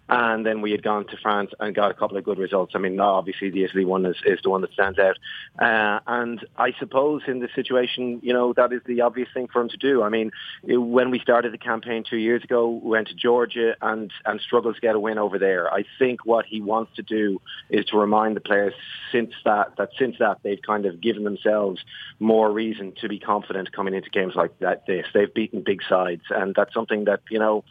and 0.10 0.46
then 0.46 0.62
we 0.62 0.72
had 0.72 0.84
gone 0.84 1.06
to 1.08 1.18
France 1.18 1.52
and 1.60 1.74
got 1.74 1.92
a 1.92 1.94
couple 1.94 2.18
of 2.18 2.24
good 2.24 2.38
results. 2.38 2.74
I 2.76 2.80
mean, 2.80 3.00
obviously 3.00 3.50
the 3.50 3.63
Italy 3.63 3.86
one 3.86 4.06
is, 4.06 4.18
is 4.26 4.39
the 4.44 4.50
one 4.50 4.62
that 4.62 4.74
stands 4.74 5.00
out. 5.00 5.18
Uh, 5.58 6.00
and 6.08 6.46
I 6.58 6.74
suppose 6.78 7.22
in 7.28 7.39
this 7.39 7.52
situation, 7.56 8.20
you 8.22 8.34
know, 8.34 8.54
that 8.54 8.74
is 8.74 8.82
the 8.86 9.02
obvious 9.02 9.30
thing 9.34 9.48
for 9.48 9.62
him 9.62 9.70
to 9.70 9.78
do. 9.78 10.04
I 10.04 10.10
mean, 10.10 10.32
when 10.63 11.10
we 11.10 11.20
started 11.20 11.54
the 11.54 11.58
campaign 11.58 12.04
two 12.08 12.18
years 12.18 12.44
ago, 12.44 12.70
we 12.70 12.89
went 12.89 13.08
to 13.08 13.13
Georgia 13.13 13.76
and, 13.82 14.12
and 14.26 14.42
struggled 14.42 14.76
to 14.76 14.82
get 14.82 14.96
a 14.96 15.00
win 15.00 15.18
over 15.18 15.39
there. 15.39 15.74
I 15.74 15.86
think 15.98 16.26
what 16.26 16.46
he 16.46 16.62
wants 16.62 16.96
to 16.98 17.02
do 17.02 17.42
is 17.70 17.86
to 17.86 17.98
remind 17.98 18.36
the 18.36 18.42
players 18.42 18.74
since 19.12 19.32
that, 19.46 19.78
that 19.78 19.89
since 19.98 20.18
that 20.20 20.39
they've 20.44 20.62
kind 20.62 20.86
of 20.86 21.00
given 21.00 21.24
themselves 21.24 21.82
more 22.20 22.52
reason 22.52 22.94
to 23.02 23.08
be 23.08 23.20
confident 23.20 23.72
coming 23.72 23.94
into 23.94 24.10
games 24.10 24.34
like 24.36 24.58
that. 24.60 24.86
This 24.86 25.06
they've 25.13 25.34
beaten 25.34 25.62
big 25.62 25.82
sides, 25.88 26.24
and 26.30 26.54
that's 26.56 26.74
something 26.74 27.06
that 27.06 27.22
you 27.30 27.39
know 27.39 27.63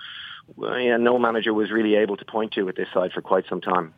yeah, 0.59 0.97
no 0.97 1.19
manager 1.19 1.53
was 1.53 1.71
really 1.71 1.95
able 1.97 2.17
to 2.17 2.25
point 2.25 2.53
to 2.53 2.63
with 2.63 2.77
this 2.77 2.89
side 2.93 3.13
for 3.13 3.21
quite 3.21 3.45
some 3.49 3.61
time. 3.61 3.95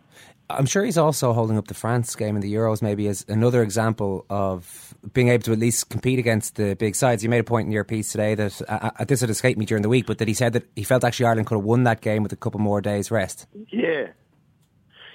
I'm 0.50 0.66
sure 0.66 0.84
he's 0.84 0.98
also 0.98 1.32
holding 1.32 1.56
up 1.56 1.68
the 1.68 1.74
France 1.74 2.14
game 2.14 2.36
in 2.36 2.42
the 2.42 2.52
Euros 2.52 2.82
maybe 2.82 3.08
as 3.08 3.24
another 3.28 3.62
example 3.62 4.26
of 4.28 4.94
being 5.14 5.28
able 5.28 5.42
to 5.44 5.52
at 5.52 5.58
least 5.58 5.88
compete 5.88 6.18
against 6.18 6.56
the 6.56 6.74
big 6.74 6.94
sides. 6.94 7.22
You 7.22 7.30
made 7.30 7.38
a 7.38 7.44
point 7.44 7.66
in 7.66 7.72
your 7.72 7.84
piece 7.84 8.12
today 8.12 8.34
that 8.34 8.60
uh, 8.68 8.90
uh 8.98 9.04
this 9.04 9.22
had 9.22 9.30
escaped 9.30 9.58
me 9.58 9.64
during 9.64 9.82
the 9.82 9.88
week, 9.88 10.04
but 10.06 10.18
that 10.18 10.28
he 10.28 10.34
said 10.34 10.52
that 10.52 10.68
he 10.76 10.84
felt 10.84 11.02
actually 11.02 11.26
Ireland 11.26 11.46
could 11.46 11.56
have 11.56 11.64
won 11.64 11.84
that 11.84 12.02
game 12.02 12.22
with 12.22 12.32
a 12.32 12.36
couple 12.36 12.60
more 12.60 12.82
days 12.82 13.10
rest. 13.10 13.46
Yeah, 13.70 14.08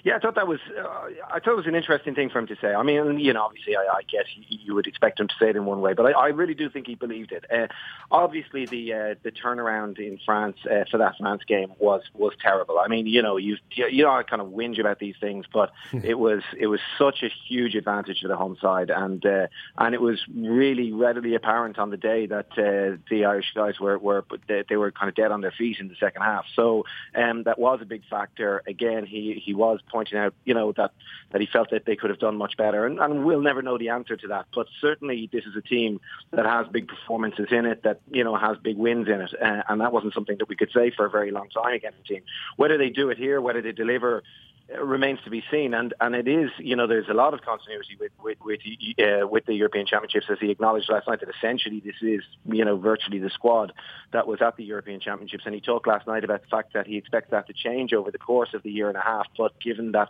yeah, 0.03 0.15
I 0.15 0.19
thought 0.19 0.35
that 0.35 0.47
was 0.47 0.59
uh, 0.77 0.83
I 1.29 1.39
thought 1.39 1.51
it 1.51 1.57
was 1.57 1.67
an 1.67 1.75
interesting 1.75 2.15
thing 2.15 2.29
for 2.29 2.39
him 2.39 2.47
to 2.47 2.55
say. 2.62 2.73
I 2.73 2.83
mean, 2.83 3.19
you 3.19 3.33
know, 3.33 3.43
obviously, 3.43 3.75
I, 3.75 3.97
I 3.97 4.01
guess 4.03 4.25
you 4.47 4.75
would 4.75 4.88
expect 4.88 5.19
him 5.19 5.27
to 5.27 5.33
say 5.39 5.49
it 5.49 5.55
in 5.55 5.65
one 5.65 5.81
way, 5.81 5.93
but 5.93 6.05
I, 6.05 6.12
I 6.12 6.27
really 6.27 6.53
do 6.53 6.69
think 6.69 6.88
he 6.88 6.95
believed 6.95 7.31
it. 7.31 7.45
Uh, 7.51 7.67
obviously, 8.12 8.65
the 8.65 8.93
uh, 8.93 9.15
the 9.23 9.31
turnaround 9.31 9.99
in 9.99 10.19
France 10.25 10.57
uh, 10.65 10.85
for 10.89 10.97
that 10.97 11.15
France 11.19 11.43
game 11.47 11.73
was 11.79 12.01
was 12.13 12.33
terrible. 12.41 12.79
I 12.79 12.88
mean, 12.88 13.07
you 13.07 13.21
know, 13.21 13.38
you 13.38 13.57
you 13.71 14.03
know, 14.03 14.12
I 14.12 14.23
kind 14.23 14.41
of 14.41 14.49
whinge 14.49 14.79
about 14.79 14.99
these 14.99 15.15
things, 15.19 15.45
but 15.51 15.71
hmm. 15.91 15.99
it 16.03 16.17
was 16.17 16.43
it 16.57 16.67
was 16.67 16.79
such 16.97 17.23
a 17.23 17.29
huge 17.47 17.75
advantage 17.75 18.21
for 18.21 18.27
the 18.27 18.38
home 18.38 18.57
side, 18.62 18.89
and 18.89 19.25
uh, 19.25 19.47
and 19.77 19.93
it 19.93 20.01
was 20.01 20.19
really 20.33 20.91
readily 20.91 21.35
apparent 21.35 21.77
on 21.77 21.89
the 21.89 21.97
day 21.97 22.25
that 22.27 22.51
uh, 22.53 22.97
the 23.09 23.25
Irish 23.25 23.51
guys 23.53 23.79
were 23.79 23.97
were 23.97 24.25
they, 24.47 24.63
they 24.69 24.75
were 24.77 24.91
kind 24.91 25.09
of 25.09 25.15
dead 25.15 25.31
on 25.31 25.41
their 25.41 25.51
feet 25.51 25.77
in 25.79 25.88
the 25.88 25.95
second 25.99 26.21
half. 26.21 26.45
So 26.55 26.85
um, 27.15 27.43
that 27.43 27.59
was 27.59 27.79
a 27.81 27.85
big 27.85 28.03
factor. 28.09 28.63
Again, 28.67 29.05
he 29.05 29.41
he 29.43 29.53
was 29.53 29.79
pointing 29.89 29.98
out, 30.13 30.33
you 30.45 30.53
know, 30.53 30.71
that, 30.73 30.91
that 31.31 31.41
he 31.41 31.47
felt 31.47 31.69
that 31.71 31.85
they 31.85 31.95
could 31.95 32.09
have 32.09 32.19
done 32.19 32.38
much 32.38 32.57
better. 32.57 32.85
And, 32.85 32.99
and 32.99 33.25
we'll 33.25 33.41
never 33.41 33.62
know 33.62 33.77
the 33.77 33.89
answer 33.89 34.15
to 34.15 34.27
that. 34.29 34.45
But 34.53 34.67
certainly 34.81 35.29
this 35.31 35.45
is 35.45 35.55
a 35.55 35.62
team 35.62 35.99
that 36.31 36.45
has 36.45 36.67
big 36.67 36.88
performances 36.88 37.47
in 37.51 37.65
it, 37.65 37.83
that, 37.83 38.01
you 38.09 38.23
know, 38.23 38.35
has 38.35 38.57
big 38.57 38.77
wins 38.77 39.07
in 39.07 39.21
it. 39.21 39.33
Uh, 39.39 39.63
and 39.67 39.81
that 39.81 39.93
wasn't 39.93 40.13
something 40.13 40.38
that 40.38 40.49
we 40.49 40.55
could 40.55 40.71
say 40.71 40.91
for 40.95 41.05
a 41.05 41.09
very 41.09 41.31
long 41.31 41.49
time 41.49 41.73
against 41.73 41.97
the 41.99 42.03
team. 42.15 42.23
Whether 42.55 42.77
they 42.77 42.89
do 42.89 43.09
it 43.09 43.17
here, 43.17 43.41
whether 43.41 43.62
they 43.62 43.71
deliver, 43.71 44.23
remains 44.82 45.19
to 45.23 45.29
be 45.29 45.43
seen. 45.51 45.73
And 45.73 45.93
and 45.99 46.15
it 46.15 46.27
is, 46.27 46.49
you 46.60 46.75
know, 46.75 46.88
there's 46.88 47.10
a 47.10 47.13
lot 47.13 47.34
of 47.34 47.41
continuity 47.41 47.97
with 47.99 48.12
with 48.21 48.38
with, 48.41 48.60
uh, 48.99 49.27
with 49.27 49.45
the 49.45 49.53
European 49.53 49.86
Championships, 49.86 50.27
as 50.29 50.38
he 50.39 50.51
acknowledged 50.51 50.89
last 50.89 51.08
night 51.08 51.19
that 51.21 51.29
essentially 51.29 51.79
this 51.79 51.95
is, 52.01 52.21
you 52.45 52.65
know, 52.65 52.77
virtually 52.77 53.19
the 53.19 53.29
squad 53.29 53.73
that 54.12 54.27
was 54.27 54.41
at 54.41 54.58
the 54.58 54.63
European 54.63 54.99
Championships. 54.99 55.43
And 55.45 55.55
he 55.55 55.62
talked 55.62 55.88
last 55.88 56.08
night 56.08 56.23
about 56.23 56.41
the 56.41 56.47
fact 56.47 56.73
that 56.73 56.88
he 56.88 56.97
expects 56.97 57.32
that 57.32 57.47
to 57.47 57.53
change 57.53 57.93
over 57.93 58.12
the 58.12 58.17
course 58.17 58.53
of 58.53 58.63
the 58.63 58.71
year 58.71 58.88
and 58.88 58.97
a 58.97 59.01
half. 59.01 59.27
But 59.38 59.60
given 59.60 59.91
that 59.93 60.10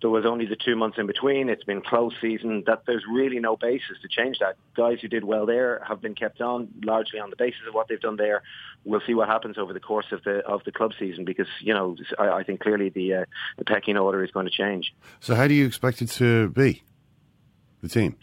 there 0.00 0.10
was 0.10 0.24
only 0.24 0.46
the 0.46 0.56
two 0.56 0.76
months 0.76 0.98
in 0.98 1.06
between. 1.06 1.48
It's 1.48 1.64
been 1.64 1.82
close 1.82 2.14
season. 2.20 2.64
That 2.66 2.82
there's 2.86 3.04
really 3.10 3.38
no 3.38 3.56
basis 3.56 3.98
to 4.02 4.08
change 4.08 4.38
that. 4.38 4.56
Guys 4.74 4.98
who 5.00 5.08
did 5.08 5.24
well 5.24 5.46
there 5.46 5.82
have 5.86 6.00
been 6.00 6.14
kept 6.14 6.40
on 6.40 6.68
largely 6.84 7.20
on 7.20 7.30
the 7.30 7.36
basis 7.36 7.60
of 7.68 7.74
what 7.74 7.88
they've 7.88 8.00
done 8.00 8.16
there. 8.16 8.42
We'll 8.84 9.02
see 9.06 9.14
what 9.14 9.28
happens 9.28 9.58
over 9.58 9.72
the 9.72 9.80
course 9.80 10.06
of 10.12 10.22
the 10.24 10.38
of 10.46 10.64
the 10.64 10.72
club 10.72 10.92
season 10.98 11.24
because 11.24 11.48
you 11.60 11.74
know 11.74 11.96
I, 12.18 12.28
I 12.28 12.42
think 12.44 12.60
clearly 12.60 12.88
the 12.88 13.14
uh, 13.14 13.24
the 13.58 13.64
pecking 13.64 13.96
order 13.96 14.24
is 14.24 14.30
going 14.30 14.46
to 14.46 14.52
change. 14.52 14.94
So 15.20 15.34
how 15.34 15.46
do 15.46 15.54
you 15.54 15.66
expect 15.66 16.00
it 16.02 16.08
to 16.12 16.48
be? 16.48 16.82
The 17.82 17.88
team. 17.88 18.16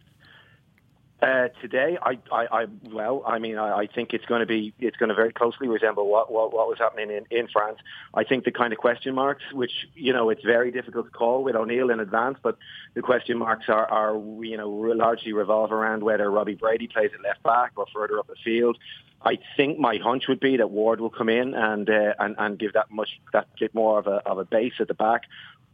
Uh, 1.20 1.48
today, 1.62 1.98
I, 2.00 2.20
I, 2.32 2.48
I, 2.52 2.66
well, 2.92 3.24
I 3.26 3.40
mean, 3.40 3.58
I, 3.58 3.80
I 3.80 3.88
think 3.88 4.14
it's 4.14 4.26
going 4.26 4.42
to 4.42 4.46
be, 4.46 4.72
it's 4.80 4.98
going 4.98 5.10
to 5.10 5.16
very 5.16 5.34
closely 5.34 5.68
resemble 5.68 6.08
what, 6.08 6.32
what, 6.32 6.54
what 6.54 6.68
was 6.68 6.78
happening 6.78 7.10
in, 7.10 7.26
in 7.36 7.48
France. 7.48 7.80
I 8.14 8.24
think 8.24 8.46
the 8.46 8.52
kind 8.52 8.72
of 8.72 8.78
question 8.78 9.16
marks, 9.16 9.42
which, 9.52 9.72
you 9.96 10.14
know, 10.14 10.30
it's 10.30 10.44
very 10.44 10.70
difficult 10.70 11.08
to 11.08 11.12
call 11.12 11.44
with 11.44 11.56
O'Neill 11.56 11.90
in 11.90 12.00
advance, 12.00 12.38
but 12.44 12.60
the 12.94 13.02
question 13.02 13.40
marks 13.40 13.66
are, 13.68 13.88
are, 13.88 14.16
you 14.44 14.58
know, 14.58 14.70
largely 14.70 15.34
revolve 15.34 15.72
around 15.72 16.04
whether 16.04 16.30
Robbie 16.30 16.54
Brady 16.54 16.88
plays 16.88 17.10
at 17.16 17.24
left 17.24 17.42
back 17.42 17.72
or 17.78 17.88
further 17.92 18.20
up 18.20 18.28
the 18.28 18.36
field. 18.44 18.78
I 19.24 19.40
think 19.56 19.80
my 19.80 19.98
hunch 19.98 20.28
would 20.28 20.40
be 20.40 20.58
that 20.58 20.70
Ward 20.70 21.02
will 21.02 21.10
come 21.10 21.30
in 21.30 21.56
and, 21.56 21.90
uh, 21.90 22.14
and, 22.20 22.36
and 22.38 22.60
give 22.60 22.74
that 22.74 22.92
much, 22.92 23.20
that 23.34 23.48
bit 23.60 23.74
more 23.74 23.98
of 23.98 24.06
a, 24.06 24.22
of 24.28 24.38
a 24.38 24.46
base 24.46 24.74
at 24.80 24.88
the 24.88 24.94
back. 24.94 25.24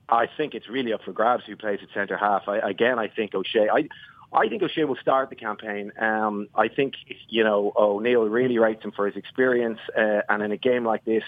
I 0.07 0.27
think 0.37 0.53
it's 0.53 0.69
really 0.69 0.93
up 0.93 1.01
for 1.03 1.11
grabs 1.11 1.43
who 1.45 1.55
plays 1.55 1.79
at 1.81 1.89
centre 1.93 2.17
half. 2.17 2.47
I, 2.47 2.57
again, 2.59 2.99
I 2.99 3.07
think 3.07 3.33
O'Shea. 3.35 3.67
I, 3.69 3.89
I 4.33 4.47
think 4.49 4.63
O'Shea 4.63 4.85
will 4.85 4.97
start 4.97 5.29
the 5.29 5.35
campaign. 5.35 5.91
Um, 5.99 6.47
I 6.55 6.67
think 6.67 6.95
you 7.29 7.43
know 7.43 7.71
O'Neill 7.75 8.23
really 8.23 8.57
rates 8.57 8.83
him 8.83 8.91
for 8.91 9.05
his 9.05 9.15
experience, 9.15 9.79
uh, 9.97 10.21
and 10.27 10.41
in 10.41 10.51
a 10.51 10.57
game 10.57 10.85
like 10.85 11.05
this, 11.05 11.23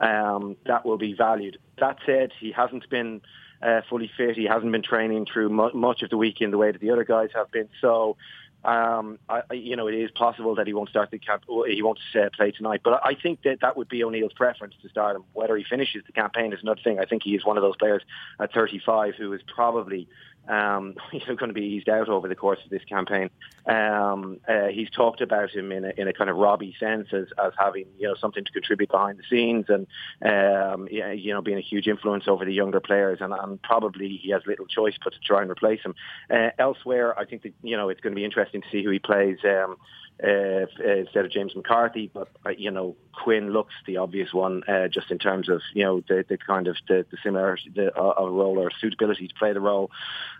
um, 0.00 0.56
that 0.66 0.84
will 0.84 0.98
be 0.98 1.14
valued. 1.14 1.58
That 1.78 1.98
said, 2.04 2.32
he 2.40 2.52
hasn't 2.52 2.88
been 2.90 3.20
uh, 3.62 3.82
fully 3.88 4.10
fit. 4.16 4.36
He 4.36 4.44
hasn't 4.44 4.72
been 4.72 4.82
training 4.82 5.26
through 5.32 5.50
mu- 5.50 5.72
much 5.72 6.02
of 6.02 6.10
the 6.10 6.16
weekend 6.16 6.52
the 6.52 6.58
way 6.58 6.72
that 6.72 6.80
the 6.80 6.90
other 6.90 7.04
guys 7.04 7.30
have 7.34 7.50
been. 7.50 7.68
So. 7.80 8.16
Um, 8.64 9.20
I, 9.28 9.42
you 9.52 9.76
know, 9.76 9.86
it 9.86 9.94
is 9.94 10.10
possible 10.10 10.56
that 10.56 10.66
he 10.66 10.74
won't 10.74 10.90
start 10.90 11.12
the 11.12 11.18
camp. 11.20 11.44
He 11.68 11.80
won't 11.80 12.00
uh, 12.16 12.28
play 12.36 12.50
tonight, 12.50 12.80
but 12.82 13.00
I 13.04 13.14
think 13.14 13.42
that 13.44 13.58
that 13.60 13.76
would 13.76 13.88
be 13.88 14.02
O'Neill's 14.02 14.32
preference 14.32 14.74
to 14.82 14.88
start 14.88 15.14
him. 15.14 15.22
Whether 15.32 15.56
he 15.56 15.62
finishes 15.62 16.02
the 16.04 16.12
campaign 16.12 16.52
is 16.52 16.58
another 16.60 16.80
thing. 16.82 16.98
I 16.98 17.04
think 17.04 17.22
he 17.22 17.36
is 17.36 17.44
one 17.44 17.56
of 17.56 17.62
those 17.62 17.76
players 17.76 18.02
at 18.40 18.52
35 18.52 19.14
who 19.16 19.32
is 19.32 19.42
probably 19.54 20.08
um, 20.48 20.94
you 21.12 21.20
know, 21.26 21.36
going 21.36 21.48
to 21.48 21.54
be 21.54 21.66
eased 21.66 21.88
out 21.88 22.08
over 22.08 22.28
the 22.28 22.34
course 22.34 22.58
of 22.64 22.70
this 22.70 22.84
campaign. 22.84 23.30
Um, 23.66 24.40
uh, 24.48 24.68
he's 24.68 24.90
talked 24.90 25.20
about 25.20 25.50
him 25.50 25.72
in 25.72 25.84
a, 25.84 25.92
in 25.96 26.08
a 26.08 26.12
kind 26.12 26.30
of 26.30 26.36
Robbie 26.36 26.74
sense 26.80 27.08
as, 27.12 27.26
as 27.42 27.52
having 27.58 27.86
you 27.98 28.08
know 28.08 28.14
something 28.14 28.44
to 28.44 28.52
contribute 28.52 28.90
behind 28.90 29.18
the 29.18 29.24
scenes 29.28 29.66
and 29.68 29.86
um, 30.24 30.88
you 30.90 31.32
know 31.32 31.42
being 31.42 31.58
a 31.58 31.62
huge 31.62 31.86
influence 31.86 32.24
over 32.26 32.44
the 32.44 32.52
younger 32.52 32.80
players 32.80 33.18
and, 33.20 33.32
and 33.32 33.60
probably 33.62 34.16
he 34.22 34.30
has 34.30 34.42
little 34.46 34.66
choice 34.66 34.94
but 35.02 35.12
to 35.12 35.20
try 35.20 35.42
and 35.42 35.50
replace 35.50 35.80
him. 35.82 35.94
Uh, 36.30 36.50
elsewhere, 36.58 37.18
I 37.18 37.24
think 37.24 37.42
that 37.42 37.52
you 37.62 37.76
know 37.76 37.88
it's 37.88 38.00
going 38.00 38.12
to 38.12 38.16
be 38.16 38.24
interesting 38.24 38.62
to 38.62 38.68
see 38.70 38.82
who 38.82 38.90
he 38.90 38.98
plays. 38.98 39.38
Um, 39.44 39.76
uh, 40.22 40.66
instead 40.84 41.24
of 41.24 41.30
James 41.30 41.54
McCarthy. 41.54 42.10
But 42.12 42.28
uh, 42.44 42.50
you 42.50 42.70
know, 42.70 42.96
Quinn 43.12 43.52
looks 43.52 43.74
the 43.86 43.98
obvious 43.98 44.32
one, 44.32 44.62
uh, 44.68 44.88
just 44.88 45.10
in 45.10 45.18
terms 45.18 45.48
of 45.48 45.60
you 45.74 45.84
know 45.84 46.02
the, 46.08 46.24
the 46.28 46.38
kind 46.38 46.66
of 46.66 46.76
the, 46.88 47.06
the 47.10 47.16
similarity 47.22 47.70
the, 47.74 47.96
uh, 47.96 48.14
of 48.16 48.32
role 48.32 48.58
or 48.58 48.70
suitability 48.80 49.28
to 49.28 49.34
play 49.34 49.52
the 49.52 49.60
role. 49.60 49.90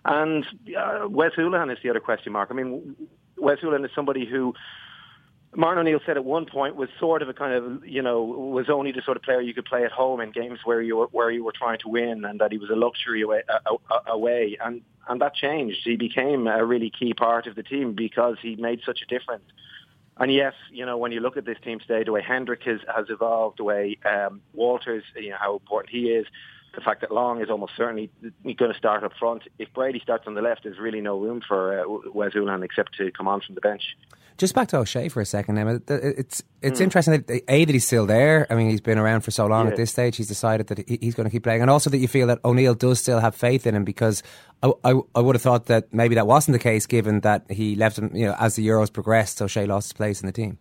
And 0.05 0.45
uh, 0.77 1.09
Wes 1.09 1.33
Hoolahan 1.37 1.73
is 1.73 1.79
the 1.83 1.91
other 1.91 2.01
question 2.01 2.33
mark. 2.33 2.49
I 2.51 2.55
mean, 2.55 2.97
Wes 3.37 3.59
Hoolahan 3.59 3.85
is 3.85 3.91
somebody 3.95 4.27
who. 4.27 4.55
Martin 5.57 5.81
O'Neill 5.81 6.01
said 6.05 6.17
at 6.17 6.25
one 6.25 6.47
point 6.47 6.77
was 6.77 6.89
sort 7.01 7.23
of 7.23 7.29
a 7.29 7.35
kind 7.35 7.53
of 7.55 7.87
you 7.87 8.03
know 8.03 8.23
was 8.23 8.69
only 8.69 8.93
the 8.93 9.03
sort 9.03 9.17
of 9.17 9.23
player 9.23 9.41
you 9.41 9.55
could 9.55 9.65
play 9.65 9.85
at 9.85 9.93
home 9.93 10.21
in 10.21 10.31
games 10.31 10.61
where 10.65 10.83
you 10.83 10.97
were 10.97 11.07
where 11.07 11.31
you 11.31 11.43
were 11.43 11.53
trying 11.53 11.79
to 11.81 11.89
win 11.89 12.25
and 12.25 12.41
that 12.41 12.53
he 12.53 12.59
was 12.59 12.71
a 12.71 12.77
luxury 12.77 13.23
away 13.23 13.43
away 14.07 14.59
and 14.65 14.83
and 15.09 15.21
that 15.21 15.35
changed. 15.35 15.79
He 15.85 15.97
became 15.97 16.47
a 16.47 16.65
really 16.65 16.91
key 16.91 17.15
part 17.15 17.47
of 17.47 17.57
the 17.57 17.63
team 17.63 17.95
because 17.95 18.37
he 18.43 18.57
made 18.57 18.81
such 18.85 19.01
a 19.03 19.07
difference. 19.07 19.45
And 20.19 20.33
yes, 20.33 20.55
you 20.71 20.85
know, 20.85 20.99
when 20.99 21.13
you 21.13 21.21
look 21.21 21.37
at 21.37 21.45
this 21.45 21.59
team 21.65 21.79
today, 21.79 22.05
the 22.05 22.13
way 22.13 22.23
Hendrick 22.23 22.63
has, 22.65 22.81
has 22.95 23.07
evolved, 23.09 23.59
the 23.59 23.65
way 23.65 23.97
um, 24.05 24.41
Walters, 24.53 25.05
you 25.17 25.31
know, 25.31 25.37
how 25.39 25.55
important 25.55 25.91
he 25.91 26.11
is, 26.11 26.27
the 26.79 26.85
fact 26.85 27.01
that 27.01 27.11
Long 27.11 27.43
is 27.43 27.51
almost 27.51 27.73
certainly 27.77 28.09
going 28.45 28.73
to 28.73 28.79
start 28.79 29.03
up 29.03 29.13
front. 29.19 29.43
If 29.59 29.73
Brady 29.75 29.99
starts 30.01 30.29
on 30.29 30.35
the 30.35 30.43
left, 30.43 30.63
there's 30.63 30.79
really 30.79 31.01
no 31.01 31.19
room 31.19 31.41
for 31.47 31.81
uh, 31.81 32.11
Wes 32.13 32.33
Hoolahan 32.35 32.65
except 32.65 32.97
to 32.99 33.11
come 33.11 33.27
on 33.27 33.41
from 33.41 33.57
the 33.57 33.61
bench. 33.61 33.83
Just 34.37 34.55
back 34.55 34.69
to 34.69 34.79
O'Shea 34.79 35.09
for 35.09 35.21
a 35.21 35.27
second, 35.27 35.59
Emmet. 35.59 35.83
It's 35.89 36.45
it's 36.63 36.79
mm. 36.79 36.85
interesting 36.85 37.25
that 37.27 37.43
a 37.49 37.65
that 37.65 37.73
he's 37.73 37.85
still 37.85 38.07
there. 38.07 38.47
I 38.49 38.55
mean, 38.55 38.71
he's 38.71 38.81
been 38.81 38.97
around 38.97 39.23
for 39.23 39.33
so 39.33 39.47
long. 39.47 39.67
Yeah. 39.67 39.73
At 39.73 39.77
this 39.77 39.91
stage, 39.91 40.17
he's 40.17 40.29
decided 40.29 40.69
that 40.69 40.89
he's 40.89 41.17
going 41.17 41.25
to 41.25 41.31
keep 41.31 41.43
playing, 41.43 41.61
and 41.61 41.69
also 41.69 41.91
that 41.91 41.99
you 41.99 42.07
feel 42.07 42.29
that 42.29 42.39
O'Neill 42.45 42.75
does 42.75 43.01
still 43.01 43.19
have 43.19 43.35
faith 43.35 43.67
in 43.67 43.75
him 43.75 43.83
because 43.83 44.23
I, 44.63 44.71
I, 44.85 45.01
I 45.17 45.21
would 45.21 45.35
have 45.35 45.43
thought 45.43 45.67
that 45.67 45.93
maybe 45.93 46.15
that 46.15 46.29
wasn't 46.29 46.53
the 46.53 46.61
case, 46.61 46.87
given 46.87 47.21
that 47.23 47.51
he 47.51 47.75
left 47.75 47.99
him. 47.99 48.15
You 48.15 48.27
know, 48.27 48.37
as 48.39 48.55
the 48.55 48.65
Euros 48.65 48.93
progressed, 48.93 49.43
O'Shea 49.43 49.67
lost 49.67 49.89
his 49.89 49.93
place 49.95 50.21
in 50.21 50.27
the 50.27 50.33
team. 50.33 50.59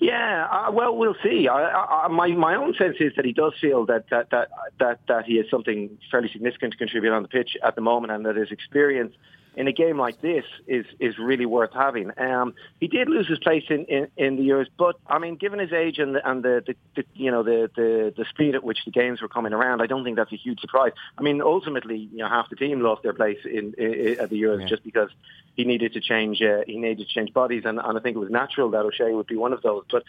Yeah, 0.00 0.48
uh, 0.50 0.72
well, 0.72 0.96
we'll 0.96 1.16
see. 1.22 1.46
I, 1.46 2.06
I, 2.06 2.08
my 2.08 2.28
my 2.28 2.56
own 2.56 2.74
sense 2.74 2.96
is 3.00 3.12
that 3.16 3.26
he 3.26 3.34
does 3.34 3.52
feel 3.60 3.84
that 3.84 4.06
that 4.10 4.30
that 4.30 4.48
that 4.78 5.00
that 5.08 5.26
he 5.26 5.36
has 5.36 5.46
something 5.50 5.98
fairly 6.10 6.30
significant 6.32 6.72
to 6.72 6.78
contribute 6.78 7.12
on 7.12 7.20
the 7.20 7.28
pitch 7.28 7.54
at 7.62 7.74
the 7.74 7.82
moment, 7.82 8.10
and 8.10 8.24
that 8.24 8.36
his 8.36 8.50
experience 8.50 9.14
in 9.56 9.66
a 9.68 9.72
game 9.72 9.98
like 9.98 10.20
this 10.20 10.44
is 10.66 10.86
is 10.98 11.18
really 11.18 11.46
worth 11.46 11.72
having. 11.72 12.12
Um, 12.18 12.54
he 12.78 12.88
did 12.88 13.08
lose 13.08 13.28
his 13.28 13.38
place 13.38 13.64
in, 13.68 13.84
in, 13.86 14.08
in 14.16 14.36
the 14.36 14.42
Euros, 14.42 14.66
but 14.78 14.96
I 15.06 15.18
mean, 15.18 15.36
given 15.36 15.58
his 15.58 15.72
age 15.72 15.98
and 15.98 16.14
the, 16.14 16.28
and 16.28 16.42
the, 16.42 16.62
the, 16.66 16.74
the 16.96 17.04
you 17.14 17.30
know 17.30 17.42
the, 17.42 17.70
the 17.74 18.14
the 18.16 18.24
speed 18.26 18.54
at 18.54 18.62
which 18.62 18.84
the 18.84 18.90
games 18.90 19.20
were 19.20 19.28
coming 19.28 19.52
around, 19.52 19.82
I 19.82 19.86
don't 19.86 20.04
think 20.04 20.16
that's 20.16 20.32
a 20.32 20.36
huge 20.36 20.60
surprise. 20.60 20.92
I 21.18 21.22
mean, 21.22 21.42
ultimately, 21.42 22.08
you 22.12 22.18
know, 22.18 22.28
half 22.28 22.48
the 22.48 22.56
team 22.56 22.80
lost 22.80 23.02
their 23.02 23.12
place 23.12 23.38
in, 23.44 23.74
in 23.76 24.20
at 24.20 24.30
the 24.30 24.40
Euros 24.40 24.60
yeah. 24.60 24.66
just 24.66 24.84
because 24.84 25.10
he 25.56 25.64
needed 25.64 25.92
to 25.94 26.00
change 26.00 26.40
uh, 26.40 26.60
he 26.66 26.76
needed 26.76 27.06
to 27.06 27.12
change 27.12 27.32
bodies, 27.32 27.64
and, 27.64 27.78
and 27.78 27.98
I 27.98 28.00
think 28.00 28.16
it 28.16 28.20
was 28.20 28.30
natural 28.30 28.70
that 28.70 28.84
O'Shea 28.84 29.12
would 29.12 29.26
be 29.26 29.36
one 29.36 29.52
of 29.52 29.62
those. 29.62 29.84
But 29.90 30.04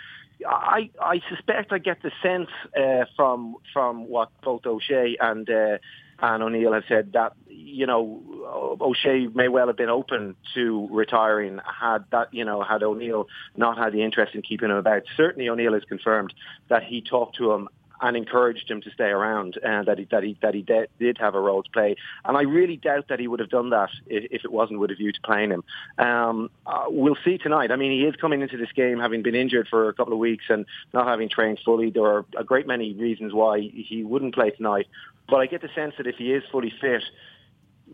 I 0.45 0.89
I 1.01 1.21
suspect 1.29 1.71
I 1.71 1.79
get 1.79 2.01
the 2.01 2.11
sense 2.21 2.49
uh, 2.77 3.05
from 3.15 3.55
from 3.73 4.07
what 4.07 4.29
both 4.43 4.65
O'Shea 4.65 5.17
and 5.19 5.49
uh, 5.49 5.77
and 6.21 6.43
O'Neill 6.43 6.73
have 6.73 6.83
said 6.87 7.13
that 7.13 7.33
you 7.47 7.85
know 7.85 8.77
O'Shea 8.79 9.27
may 9.33 9.47
well 9.47 9.67
have 9.67 9.77
been 9.77 9.89
open 9.89 10.35
to 10.53 10.87
retiring 10.91 11.59
had 11.65 12.05
that 12.11 12.33
you 12.33 12.45
know 12.45 12.61
had 12.63 12.83
O'Neill 12.83 13.27
not 13.55 13.77
had 13.77 13.93
the 13.93 14.03
interest 14.03 14.35
in 14.35 14.41
keeping 14.41 14.69
him 14.69 14.77
about. 14.77 15.03
Certainly 15.17 15.49
O'Neill 15.49 15.73
has 15.73 15.83
confirmed 15.83 16.33
that 16.69 16.83
he 16.83 17.01
talked 17.01 17.37
to 17.37 17.51
him 17.51 17.67
and 18.01 18.17
encouraged 18.17 18.69
him 18.69 18.81
to 18.81 18.91
stay 18.91 19.09
around, 19.09 19.57
and 19.63 19.87
that 19.87 19.99
he 19.99 20.05
that 20.11 20.23
he 20.23 20.37
that 20.41 20.53
he 20.53 20.61
de- 20.61 20.87
did 20.99 21.17
have 21.17 21.35
a 21.35 21.39
role 21.39 21.63
to 21.63 21.69
play. 21.69 21.95
And 22.25 22.35
I 22.35 22.41
really 22.41 22.77
doubt 22.77 23.07
that 23.09 23.19
he 23.19 23.27
would 23.27 23.39
have 23.39 23.49
done 23.49 23.69
that 23.69 23.89
if, 24.07 24.31
if 24.31 24.45
it 24.45 24.51
wasn't 24.51 24.79
with 24.79 24.91
a 24.91 24.95
view 24.95 25.11
to 25.11 25.21
playing 25.21 25.51
him. 25.51 25.63
Um, 25.97 26.49
uh, 26.65 26.85
we'll 26.87 27.17
see 27.23 27.37
tonight. 27.37 27.71
I 27.71 27.75
mean, 27.75 27.91
he 27.91 28.05
is 28.05 28.15
coming 28.15 28.41
into 28.41 28.57
this 28.57 28.71
game 28.73 28.99
having 28.99 29.21
been 29.21 29.35
injured 29.35 29.67
for 29.67 29.89
a 29.89 29.93
couple 29.93 30.13
of 30.13 30.19
weeks 30.19 30.45
and 30.49 30.65
not 30.93 31.07
having 31.07 31.29
trained 31.29 31.59
fully. 31.63 31.89
There 31.89 32.05
are 32.05 32.25
a 32.37 32.43
great 32.43 32.67
many 32.67 32.93
reasons 32.93 33.33
why 33.33 33.59
he 33.59 34.03
wouldn't 34.03 34.33
play 34.33 34.49
tonight. 34.51 34.87
But 35.29 35.37
I 35.37 35.45
get 35.45 35.61
the 35.61 35.69
sense 35.73 35.93
that 35.97 36.07
if 36.07 36.15
he 36.15 36.33
is 36.33 36.43
fully 36.51 36.73
fit, 36.81 37.03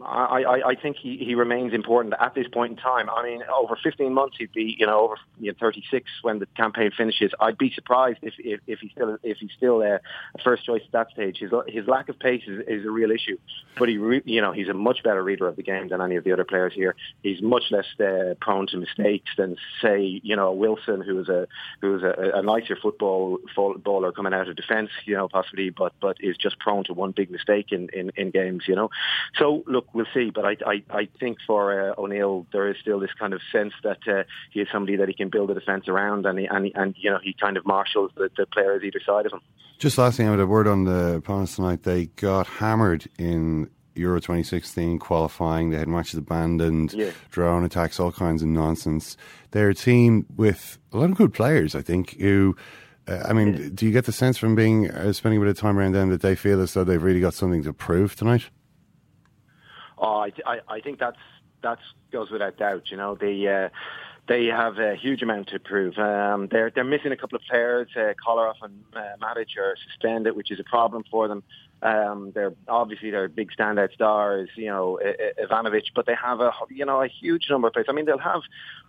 I, 0.04 0.44
I, 0.44 0.70
I 0.70 0.76
think 0.76 0.98
he, 0.98 1.18
he 1.18 1.36
remains 1.36 1.74
important 1.74 2.14
at 2.20 2.36
this 2.36 2.48
point 2.48 2.72
in 2.72 2.78
time. 2.78 3.10
I 3.10 3.24
mean, 3.24 3.44
over 3.44 3.78
15 3.82 4.14
months, 4.14 4.38
he'd 4.38 4.52
be, 4.52 4.76
you 4.78 4.86
know, 4.86 5.00
over 5.02 5.16
you 5.40 5.52
know, 5.52 5.58
36 5.60 6.10
when 6.22 6.40
the 6.40 6.46
campaign 6.58 6.92
finishes. 6.96 7.32
I'd 7.40 7.58
be 7.58 7.72
surprised 7.74 8.20
if, 8.22 8.34
if, 8.40 8.60
if 8.68 8.80
he's 8.80 8.92
still 8.92 9.18
if 9.24 9.38
he's 9.38 9.52
still 9.58 9.82
uh, 9.82 9.98
a 10.36 10.42
first 10.44 10.66
choice 10.66 10.82
at 10.86 10.92
that 10.92 11.12
stage. 11.12 11.38
His 11.38 11.52
his 11.68 11.88
lack 11.88 12.10
of 12.10 12.20
pace 12.20 12.44
is, 12.48 12.64
is 12.68 12.86
a 12.86 12.92
real 12.92 13.12
issue, 13.12 13.38
but 13.78 13.90
he, 13.90 13.98
re, 13.98 14.22
you 14.26 14.42
know, 14.42 14.52
he's 14.52 14.70
a 14.70 14.74
much 14.74 15.04
better 15.04 15.24
reader 15.24 15.48
of 15.48 15.56
the 15.56 15.64
game 15.64 15.90
than 15.90 16.02
any 16.02 16.16
of 16.16 16.24
the 16.24 16.32
other 16.32 16.46
players 16.46 16.74
here. 16.74 16.96
He's 17.24 17.42
much 17.42 17.64
less 17.72 17.86
uh, 18.00 18.36
prone 18.40 18.68
to 18.68 18.78
mistakes 18.78 19.32
than, 19.38 19.58
say, 19.82 20.22
you 20.24 20.36
know, 20.36 20.52
Wilson, 20.52 21.02
who 21.02 21.20
is 21.20 21.30
a 21.30 21.48
who 21.82 21.98
is 21.98 22.04
a, 22.04 22.32
a 22.36 22.42
nicer 22.42 22.78
football 22.82 23.40
baller 23.56 24.14
coming 24.14 24.34
out 24.34 24.48
of 24.48 24.56
defence, 24.56 24.90
you 25.06 25.16
know, 25.16 25.28
possibly, 25.28 25.70
but 25.70 25.94
but 26.02 26.18
is 26.20 26.38
just 26.38 26.60
prone 26.60 26.84
to 26.86 26.94
one 26.94 27.12
big 27.12 27.32
mistake 27.32 27.72
in, 27.72 27.90
in, 27.94 28.12
in 28.16 28.32
games, 28.32 28.64
you 28.68 28.76
know. 28.76 28.90
So 29.38 29.64
look 29.68 29.87
we'll 29.94 30.06
see. 30.14 30.32
But 30.34 30.46
I, 30.46 30.58
I, 30.66 30.84
I 30.90 31.10
think 31.20 31.38
for 31.46 31.92
uh, 31.92 31.94
O'Neill, 31.98 32.46
there 32.52 32.70
is 32.70 32.78
still 32.82 33.00
this 33.00 33.14
kind 33.20 33.34
of 33.34 33.42
sense 33.52 33.74
that 33.84 34.00
uh, 34.08 34.24
he 34.52 34.62
is 34.62 34.68
somebody 34.72 34.98
that 34.98 35.08
he 35.08 35.14
can 35.14 35.30
build 35.30 35.52
a 35.52 35.54
defence 35.54 35.88
around, 35.88 36.26
and 36.26 36.40
he, 36.40 36.46
and, 36.46 36.72
and 36.76 36.96
you 36.98 37.10
know 37.10 37.20
he 37.22 37.34
kind 37.34 37.58
of 37.58 37.66
marshals 37.66 38.12
the, 38.16 38.30
the 38.38 38.46
players 38.46 38.84
either 38.84 39.00
side 39.06 39.26
of 39.26 39.34
him. 39.34 39.42
Just 39.80 39.98
last 39.98 40.18
thing, 40.18 40.28
I 40.28 40.32
had 40.32 40.40
a 40.40 40.48
word 40.48 40.68
on 40.68 40.86
the 40.86 41.16
opponents 41.16 41.56
tonight. 41.56 41.84
They 41.84 42.08
got 42.08 42.48
hammered 42.48 43.08
in 43.20 43.70
Euro 43.98 44.20
2016 44.20 45.00
qualifying. 45.00 45.70
They 45.70 45.78
had 45.78 45.88
matches 45.88 46.16
abandoned, 46.16 46.94
yeah. 46.94 47.12
drone 47.32 47.64
attacks, 47.64 48.00
all 48.00 48.12
kinds 48.12 48.42
of 48.42 48.50
nonsense. 48.50 49.18
They're 49.52 49.70
a 49.70 49.76
team 49.76 50.26
with 50.36 50.78
a 50.94 50.98
lot 50.98 51.12
of 51.12 51.18
good 51.18 51.34
players, 51.34 51.76
I 51.76 51.82
think, 51.82 52.20
who. 52.20 52.56
Uh, 53.08 53.24
I 53.26 53.34
mean, 53.34 53.54
yeah. 53.54 53.70
do 53.74 53.86
you 53.86 53.92
get 53.94 54.06
the 54.06 54.12
sense 54.12 54.38
from 54.38 54.54
being 54.54 54.92
uh, 54.92 55.14
spending 55.14 55.42
a 55.42 55.42
bit 55.42 55.50
of 55.50 55.58
time 55.58 55.78
around 55.78 55.94
them 55.94 56.10
that 56.10 56.22
they 56.22 56.36
feel 56.36 56.60
as 56.62 56.74
though 56.74 56.84
they've 56.84 57.02
really 57.02 57.22
got 57.22 57.34
something 57.34 57.64
to 57.64 57.72
prove 57.72 58.16
tonight? 58.16 58.50
Oh, 59.98 60.18
I, 60.20 60.32
I, 60.46 60.60
I 60.68 60.80
think 60.82 61.00
that's 61.00 61.18
that 61.64 61.80
goes 62.12 62.30
without 62.30 62.58
doubt. 62.58 62.92
You 62.92 62.98
know, 62.98 63.16
they 63.16 63.48
uh, 63.48 63.70
they 64.28 64.46
have 64.46 64.78
a 64.78 64.96
huge 64.96 65.22
amount 65.22 65.48
to 65.50 65.60
prove. 65.60 65.98
Um, 65.98 66.48
they're 66.52 66.70
they're 66.70 66.84
missing 66.84 67.12
a 67.12 67.18
couple 67.18 67.38
of 67.38 67.44
players. 67.50 67.88
Uh, 67.96 68.14
Kolarov 68.26 68.56
and 68.62 68.84
uh, 68.94 69.00
Matic 69.22 69.58
are 69.58 69.76
suspended, 69.90 70.36
which 70.36 70.52
is 70.52 70.60
a 70.60 70.64
problem 70.64 71.04
for 71.10 71.28
them. 71.28 71.44
Um, 71.82 72.32
they're 72.34 72.54
obviously 72.68 73.12
they're 73.12 73.28
big 73.28 73.50
standout 73.58 73.94
stars, 73.94 74.50
you 74.56 74.68
know, 74.68 75.00
Ivanovic, 75.42 75.84
but 75.96 76.06
they 76.06 76.16
have 76.16 76.40
a 76.40 76.52
you 76.70 76.86
know 76.86 77.04
a 77.04 77.08
huge 77.08 77.48
number 77.50 77.68
of 77.68 77.74
players. 77.74 77.88
I 77.90 77.94
mean, 77.94 78.06
they'll 78.06 78.18
have 78.18 78.42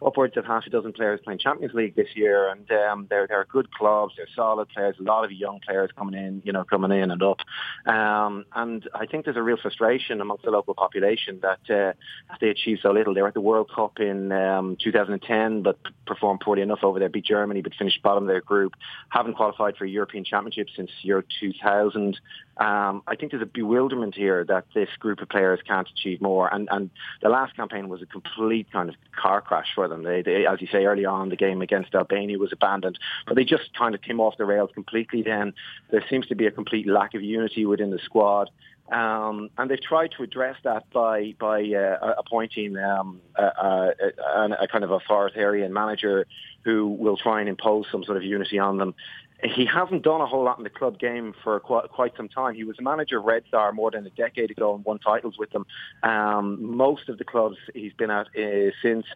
upwards 0.05 0.37
of 0.37 0.47
half 0.47 0.67
a 0.67 0.71
dozen 0.71 0.93
players 0.93 1.21
playing 1.23 1.39
Champions 1.41 1.75
League 1.75 1.97
this 1.97 2.09
year, 2.15 2.49
and 2.49 2.71
um, 2.71 3.07
they're 3.11 3.27
they're 3.27 3.45
good 3.45 3.71
clubs. 3.73 4.15
They're 4.17 4.29
solid 4.35 4.69
players. 4.71 4.97
A 5.01 5.03
lot 5.03 5.25
of 5.25 5.33
young 5.33 5.61
players 5.61 5.91
coming 5.97 6.19
in, 6.19 6.43
you 6.45 6.53
know, 6.53 6.65
coming 6.65 6.93
in 6.93 7.11
and 7.11 7.23
up. 7.23 7.41
Um, 7.87 8.47
and 8.55 8.89
I 8.95 9.07
think 9.07 9.25
there's 9.25 9.37
a 9.37 9.43
real 9.43 9.59
frustration 9.61 10.21
amongst 10.21 10.45
the 10.45 10.51
local 10.51 10.75
population 10.75 11.41
that 11.43 11.71
uh, 11.71 11.93
they 12.41 12.49
achieved 12.49 12.81
so 12.83 12.91
little. 12.91 13.13
They 13.13 13.23
were 13.23 13.29
at 13.29 13.35
the 13.35 13.41
World 13.41 13.71
Cup 13.75 14.01
in 14.01 14.33
um, 14.33 14.77
2010, 14.83 15.63
but 15.63 15.79
performed 16.07 16.41
poorly 16.41 16.63
enough 16.63 16.81
over 16.83 16.99
there. 16.99 17.09
Beat 17.09 17.27
Germany, 17.27 17.61
but 17.61 17.75
finished 17.75 18.03
bottom 18.03 18.25
of 18.25 18.29
their 18.29 18.41
group. 18.41 18.75
Haven't 19.11 19.35
qualified 19.35 19.77
for 19.77 19.85
a 19.85 19.89
European 19.89 20.25
Championship 20.25 20.69
since 20.75 20.91
Euro 21.03 21.23
2000. 21.41 22.19
Um, 22.57 22.78
I 23.07 23.17
think 23.17 23.33
there's 23.33 23.43
a 23.43 23.47
bewilderment 23.47 24.15
here 24.15 24.45
that 24.45 24.67
this 24.75 24.89
group 24.99 25.21
of 25.21 25.29
players 25.29 25.61
can't 25.67 25.89
achieve 25.89 26.21
more. 26.21 26.53
And, 26.53 26.69
and 26.71 26.91
the 27.23 27.29
last 27.29 27.57
campaign 27.57 27.89
was 27.89 28.03
a 28.03 28.07
complete 28.07 28.71
kind 28.71 28.89
of 28.89 28.95
car 29.19 29.41
crash 29.41 29.69
for 29.75 29.89
them. 29.89 30.03
They, 30.03 30.23
they, 30.23 30.47
as 30.47 30.61
you 30.61 30.69
say 30.71 30.85
early 30.85 31.05
on, 31.05 31.29
the 31.29 31.37
game 31.37 31.63
against 31.63 31.95
Albania 31.95 32.39
was 32.39 32.53
abandoned, 32.53 32.99
but 33.27 33.37
they 33.37 33.45
just 33.45 33.75
kind 33.77 33.95
of 33.95 34.03
came 34.03 34.21
off 34.21 34.37
the 34.37 34.45
rails 34.45 34.71
completely. 34.75 35.23
Then 35.23 35.55
there 35.91 36.05
seems 36.11 36.27
to 36.29 36.35
be 36.35 36.47
a 36.47 36.51
complete 36.51 36.87
lack 36.87 37.15
of 37.15 37.23
unity 37.23 37.65
within 37.65 37.91
the 37.91 37.99
squad. 37.99 38.51
Um, 38.91 39.51
and 39.59 39.71
they've 39.71 39.81
tried 39.81 40.13
to 40.17 40.23
address 40.23 40.57
that 40.65 40.89
by 40.91 41.35
by 41.39 41.63
uh, 41.63 42.15
appointing 42.17 42.79
um, 42.79 43.21
a, 43.37 43.43
a, 43.43 43.93
a, 44.35 44.57
a, 44.63 44.69
kind 44.69 44.83
of 44.83 44.91
authoritarian 44.91 45.75
manager 45.75 46.27
who 46.65 46.89
will 46.89 47.19
try 47.19 47.41
and 47.41 47.51
impose 47.51 47.85
some 47.93 48.03
sort 48.03 48.17
of 48.17 48.23
unity 48.23 48.59
on 48.59 48.79
them 48.79 48.95
he 49.43 49.65
hasn't 49.67 50.03
done 50.03 50.21
a 50.21 50.27
whole 50.27 50.43
lot 50.43 50.59
in 50.59 50.65
the 50.65 50.71
club 50.71 50.99
game 50.99 51.33
for 51.45 51.61
quite, 51.61 51.89
quite 51.91 52.17
some 52.17 52.29
time. 52.29 52.55
He 52.55 52.65
was 52.65 52.77
a 52.79 52.83
manager 52.83 53.19
of 53.19 53.25
Red 53.25 53.45
Star 53.47 53.73
more 53.73 53.91
than 53.91 54.05
a 54.07 54.11
decade 54.11 54.51
ago 54.51 54.75
and 54.75 54.85
won 54.85 54.99
titles 54.99 55.37
with 55.39 55.51
them. 55.51 55.65
Um, 56.03 56.77
most 56.77 57.09
of 57.09 57.19
the 57.19 57.25
clubs 57.25 57.57
he's 57.73 57.93
been 57.93 58.11
at 58.11 58.27
uh, 58.37 58.71
since 58.83 59.07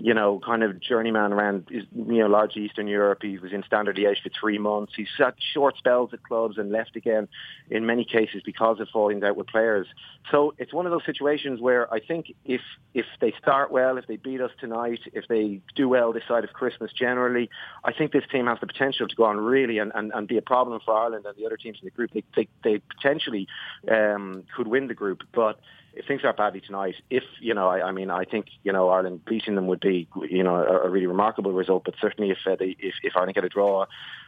you 0.00 0.14
know, 0.14 0.40
kind 0.44 0.62
of 0.62 0.80
journeyman 0.80 1.32
around, 1.32 1.66
you 1.70 1.84
know, 1.92 2.26
largely 2.26 2.62
Eastern 2.62 2.86
Europe. 2.86 3.18
He 3.22 3.38
was 3.38 3.52
in 3.52 3.62
Standard 3.64 3.96
Liège 3.96 4.22
for 4.22 4.30
three 4.40 4.58
months. 4.58 4.92
He's 4.96 5.08
had 5.16 5.34
short 5.52 5.76
spells 5.76 6.10
at 6.12 6.22
clubs 6.22 6.58
and 6.58 6.70
left 6.70 6.96
again 6.96 7.28
in 7.70 7.86
many 7.86 8.04
cases 8.04 8.42
because 8.44 8.80
of 8.80 8.88
falling 8.92 9.22
out 9.24 9.36
with 9.36 9.48
players. 9.48 9.86
So 10.30 10.54
it's 10.58 10.72
one 10.72 10.86
of 10.86 10.92
those 10.92 11.04
situations 11.04 11.60
where 11.60 11.92
I 11.92 12.00
think 12.00 12.32
if 12.44 12.60
if 12.94 13.06
they 13.20 13.32
start 13.40 13.70
well, 13.70 13.98
if 13.98 14.06
they 14.06 14.16
beat 14.16 14.40
us 14.40 14.50
tonight, 14.60 15.00
if 15.12 15.26
they 15.28 15.60
do 15.74 15.88
well 15.88 16.12
this 16.12 16.24
side 16.28 16.44
of 16.44 16.52
Christmas 16.52 16.92
generally, 16.92 17.50
I 17.84 17.92
think 17.92 18.12
this 18.12 18.24
team 18.30 18.46
has 18.46 18.58
the 18.60 18.66
potential 18.66 19.08
to 19.08 19.14
go 19.14 19.24
on 19.24 19.38
really 19.38 19.78
and, 19.78 19.92
and, 19.94 20.12
and 20.14 20.26
be 20.28 20.38
a 20.38 20.42
problem 20.42 20.80
for 20.84 20.94
Ireland 20.96 21.26
and 21.26 21.36
the 21.36 21.46
other 21.46 21.56
teams 21.56 21.78
in 21.80 21.86
the 21.86 21.90
group. 21.90 22.12
They, 22.12 22.24
they, 22.34 22.48
they 22.64 22.82
potentially 22.96 23.46
um, 23.90 24.44
could 24.54 24.66
win 24.66 24.88
the 24.88 24.94
group, 24.94 25.22
but 25.32 25.60
if 25.98 26.06
things 26.06 26.22
are 26.24 26.32
badly 26.32 26.60
tonight, 26.60 26.94
if 27.10 27.24
you 27.40 27.54
know, 27.54 27.68
I, 27.68 27.88
I 27.88 27.92
mean, 27.92 28.08
I 28.10 28.24
think 28.24 28.46
you 28.62 28.72
know 28.72 28.88
Ireland 28.88 29.24
beating 29.24 29.56
them 29.56 29.66
would 29.66 29.80
be 29.80 30.08
you 30.30 30.44
know 30.44 30.54
a, 30.54 30.86
a 30.86 30.88
really 30.88 31.06
remarkable 31.06 31.52
result. 31.52 31.84
But 31.84 31.94
certainly, 32.00 32.30
if 32.30 32.38
uh, 32.46 32.56
they, 32.56 32.76
if, 32.78 32.94
if 33.02 33.16
Ireland 33.16 33.34
get 33.34 33.44
a 33.44 33.48
draw 33.48 33.86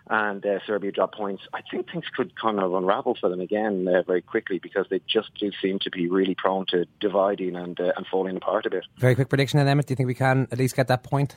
and 0.08 0.44
uh, 0.44 0.58
Serbia 0.66 0.90
drop 0.90 1.14
points, 1.14 1.44
I 1.54 1.60
think 1.70 1.90
things 1.90 2.04
could 2.14 2.38
kind 2.38 2.58
of 2.58 2.74
unravel 2.74 3.16
for 3.20 3.28
them 3.30 3.40
again 3.40 3.86
uh, 3.88 4.02
very 4.02 4.20
quickly 4.20 4.58
because 4.58 4.86
they 4.90 5.00
just 5.06 5.32
do 5.38 5.52
seem 5.62 5.78
to 5.80 5.90
be 5.90 6.08
really 6.08 6.34
prone 6.34 6.66
to 6.70 6.86
dividing 6.98 7.54
and 7.54 7.80
uh, 7.80 7.92
and 7.96 8.04
falling 8.10 8.36
apart 8.36 8.66
a 8.66 8.70
bit. 8.70 8.84
Very 8.98 9.14
quick 9.14 9.28
prediction, 9.28 9.58
then, 9.58 9.68
Emmet. 9.68 9.86
Do 9.86 9.92
you 9.92 9.96
think 9.96 10.08
we 10.08 10.14
can 10.14 10.48
at 10.50 10.58
least 10.58 10.74
get 10.74 10.88
that 10.88 11.04
point? 11.04 11.36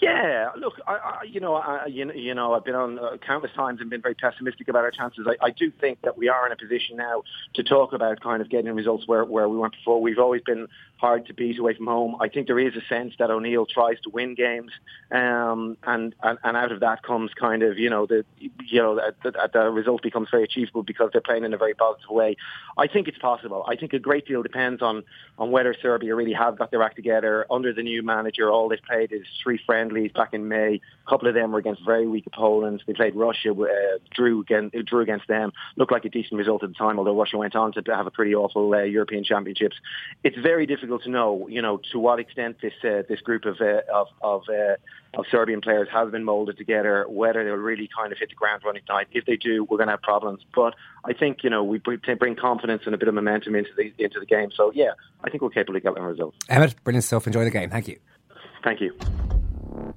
Yeah, 0.00 0.50
look, 0.56 0.74
I, 0.86 0.92
I, 0.92 1.22
you 1.24 1.40
know, 1.40 1.54
I, 1.54 1.86
you, 1.86 2.34
know, 2.34 2.54
I've 2.54 2.64
been 2.64 2.74
on 2.74 2.98
uh, 2.98 3.16
countless 3.24 3.52
times 3.52 3.80
and 3.80 3.90
been 3.90 4.02
very 4.02 4.14
pessimistic 4.14 4.68
about 4.68 4.84
our 4.84 4.90
chances. 4.90 5.26
I, 5.28 5.46
I 5.46 5.50
do 5.50 5.70
think 5.70 6.02
that 6.02 6.16
we 6.16 6.28
are 6.28 6.46
in 6.46 6.52
a 6.52 6.56
position 6.56 6.96
now 6.96 7.22
to 7.54 7.62
talk 7.62 7.92
about 7.92 8.20
kind 8.20 8.42
of 8.42 8.48
getting 8.48 8.72
results 8.74 9.06
where, 9.06 9.24
where 9.24 9.48
we 9.48 9.56
weren't 9.56 9.74
before. 9.74 10.00
We've 10.00 10.18
always 10.18 10.42
been 10.42 10.68
hard 10.98 11.26
to 11.26 11.34
beat 11.34 11.58
away 11.58 11.74
from 11.74 11.86
home. 11.86 12.16
I 12.20 12.28
think 12.28 12.46
there 12.46 12.58
is 12.58 12.74
a 12.76 12.82
sense 12.88 13.14
that 13.18 13.30
O'Neill 13.30 13.66
tries 13.66 14.00
to 14.00 14.10
win 14.10 14.34
games, 14.34 14.72
um, 15.10 15.76
and, 15.84 16.14
and 16.22 16.38
and 16.42 16.56
out 16.56 16.72
of 16.72 16.80
that 16.80 17.02
comes 17.02 17.30
kind 17.34 17.62
of 17.62 17.78
you 17.78 17.88
know 17.88 18.06
the 18.06 18.24
you 18.66 18.82
know 18.82 18.96
the, 18.96 19.14
the, 19.30 19.50
the 19.52 19.70
result 19.70 20.02
becomes 20.02 20.28
very 20.30 20.44
achievable 20.44 20.82
because 20.82 21.10
they're 21.12 21.20
playing 21.20 21.44
in 21.44 21.54
a 21.54 21.58
very 21.58 21.74
positive 21.74 22.10
way. 22.10 22.36
I 22.76 22.88
think 22.88 23.08
it's 23.08 23.18
possible. 23.18 23.64
I 23.66 23.76
think 23.76 23.92
a 23.92 23.98
great 23.98 24.26
deal 24.26 24.42
depends 24.42 24.82
on 24.82 25.04
on 25.38 25.50
whether 25.50 25.74
Serbia 25.80 26.14
really 26.14 26.32
have 26.32 26.58
got 26.58 26.70
their 26.70 26.82
act 26.82 26.96
together 26.96 27.46
under 27.50 27.72
the 27.72 27.82
new 27.82 28.02
manager. 28.02 28.50
All 28.50 28.68
they've 28.68 28.82
played 28.82 29.12
is 29.12 29.26
three 29.42 29.58
friendlies 29.68 30.10
back 30.14 30.32
in 30.32 30.48
May. 30.48 30.80
A 31.06 31.10
couple 31.10 31.28
of 31.28 31.34
them 31.34 31.52
were 31.52 31.58
against 31.58 31.84
very 31.84 32.08
weak 32.08 32.26
opponents. 32.26 32.82
They 32.86 32.94
played 32.94 33.14
Russia, 33.14 33.52
uh, 33.52 33.98
drew 34.14 34.40
against 34.40 34.74
drew 34.86 35.02
against 35.02 35.28
them. 35.28 35.52
Looked 35.76 35.92
like 35.92 36.06
a 36.06 36.08
decent 36.08 36.38
result 36.38 36.62
at 36.62 36.70
the 36.70 36.74
time, 36.74 36.98
although 36.98 37.16
Russia 37.16 37.36
went 37.36 37.54
on 37.54 37.72
to 37.72 37.82
have 37.94 38.06
a 38.06 38.10
pretty 38.10 38.34
awful 38.34 38.72
uh, 38.72 38.78
European 38.78 39.24
Championships. 39.24 39.76
It's 40.24 40.38
very 40.38 40.64
difficult 40.64 41.02
to 41.02 41.10
know, 41.10 41.46
you 41.48 41.60
know, 41.60 41.80
to 41.92 41.98
what 41.98 42.18
extent 42.18 42.56
this 42.62 42.72
uh, 42.82 43.02
this 43.10 43.20
group 43.20 43.44
of 43.44 43.60
uh, 43.60 43.82
of 43.92 44.06
of, 44.22 44.42
uh, 44.48 44.76
of 45.18 45.26
Serbian 45.30 45.60
players 45.60 45.88
has 45.92 46.10
been 46.10 46.24
moulded 46.24 46.56
together. 46.56 47.04
Whether 47.06 47.44
they'll 47.44 47.54
really 47.54 47.90
kind 47.94 48.10
of 48.10 48.18
hit 48.18 48.30
the 48.30 48.36
ground 48.36 48.62
running 48.64 48.82
tonight. 48.86 49.08
If 49.12 49.26
they 49.26 49.36
do, 49.36 49.64
we're 49.64 49.76
going 49.76 49.88
to 49.88 49.92
have 49.92 50.02
problems. 50.02 50.40
But 50.54 50.74
I 51.04 51.12
think 51.12 51.44
you 51.44 51.50
know 51.50 51.62
we 51.62 51.78
bring 51.78 52.36
confidence 52.36 52.84
and 52.86 52.94
a 52.94 52.98
bit 52.98 53.08
of 53.08 53.14
momentum 53.14 53.54
into 53.54 53.70
the 53.76 53.92
into 54.02 54.18
the 54.18 54.26
game. 54.26 54.50
So 54.56 54.72
yeah, 54.74 54.92
I 55.22 55.28
think 55.28 55.42
we're 55.42 55.50
capable 55.50 55.76
of 55.76 55.82
getting 55.82 56.02
results. 56.02 56.38
Emmet, 56.48 56.74
brilliant 56.84 57.04
stuff. 57.04 57.26
Enjoy 57.26 57.44
the 57.44 57.50
game. 57.50 57.68
Thank 57.68 57.88
you. 57.88 57.98
Thank 58.64 58.80
you. 58.80 59.37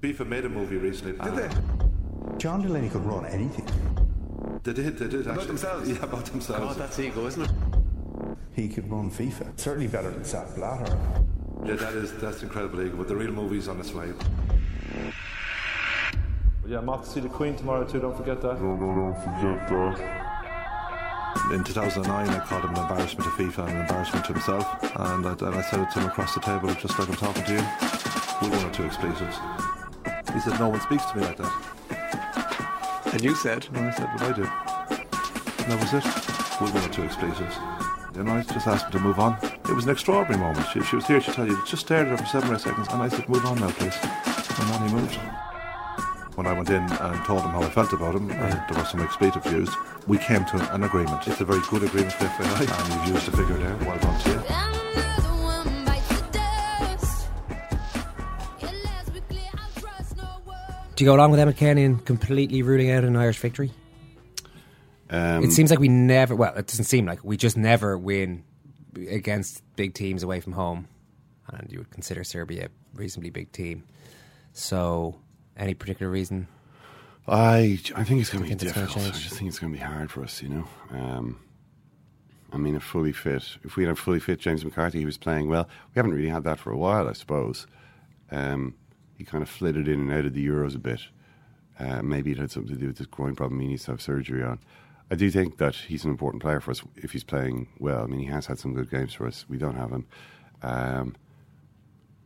FIFA 0.02 0.28
made 0.28 0.46
a 0.46 0.50
movie 0.50 0.78
recently. 0.78 1.14
Did 1.14 1.22
ah. 1.22 1.36
they? 1.36 2.38
John 2.38 2.62
Delaney 2.62 2.90
could 2.90 3.06
run 3.06 3.26
anything. 3.26 3.68
They 4.64 4.74
did. 4.74 4.98
They 4.98 5.08
did. 5.08 5.28
Actually. 5.28 5.34
About 5.34 5.48
themselves. 5.48 5.90
Yeah, 5.92 6.04
about 6.04 6.26
themselves. 6.26 6.66
God, 6.66 6.78
that's 6.78 7.00
ego, 7.00 7.26
isn't 7.28 7.44
it? 7.44 7.52
he 8.54 8.68
could 8.68 8.90
run 8.90 9.10
FIFA. 9.10 9.60
Certainly 9.60 9.88
better 9.88 10.12
than 10.12 10.24
Sepp 10.24 10.56
Blatter. 10.56 10.98
Yeah, 11.66 11.76
that 11.76 11.94
is 11.94 12.14
that's 12.14 12.44
incredible 12.44 12.82
ego, 12.82 12.98
but 12.98 13.08
the 13.08 13.16
real 13.16 13.32
movie's 13.32 13.68
on 13.68 13.80
its 13.80 13.94
way. 13.94 14.14
Yeah, 16.68 16.80
I'm 16.80 16.90
off 16.90 17.06
to 17.06 17.10
see 17.10 17.20
the 17.20 17.30
Queen 17.30 17.56
tomorrow 17.56 17.84
too, 17.84 18.00
don't 18.00 18.16
forget 18.16 18.42
that. 18.42 18.62
No, 18.62 18.76
no, 18.76 18.96
don't 18.96 19.16
forget 19.16 19.68
that. 19.70 20.28
In 21.54 21.64
2009, 21.64 22.30
I 22.30 22.40
called 22.40 22.64
him 22.64 22.76
an 22.76 22.82
embarrassment 22.82 23.24
to 23.24 23.44
FIFA 23.44 23.68
and 23.68 23.76
an 23.76 23.82
embarrassment 23.82 24.26
to 24.26 24.34
himself, 24.34 24.84
and 24.84 25.26
I, 25.26 25.32
and 25.32 25.56
I 25.56 25.62
said 25.62 25.80
it 25.82 25.92
to 25.92 26.00
him 26.00 26.08
across 26.08 26.34
the 26.34 26.42
table, 26.42 26.74
just 26.76 26.98
like 27.00 27.10
I'm 27.10 27.16
talking 27.16 27.44
to 27.44 27.54
you, 27.54 27.64
with 28.42 28.52
one 28.52 28.66
or 28.66 28.72
two 28.72 28.84
expletives. 28.84 29.38
He 30.34 30.40
said, 30.40 30.60
no 30.60 30.70
one 30.70 30.82
speaks 30.82 31.06
to 31.06 31.18
me 31.18 31.24
like 31.24 31.38
that. 31.38 31.52
And 33.14 33.24
you 33.24 33.36
said? 33.36 33.68
And 33.74 33.86
I 33.86 33.92
said 33.92 34.08
what 34.14 34.22
I 34.24 34.32
did. 34.32 34.48
And 35.60 35.72
that 35.72 35.80
was 35.80 35.94
it. 35.94 36.06
We 36.62 36.72
went 36.72 36.94
to 36.94 37.04
expletives. 37.04 37.56
Then 38.14 38.28
I 38.28 38.44
just 38.44 38.68
asked 38.68 38.86
him 38.86 38.92
to 38.92 39.00
move 39.00 39.20
on. 39.20 39.38
It 39.44 39.74
was 39.74 39.86
an 39.86 39.92
extraordinary 39.92 40.42
moment. 40.42 40.68
She, 40.74 40.82
she 40.84 40.96
was 40.96 41.08
here, 41.08 41.22
she 41.22 41.32
tell 41.32 41.48
you, 41.48 41.58
just 41.66 41.86
stared 41.86 42.08
at 42.08 42.12
her 42.12 42.18
for 42.18 42.26
seven 42.26 42.52
or 42.52 42.56
eight 42.56 42.62
seconds, 42.62 42.88
and 42.92 43.02
I 43.02 43.08
said, 43.08 43.28
move 43.30 43.46
on 43.46 43.60
now, 43.60 43.72
please. 43.72 43.98
And 44.04 44.70
then 44.70 44.88
he 44.88 44.96
moved. 44.96 45.16
When 46.36 46.48
I 46.48 46.54
went 46.54 46.70
in 46.70 46.84
and 46.84 47.26
told 47.26 47.42
him 47.42 47.52
how 47.52 47.62
I 47.62 47.70
felt 47.70 47.94
about 47.94 48.16
him, 48.16 48.32
and 48.32 48.54
there 48.54 48.78
was 48.78 48.90
some 48.90 49.02
expletive 49.02 49.46
used, 49.46 49.74
we 50.08 50.18
came 50.18 50.46
to 50.46 50.74
an 50.74 50.84
agreement. 50.84 51.28
It's 51.28 51.42
a 51.42 51.46
very 51.46 51.62
good 51.70 51.84
agreement, 51.84 52.14
Cliff 52.14 52.40
and 52.40 52.48
I, 52.48 52.84
and 52.84 52.94
you've 52.94 53.16
used 53.16 53.32
the 53.32 53.38
figure 53.38 53.58
there. 53.58 53.76
Well 53.88 53.98
done 54.00 54.20
to 54.22 54.30
you. 54.30 54.81
Do 60.96 61.04
you 61.04 61.10
go 61.10 61.16
along 61.16 61.32
with 61.32 61.40
Emmet 61.40 61.58
Kenny 61.58 61.84
in 61.84 61.98
completely 62.00 62.62
ruling 62.62 62.92
out 62.92 63.04
an 63.04 63.16
Irish 63.16 63.40
victory? 63.40 63.72
Um, 65.10 65.44
it 65.44 65.52
seems 65.52 65.70
like 65.70 65.80
we 65.80 65.90
never. 65.90 66.36
Well, 66.36 66.56
it 66.56 66.68
doesn't 66.68 66.86
seem 66.86 67.06
like 67.06 67.24
we 67.24 67.38
just 67.38 67.58
never 67.58 67.98
win 67.98 68.44
against 69.10 69.64
big 69.76 69.94
teams 69.94 70.24
away 70.24 70.40
from 70.40 70.54
home, 70.54 70.88
and 71.52 71.72
you 71.72 71.80
would 71.80 71.92
consider 71.92 72.24
Serbia 72.24 72.66
a 72.66 72.98
reasonably 72.98 73.30
big 73.30 73.52
team. 73.52 73.84
So, 74.54 75.16
any 75.58 75.74
particular 75.74 76.12
reason? 76.12 76.48
I 77.28 77.80
I 77.96 78.04
think 78.04 78.22
it's 78.22 78.30
going 78.30 78.44
to 78.44 78.50
be 78.50 78.56
think 78.56 78.64
it's 78.64 78.72
gonna 78.74 78.88
difficult. 78.88 79.06
I 79.06 79.10
just 79.12 79.36
think 79.36 79.50
it's 79.50 79.60
going 79.60 79.74
to 79.74 79.80
be 79.80 79.84
hard 79.84 80.12
for 80.12 80.24
us. 80.24 80.42
You 80.42 80.50
know. 80.50 80.68
Um, 80.92 81.40
I 82.54 82.58
mean, 82.58 82.76
a 82.76 82.82
fully 82.82 83.14
fit. 83.14 83.44
If 83.64 83.78
we 83.78 83.84
had 83.84 83.94
a 83.94 83.96
fully 83.96 84.20
fit 84.20 84.40
James 84.40 84.66
McCarthy, 84.66 85.00
he 85.00 85.06
was 85.06 85.18
playing 85.18 85.48
well. 85.48 85.70
We 85.94 86.00
haven't 86.00 86.14
really 86.14 86.30
had 86.30 86.44
that 86.44 86.60
for 86.60 86.72
a 86.72 86.78
while, 86.78 87.08
I 87.08 87.14
suppose. 87.14 87.66
Um, 88.30 88.76
he 89.22 89.26
kind 89.26 89.44
of 89.44 89.50
flitted 89.50 89.88
in 89.88 90.00
and 90.00 90.12
out 90.12 90.26
of 90.26 90.34
the 90.34 90.48
Euros 90.48 90.74
a 90.74 90.80
bit. 90.80 91.02
Uh, 91.80 92.02
maybe 92.02 92.32
it 92.32 92.40
had 92.40 92.50
something 92.50 92.74
to 92.74 92.80
do 92.80 92.88
with 92.88 92.98
this 92.98 93.06
groin 93.06 93.36
problem 93.36 93.60
he 93.60 93.68
needs 93.68 93.86
to 93.86 93.92
have 93.92 94.02
surgery 94.02 94.44
on. 94.44 94.60
I 95.12 95.16
do 95.16 95.30
think 95.30 95.58
that 95.58 95.76
he's 95.76 96.04
an 96.04 96.10
important 96.10 96.42
player 96.42 96.60
for 96.60 96.72
us 96.72 96.82
if 96.96 97.12
he's 97.12 97.24
playing 97.24 97.68
well. 97.78 98.02
I 98.02 98.08
mean, 98.08 98.20
he 98.20 98.26
has 98.26 98.48
had 98.48 98.58
some 98.58 98.74
good 98.74 98.90
games 98.90 99.14
for 99.14 99.28
us. 99.28 99.46
We 99.48 99.58
don't 99.58 99.76
have 99.76 99.92
him. 99.92 100.08
Um, 100.64 101.16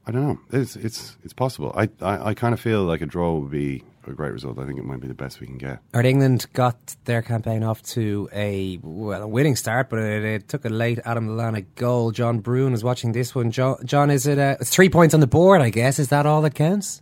I 0.07 0.11
don't 0.11 0.25
know. 0.25 0.39
It's 0.53 0.77
it's 0.77 1.17
it's 1.23 1.33
possible. 1.33 1.73
I, 1.75 1.89
I, 2.01 2.29
I 2.29 2.33
kind 2.33 2.53
of 2.53 2.61
feel 2.61 2.83
like 2.83 3.01
a 3.01 3.05
draw 3.05 3.33
would 3.39 3.51
be 3.51 3.83
a 4.07 4.13
great 4.13 4.33
result. 4.33 4.59
I 4.59 4.65
think 4.65 4.79
it 4.79 4.85
might 4.85 4.99
be 4.99 5.07
the 5.07 5.13
best 5.13 5.39
we 5.39 5.47
can 5.47 5.57
get. 5.57 5.79
Alright, 5.93 6.05
England 6.05 6.45
got 6.53 6.95
their 7.05 7.21
campaign 7.21 7.63
off 7.63 7.81
to 7.83 8.29
a 8.33 8.79
well 8.81 9.23
a 9.23 9.27
winning 9.27 9.55
start, 9.55 9.89
but 9.89 9.99
it, 9.99 10.23
it 10.23 10.47
took 10.47 10.65
a 10.65 10.69
late 10.69 10.99
Adam 11.05 11.29
Lallana 11.29 11.65
goal. 11.75 12.11
John 12.11 12.39
Brewin 12.39 12.71
was 12.71 12.83
watching 12.83 13.11
this 13.11 13.33
one. 13.33 13.51
John, 13.51 13.77
John 13.85 14.09
is 14.09 14.27
it 14.27 14.39
uh, 14.39 14.57
it's 14.59 14.69
three 14.69 14.89
points 14.89 15.13
on 15.13 15.19
the 15.19 15.27
board? 15.27 15.61
I 15.61 15.69
guess 15.69 15.99
is 15.99 16.09
that 16.09 16.25
all 16.25 16.41
that 16.41 16.55
counts? 16.55 17.01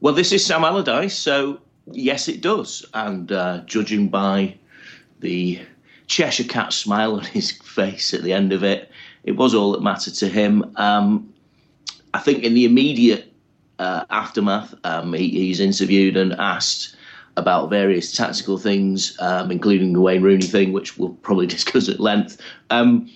Well, 0.00 0.14
this 0.14 0.32
is 0.32 0.44
Sam 0.44 0.64
Allardyce, 0.64 1.16
so 1.16 1.60
yes, 1.90 2.28
it 2.28 2.40
does. 2.40 2.84
And 2.94 3.32
uh, 3.32 3.62
judging 3.66 4.08
by 4.08 4.56
the 5.20 5.60
Cheshire 6.06 6.44
Cat 6.44 6.72
smile 6.72 7.16
on 7.16 7.24
his 7.24 7.50
face 7.50 8.14
at 8.14 8.22
the 8.22 8.32
end 8.32 8.52
of 8.52 8.62
it, 8.62 8.90
it 9.24 9.32
was 9.32 9.54
all 9.54 9.72
that 9.72 9.82
mattered 9.82 10.14
to 10.14 10.28
him. 10.28 10.72
Um, 10.76 11.32
I 12.14 12.20
think 12.20 12.44
in 12.44 12.54
the 12.54 12.64
immediate 12.64 13.27
uh, 13.78 14.04
aftermath, 14.10 14.74
um, 14.84 15.12
he, 15.12 15.30
he's 15.30 15.60
interviewed 15.60 16.16
and 16.16 16.32
asked 16.34 16.96
about 17.36 17.70
various 17.70 18.12
tactical 18.12 18.58
things, 18.58 19.16
um, 19.20 19.50
including 19.50 19.92
the 19.92 20.00
Wayne 20.00 20.22
Rooney 20.22 20.46
thing, 20.46 20.72
which 20.72 20.98
we'll 20.98 21.10
probably 21.10 21.46
discuss 21.56 21.88
at 21.88 22.00
length. 22.00 22.40
Um, 22.70 23.10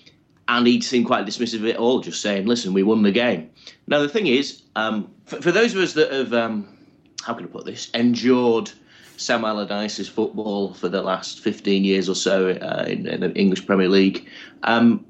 and 0.47 0.67
he 0.67 0.81
seemed 0.81 1.05
quite 1.05 1.25
dismissive 1.25 1.59
of 1.59 1.65
it 1.65 1.77
all, 1.77 2.01
just 2.01 2.21
saying, 2.21 2.47
"Listen, 2.47 2.73
we 2.73 2.83
won 2.83 3.03
the 3.03 3.11
game." 3.11 3.49
Now 3.87 3.99
the 3.99 4.09
thing 4.09 4.27
is, 4.27 4.61
um, 4.75 5.09
for, 5.25 5.41
for 5.41 5.51
those 5.51 5.73
of 5.73 5.81
us 5.81 5.93
that 5.93 6.11
have, 6.11 6.33
um, 6.33 6.67
how 7.23 7.33
can 7.33 7.45
I 7.45 7.47
put 7.47 7.65
this, 7.65 7.89
endured 7.93 8.71
Sam 9.17 9.45
Allardyce's 9.45 10.09
football 10.09 10.73
for 10.73 10.89
the 10.89 11.01
last 11.01 11.39
fifteen 11.39 11.83
years 11.83 12.09
or 12.09 12.15
so 12.15 12.49
uh, 12.49 12.85
in, 12.87 13.07
in 13.07 13.21
the 13.21 13.33
English 13.33 13.65
Premier 13.65 13.87
League, 13.87 14.27
um, 14.63 15.05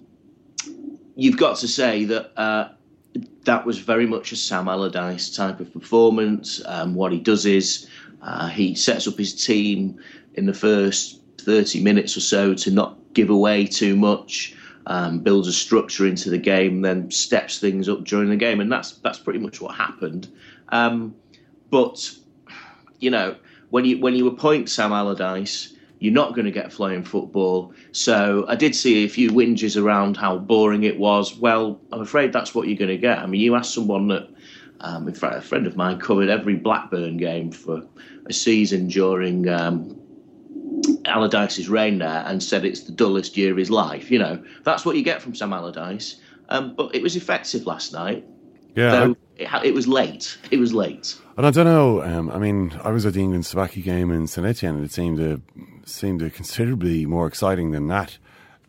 you've 1.16 1.38
got 1.38 1.58
to 1.58 1.68
say 1.68 2.06
that. 2.06 2.32
Uh, 2.38 2.70
that 3.46 3.66
was 3.66 3.80
very 3.80 4.06
much 4.06 4.32
a 4.32 4.36
Sam 4.36 4.68
Allardyce 4.68 5.36
type 5.36 5.60
of 5.60 5.72
performance. 5.74 6.62
Um, 6.66 6.96
what 6.96 7.12
he 7.12 7.20
does 7.20 7.46
is 7.46 7.88
uh, 8.22 8.48
he 8.48 8.76
sets 8.76 9.08
up 9.08 9.18
his 9.18 9.34
team 9.46 10.00
in 10.36 10.46
the 10.46 10.54
first 10.54 11.22
30 11.40 11.82
minutes 11.82 12.16
or 12.16 12.22
so 12.22 12.54
to 12.54 12.72
not 12.72 12.98
give 13.14 13.30
away 13.30 13.66
too 13.66 13.96
much, 13.96 14.56
um, 14.88 15.20
builds 15.20 15.48
a 15.48 15.54
structure 15.54 16.08
into 16.08 16.30
the 16.30 16.38
game, 16.38 16.82
then 16.82 17.12
steps 17.12 17.60
things 17.60 17.88
up 17.88 18.04
during 18.04 18.30
the 18.30 18.36
game, 18.36 18.60
and 18.60 18.72
that's 18.72 18.94
that's 18.98 19.20
pretty 19.20 19.40
much 19.40 19.62
what 19.62 19.76
happened. 19.76 20.28
Um, 20.70 21.16
but 21.70 22.12
you 23.00 23.10
know, 23.10 23.36
when 23.70 23.86
you 23.86 24.00
when 24.00 24.16
you 24.16 24.28
appoint 24.28 24.70
Sam 24.70 24.92
Allardyce, 24.92 25.73
you're 26.04 26.12
not 26.12 26.36
going 26.36 26.44
to 26.44 26.52
get 26.52 26.74
flying 26.74 27.02
football. 27.02 27.74
So 27.94 28.44
I 28.50 28.58
did 28.58 28.76
see 28.76 29.06
a 29.06 29.08
few 29.08 29.30
whinges 29.32 29.82
around 29.82 30.18
how 30.18 30.38
boring 30.38 30.84
it 30.84 31.00
was. 31.00 31.38
Well, 31.38 31.80
I'm 31.94 32.02
afraid 32.02 32.34
that's 32.34 32.54
what 32.54 32.68
you're 32.68 32.78
going 32.78 32.90
to 32.90 32.98
get. 32.98 33.20
I 33.20 33.26
mean, 33.26 33.40
you 33.40 33.56
ask 33.56 33.74
someone 33.74 34.10
that, 34.10 34.28
um, 34.82 35.08
in 35.08 35.14
fact, 35.14 35.38
a 35.38 35.42
friend 35.42 35.66
of 35.66 35.78
mine 35.78 36.02
covered 36.02 36.28
every 36.28 36.56
Blackburn 36.56 37.16
game 37.16 37.52
for 37.54 37.84
a 38.26 38.34
season 38.34 38.90
during 38.90 39.48
um, 39.48 39.98
Allardyce's 41.06 41.70
reign 41.70 42.00
there 42.00 42.26
and 42.28 42.44
said 42.44 42.66
it's 42.66 42.82
the 42.82 42.92
dullest 42.92 43.38
year 43.38 43.54
of 43.54 43.58
his 43.58 43.72
life. 43.72 44.12
You 44.12 44.20
know, 44.20 44.44
that's 44.66 44.86
what 44.86 44.98
you 44.98 45.04
get 45.04 45.22
from 45.22 45.34
Sam 45.34 45.54
Allardyce. 45.54 46.18
Um, 46.50 46.76
but 46.76 46.94
it 46.94 47.02
was 47.02 47.16
effective 47.16 47.66
last 47.66 47.94
night. 47.94 48.26
Yeah, 48.76 49.14
it, 49.38 49.48
it 49.64 49.74
was 49.74 49.88
late. 49.88 50.38
It 50.52 50.58
was 50.58 50.74
late. 50.74 51.16
And 51.38 51.46
I 51.46 51.52
don't 51.52 51.66
know. 51.66 52.02
Um, 52.02 52.30
I 52.30 52.40
mean, 52.40 52.78
I 52.84 52.92
was 52.92 53.06
at 53.06 53.14
the 53.14 53.22
England 53.22 53.46
Slovakia 53.46 53.84
game 53.84 54.12
in 54.12 54.28
St 54.28 54.46
Etienne, 54.46 54.76
and 54.76 54.84
it 54.84 54.92
seemed 54.92 55.18
to 55.18 55.42
seemed 55.90 56.20
considerably 56.34 57.06
more 57.06 57.28
exciting 57.28 57.72
than 57.72 57.88
that. 57.88 58.18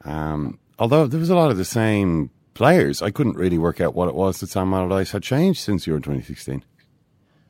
Um, 0.04 0.58
although 0.78 1.06
there 1.06 1.20
was 1.20 1.30
a 1.30 1.36
lot 1.36 1.50
of 1.50 1.56
the 1.56 1.64
same 1.64 2.30
players, 2.54 3.02
I 3.02 3.10
couldn't 3.10 3.36
really 3.36 3.58
work 3.58 3.80
out 3.80 3.94
what 3.94 4.08
it 4.08 4.14
was 4.14 4.40
that 4.40 4.50
Sam 4.50 4.72
Allardyce 4.72 5.12
had 5.12 5.22
changed 5.22 5.60
since 5.60 5.86
Euro 5.86 6.00
2016. 6.00 6.64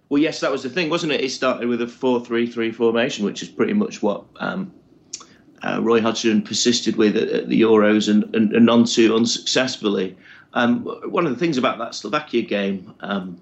Well, 0.08 0.22
yes, 0.22 0.40
that 0.40 0.52
was 0.52 0.62
the 0.62 0.70
thing, 0.70 0.90
wasn't 0.90 1.12
it? 1.12 1.22
It 1.22 1.30
started 1.30 1.68
with 1.68 1.80
a 1.82 1.86
4 1.86 2.24
3 2.24 2.46
3 2.46 2.72
formation, 2.72 3.24
which 3.24 3.42
is 3.42 3.48
pretty 3.48 3.72
much 3.72 4.02
what 4.02 4.24
um, 4.36 4.72
uh, 5.62 5.80
Roy 5.82 6.00
Hodgson 6.00 6.42
persisted 6.42 6.96
with 6.96 7.16
at, 7.16 7.28
at 7.28 7.48
the 7.48 7.60
Euros 7.62 8.08
and, 8.08 8.34
and, 8.34 8.52
and 8.52 8.70
on 8.70 8.84
to 8.84 9.16
unsuccessfully. 9.16 10.16
Um, 10.52 10.84
one 11.10 11.26
of 11.26 11.32
the 11.32 11.38
things 11.38 11.58
about 11.58 11.78
that 11.78 11.94
Slovakia 11.94 12.42
game 12.42 12.94
um, 13.00 13.40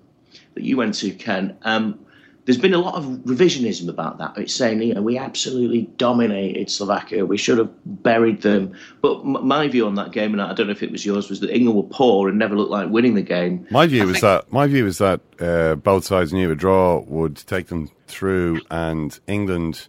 that 0.55 0.63
you 0.63 0.77
went 0.77 0.95
to, 0.95 1.11
Ken, 1.11 1.57
um, 1.63 1.99
there's 2.45 2.59
been 2.59 2.75
a 2.75 2.79
lot 2.79 2.95
of 2.95 3.05
revisionism 3.05 3.89
about 3.89 4.19
that. 4.19 4.37
It's 4.37 4.55
saying, 4.55 4.83
you 4.83 4.95
know, 4.95 5.03
we 5.03 5.17
absolutely 5.17 5.83
dominated 5.97 6.71
Slovakia. 6.71 7.25
We 7.25 7.37
should 7.37 7.59
have 7.59 7.71
buried 8.03 8.43
them. 8.43 8.75
But 9.01 9.21
m- 9.21 9.47
my 9.47 9.69
view 9.69 9.87
on 9.87 9.95
that 9.95 10.11
game, 10.11 10.33
and 10.33 10.43
I 10.43 10.53
don't 10.53 10.67
know 10.67 10.73
if 10.73 10.83
it 10.83 10.91
was 10.91 11.07
yours, 11.07 11.31
was 11.31 11.39
that 11.41 11.55
England 11.55 11.77
were 11.77 11.89
poor 11.89 12.29
and 12.29 12.39
never 12.39 12.57
looked 12.57 12.73
like 12.73 12.89
winning 12.91 13.15
the 13.15 13.23
game. 13.23 13.67
My 13.71 13.87
view 13.87 14.09
is 14.09 14.21
that 14.23 14.53
my 14.53 14.67
view 14.67 14.87
is 14.87 14.99
that 14.99 15.21
uh, 15.41 15.77
both 15.77 16.05
sides 16.05 16.33
knew 16.33 16.51
a 16.51 16.57
draw 16.57 17.01
would 17.07 17.37
take 17.37 17.69
them 17.69 17.91
through, 18.09 18.61
and 18.71 19.19
England 19.29 19.87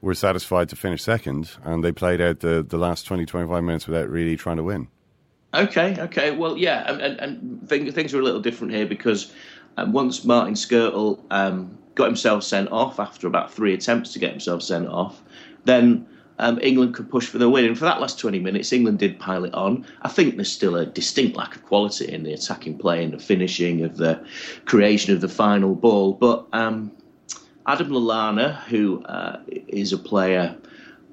were 0.00 0.14
satisfied 0.14 0.68
to 0.68 0.76
finish 0.76 1.02
second, 1.02 1.50
and 1.64 1.82
they 1.82 1.92
played 1.92 2.20
out 2.20 2.40
the, 2.40 2.64
the 2.66 2.78
last 2.78 3.04
20, 3.04 3.26
25 3.26 3.64
minutes 3.64 3.86
without 3.86 4.08
really 4.08 4.36
trying 4.36 4.56
to 4.56 4.62
win. 4.62 4.88
Okay, 5.52 5.96
okay. 5.98 6.30
Well, 6.30 6.56
yeah, 6.56 6.90
and, 6.90 7.00
and, 7.00 7.20
and 7.20 7.68
things 7.68 8.14
are 8.14 8.20
a 8.20 8.22
little 8.22 8.40
different 8.40 8.72
here 8.72 8.86
because 8.86 9.32
um, 9.80 9.92
once 9.92 10.24
Martin 10.24 10.54
Škrtel 10.54 11.18
um, 11.30 11.76
got 11.94 12.06
himself 12.06 12.42
sent 12.44 12.70
off 12.70 13.00
after 13.00 13.26
about 13.26 13.52
three 13.52 13.74
attempts 13.74 14.12
to 14.12 14.18
get 14.18 14.30
himself 14.30 14.62
sent 14.62 14.88
off, 14.88 15.22
then 15.64 16.06
um, 16.38 16.58
England 16.62 16.94
could 16.94 17.10
push 17.10 17.26
for 17.26 17.38
the 17.38 17.48
win. 17.48 17.66
And 17.66 17.78
for 17.78 17.84
that 17.84 18.00
last 18.00 18.18
20 18.18 18.38
minutes, 18.38 18.72
England 18.72 18.98
did 18.98 19.18
pile 19.18 19.44
it 19.44 19.54
on. 19.54 19.86
I 20.02 20.08
think 20.08 20.36
there's 20.36 20.50
still 20.50 20.76
a 20.76 20.86
distinct 20.86 21.36
lack 21.36 21.54
of 21.54 21.64
quality 21.64 22.10
in 22.10 22.22
the 22.22 22.32
attacking 22.32 22.78
play 22.78 23.04
and 23.04 23.12
the 23.12 23.18
finishing 23.18 23.84
of 23.84 23.96
the 23.96 24.24
creation 24.64 25.12
of 25.14 25.20
the 25.20 25.28
final 25.28 25.74
ball. 25.74 26.14
But 26.14 26.46
um, 26.52 26.92
Adam 27.66 27.88
Lallana, 27.88 28.62
who 28.64 29.02
uh, 29.04 29.40
is 29.48 29.92
a 29.92 29.98
player 29.98 30.56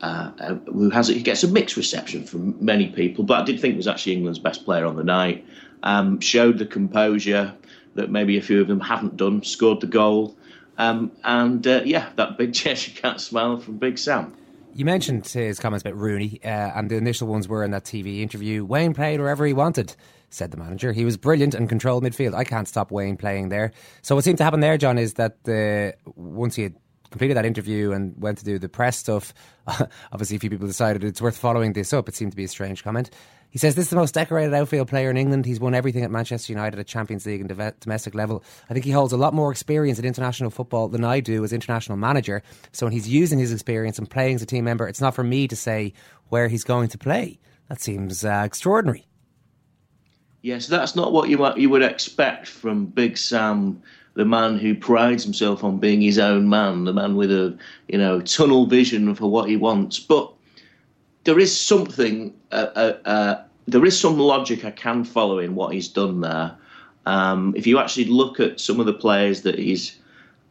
uh, 0.01 0.32
uh, 0.39 0.53
who 0.72 0.91
has 0.91 1.07
he 1.07 1.22
gets 1.22 1.43
a 1.43 1.47
mixed 1.47 1.76
reception 1.76 2.24
from 2.24 2.55
many 2.63 2.88
people, 2.88 3.24
but 3.24 3.41
I 3.41 3.43
did 3.43 3.59
think 3.59 3.76
was 3.76 3.88
actually 3.88 4.13
England's 4.13 4.38
best 4.38 4.63
player 4.63 4.86
on 4.86 4.95
the 4.95 5.03
night. 5.03 5.45
Um, 5.84 6.20
showed 6.20 6.57
the 6.57 6.65
composure 6.65 7.53
that 7.98 8.10
maybe 8.10 8.38
a 8.38 8.41
few 8.41 8.62
of 8.62 8.68
them 8.68 8.80
haven't 8.80 9.18
done. 9.18 9.43
Scored 9.43 9.82
the 9.82 9.88
goal, 9.88 10.38
um, 10.78 11.12
and 11.24 11.66
uh, 11.68 11.82
yeah, 11.84 12.10
that 12.16 12.38
big 12.38 12.54
Cheshire 12.56 13.00
Cat 13.00 13.20
smile 13.20 13.58
from 13.60 13.78
Big 13.78 13.98
Sam. 13.98 14.34
You 14.74 14.86
mentioned 14.86 15.28
his 15.28 15.60
comments 15.60 15.82
about 15.82 15.98
Rooney, 15.98 16.39
uh, 16.43 16.48
and 16.48 16.89
the 16.89 16.98
initial 16.98 17.28
ones 17.28 17.48
were 17.48 17.64
in 17.64 17.72
that 17.72 17.84
TV 17.84 18.22
interview. 18.22 18.64
Wayne 18.64 18.93
played 18.93 19.20
wherever 19.20 19.43
he 19.43 19.52
wanted, 19.52 19.95
said 20.30 20.52
the 20.52 20.58
manager. 20.58 20.93
He 20.93 21.04
was 21.04 21.18
brilliant 21.18 21.56
and 21.56 21.68
controlled 21.68 22.04
midfield. 22.04 22.36
I 22.36 22.43
can't 22.43 22.68
stop 22.68 22.91
Wayne 22.91 23.18
playing 23.18 23.50
there. 23.50 23.72
So 24.04 24.14
what 24.14 24.24
seemed 24.24 24.38
to 24.38 24.43
happen 24.43 24.60
there, 24.60 24.78
John, 24.78 25.00
is 25.00 25.16
that 25.16 25.43
the 25.45 25.95
once 26.16 26.56
he 26.56 26.64
had 26.64 26.76
completed 27.10 27.38
that 27.38 27.45
interview 27.45 27.91
and 27.91 28.14
went 28.22 28.38
to 28.38 28.45
do 28.45 28.60
the 28.60 28.70
press 28.70 28.98
stuff, 28.98 29.34
obviously 30.12 30.38
a 30.38 30.39
few 30.39 30.50
people 30.50 30.68
decided 30.68 31.04
it's 31.04 31.22
worth 31.22 31.38
following 31.38 31.74
this 31.74 31.91
up. 31.91 32.08
It 32.08 32.16
seemed 32.16 32.34
to 32.34 32.38
be 32.38 32.43
a 32.43 32.48
strange 32.48 32.84
comment. 32.84 33.10
He 33.50 33.60
says 33.60 33.76
this 33.76 33.86
is 33.86 33.89
the 33.89 33.95
most 33.95 34.14
decorated 34.14 34.54
outfield 34.54 34.88
player 34.88 35.10
in 35.10 35.18
England. 35.18 35.45
He's 35.45 35.60
won 35.60 35.74
everything 35.74 36.04
at 36.04 36.12
Manchester 36.12 36.52
United 36.52 36.80
at 36.80 36.88
Champions 36.88 37.26
League 37.26 37.41
and 37.41 37.74
domestic 37.80 38.14
level. 38.14 38.43
I 38.70 38.74
think 38.74 38.86
he 38.86 38.91
holds 38.91 39.14
a 39.14 39.18
lot 39.18 39.34
more 39.34 39.52
experience 39.52 40.00
in 40.00 40.06
international 40.06 40.50
football 40.50 40.89
than 40.89 41.04
I 41.04 41.22
do 41.22 41.43
as 41.43 41.54
international 41.54 41.98
manager. 41.98 42.43
So 42.74 42.86
when 42.86 42.93
he's 42.93 43.08
using 43.08 43.39
his 43.39 43.54
experience 43.54 43.98
and 43.98 44.10
playing 44.10 44.36
as 44.36 44.41
a 44.41 44.45
team 44.45 44.66
member, 44.66 44.88
it's 44.88 45.02
not 45.02 45.16
for 45.16 45.24
me 45.24 45.48
to 45.48 45.56
say 45.56 45.93
where 46.30 46.50
he's 46.50 46.64
going 46.64 46.89
to 46.89 46.98
play. 46.98 47.39
That 47.70 47.82
seems 47.82 48.24
uh, 48.24 48.43
extraordinary. 48.45 49.08
Yes, 50.41 50.68
that's 50.68 50.95
not 50.95 51.12
what 51.12 51.30
you 51.30 51.45
you 51.56 51.70
would 51.70 51.82
expect 51.82 52.48
from 52.48 52.86
Big 52.86 53.18
Sam, 53.18 53.82
the 54.14 54.24
man 54.24 54.58
who 54.58 54.76
prides 54.76 55.24
himself 55.24 55.64
on 55.64 55.80
being 55.80 56.02
his 56.02 56.20
own 56.20 56.48
man, 56.48 56.86
the 56.86 56.93
man 56.93 57.16
with 57.16 57.32
a 57.32 57.58
you 57.88 57.98
know 57.98 58.22
tunnel 58.22 58.66
vision 58.66 59.14
for 59.16 59.28
what 59.30 59.50
he 59.50 59.58
wants. 59.58 60.00
But 60.00 60.32
there 61.28 61.40
is 61.40 61.60
something, 61.60 62.34
uh, 62.54 62.68
uh, 62.74 62.98
uh, 63.04 63.44
there 63.68 63.84
is 63.84 64.00
some 64.00 64.18
logic 64.18 64.64
I 64.64 64.72
can 64.72 65.04
follow 65.04 65.40
in 65.40 65.56
what 65.56 65.74
he's 65.74 65.90
done 65.90 66.22
there. 66.22 66.56
Um, 67.06 67.54
if 67.58 67.68
you 67.68 67.80
actually 67.80 68.06
look 68.06 68.40
at 68.40 68.62
some 68.62 68.80
of 68.80 68.86
the 68.86 68.94
players 68.94 69.42
that 69.42 69.60
he's 69.60 70.00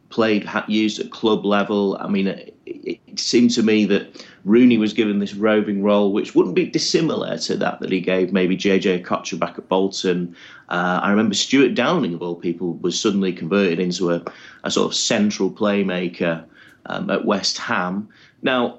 played, 0.09 0.47
used 0.67 0.99
at 0.99 1.09
club 1.09 1.45
level, 1.47 1.97
I 1.99 2.07
mean, 2.07 2.27
it, 2.27 2.55
it 2.67 3.19
seemed 3.19 3.49
to 3.55 3.63
me 3.63 3.85
that 3.85 4.23
Rooney 4.45 4.77
was 4.77 4.93
given 4.93 5.17
this 5.17 5.33
roving 5.33 5.81
role, 5.81 6.13
which 6.13 6.35
wouldn't 6.35 6.53
be 6.53 6.67
dissimilar 6.67 7.39
to 7.39 7.57
that 7.57 7.79
that 7.79 7.91
he 7.91 7.99
gave 7.99 8.31
maybe 8.31 8.55
JJ 8.55 9.03
Okocha 9.03 9.39
back 9.39 9.57
at 9.57 9.67
Bolton. 9.67 10.35
Uh, 10.69 10.99
I 11.01 11.09
remember 11.09 11.33
Stuart 11.33 11.73
Downing, 11.73 12.13
of 12.13 12.21
all 12.21 12.35
people, 12.35 12.73
was 12.73 12.99
suddenly 12.99 13.33
converted 13.33 13.79
into 13.79 14.11
a, 14.11 14.23
a 14.63 14.69
sort 14.69 14.85
of 14.85 14.95
central 14.95 15.49
playmaker 15.49 16.45
um, 16.85 17.09
at 17.09 17.25
West 17.25 17.57
Ham. 17.57 18.07
Now, 18.43 18.77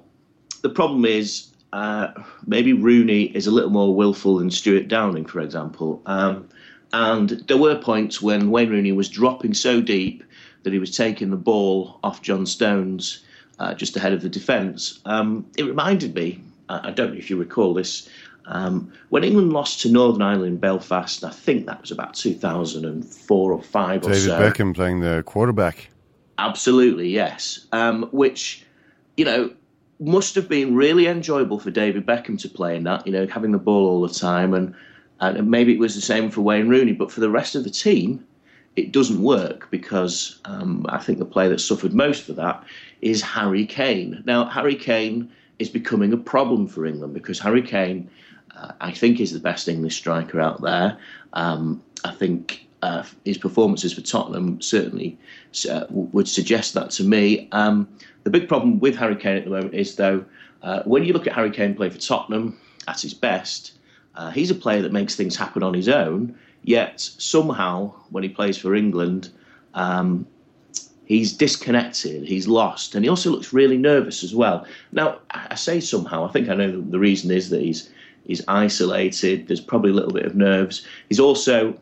the 0.63 0.71
problem 0.71 1.05
is 1.05 1.48
uh, 1.73 2.12
maybe 2.47 2.73
Rooney 2.73 3.25
is 3.37 3.47
a 3.47 3.51
little 3.51 3.71
more 3.71 3.95
willful 3.95 4.39
than 4.39 4.51
Stuart 4.51 4.89
Downing, 4.89 5.27
for 5.27 5.41
example. 5.41 6.03
Um, 6.07 6.49
and 6.93 7.31
there 7.49 7.59
were 7.59 7.77
points 7.77 8.23
when 8.23 8.51
Wayne 8.51 8.71
Rooney 8.71 8.93
was 8.93 9.09
dropping 9.09 9.55
so 9.55 9.81
deep 9.81 10.25
that 10.62 10.73
he 10.73 10.79
was 10.79 10.97
taking 10.97 11.31
the 11.31 11.37
ball 11.37 12.01
off 12.03 12.23
John 12.23 12.47
Stones 12.47 13.25
uh, 13.59 13.75
just 13.75 13.97
ahead 13.97 14.12
of 14.12 14.23
the 14.23 14.29
defence. 14.29 15.01
Um, 15.05 15.47
it 15.57 15.64
reminded 15.64 16.14
me, 16.14 16.43
I 16.69 16.91
don't 16.91 17.12
know 17.12 17.19
if 17.19 17.31
you 17.31 17.37
recall 17.37 17.75
this, 17.75 18.09
um, 18.47 18.91
when 19.11 19.25
England 19.25 19.53
lost 19.53 19.81
to 19.83 19.91
Northern 19.91 20.23
Ireland 20.23 20.47
in 20.47 20.57
Belfast, 20.57 21.23
I 21.23 21.31
think 21.31 21.66
that 21.66 21.81
was 21.83 21.91
about 21.91 22.14
2004 22.14 23.53
or 23.53 23.62
5 23.62 24.01
David 24.01 24.16
or 24.16 24.21
so. 24.21 24.41
Beckham 24.41 24.75
playing 24.75 25.01
the 25.01 25.23
quarterback. 25.27 25.91
Absolutely, 26.39 27.09
yes. 27.09 27.66
Um, 27.73 28.09
which, 28.11 28.64
you 29.16 29.25
know, 29.25 29.51
must 30.01 30.35
have 30.35 30.49
been 30.49 30.75
really 30.75 31.07
enjoyable 31.07 31.59
for 31.59 31.71
David 31.71 32.07
Beckham 32.07 32.41
to 32.41 32.49
play 32.49 32.77
in 32.77 32.85
that, 32.85 33.07
you 33.07 33.13
know, 33.13 33.27
having 33.27 33.53
the 33.53 33.59
ball 33.59 33.87
all 33.87 34.07
the 34.07 34.15
time. 34.15 34.55
And, 34.55 34.75
and 35.21 35.51
maybe 35.51 35.73
it 35.73 35.81
was 35.81 35.95
the 35.95 36.01
same 36.01 36.31
for 36.31 36.43
Wayne 36.43 36.69
Rooney. 36.69 36.93
But 36.93 37.11
for 37.11 37.21
the 37.21 37.31
rest 37.31 37.55
of 37.55 37.65
the 37.65 37.71
team, 37.71 38.25
it 38.77 38.93
doesn't 38.93 39.21
work 39.21 39.69
because 39.71 40.39
um, 40.45 40.87
I 40.89 40.99
think 40.99 41.19
the 41.19 41.25
player 41.25 41.49
that 41.49 41.61
suffered 41.61 41.95
most 41.95 42.23
for 42.23 42.33
that 42.35 42.63
is 43.01 43.21
Harry 43.23 43.67
Kane. 43.67 44.23
Now, 44.25 44.45
Harry 44.45 44.77
Kane 44.77 45.31
is 45.59 45.69
becoming 45.69 46.13
a 46.13 46.17
problem 46.17 46.69
for 46.69 46.87
England 46.87 47.15
because 47.15 47.41
Harry 47.41 47.63
Kane, 47.63 48.09
uh, 48.57 48.73
I 48.81 48.93
think, 48.93 49.19
is 49.19 49.33
the 49.33 49.41
best 49.41 49.67
English 49.67 49.97
striker 49.97 50.41
out 50.41 50.63
there. 50.63 50.97
Um, 51.33 51.83
I 52.05 52.13
think 52.13 52.68
uh, 52.83 53.03
his 53.24 53.39
performances 53.39 53.93
for 53.93 54.01
Tottenham 54.01 54.61
certainly 54.61 55.18
uh, 55.70 55.85
would 55.91 56.29
suggest 56.29 56.74
that 56.74 56.91
to 56.91 57.05
me. 57.05 57.49
Um, 57.53 57.89
the 58.24 58.31
big 58.31 58.49
problem 58.49 58.79
with 58.79 58.97
Harry 58.97 59.16
Kane 59.16 59.37
at 59.37 59.45
the 59.45 59.51
moment 59.51 59.74
is, 59.74 59.97
though, 59.97 60.24
uh, 60.62 60.83
when 60.85 61.05
you 61.05 61.12
look 61.12 61.26
at 61.26 61.33
Harry 61.33 61.51
Kane 61.51 61.74
play 61.74 61.91
for 61.91 61.99
Tottenham 61.99 62.59
at 62.87 63.01
his 63.01 63.14
best, 63.14 63.72
uh, 64.14 64.31
he's 64.31 64.51
a 64.51 64.55
player 64.55 64.83
that 64.83 64.93
makes 64.93 65.14
things 65.14 65.37
happen 65.37 65.62
on 65.62 65.74
his 65.74 65.89
own. 65.89 66.37
Yet 66.62 67.01
somehow, 67.01 67.95
when 68.11 68.22
he 68.22 68.29
plays 68.29 68.59
for 68.59 68.74
England, 68.74 69.31
um, 69.74 70.26
he's 71.07 71.33
disconnected, 71.33 72.24
he's 72.24 72.47
lost, 72.49 72.95
and 72.95 73.05
he 73.05 73.09
also 73.09 73.31
looks 73.31 73.53
really 73.53 73.79
nervous 73.79 74.22
as 74.22 74.35
well. 74.35 74.66
Now, 74.93 75.20
I 75.31 75.55
say 75.55 75.81
somehow, 75.81 76.26
I 76.26 76.33
think 76.33 76.49
I 76.49 76.55
know 76.55 76.81
the 76.81 76.99
reason 76.99 77.31
is 77.31 77.49
that 77.51 77.62
he's 77.62 77.91
he's 78.26 78.43
isolated. 78.47 79.49
There's 79.49 79.61
probably 79.61 79.91
a 79.91 79.95
little 79.95 80.12
bit 80.12 80.26
of 80.26 80.35
nerves. 80.35 80.87
He's 81.09 81.20
also 81.20 81.79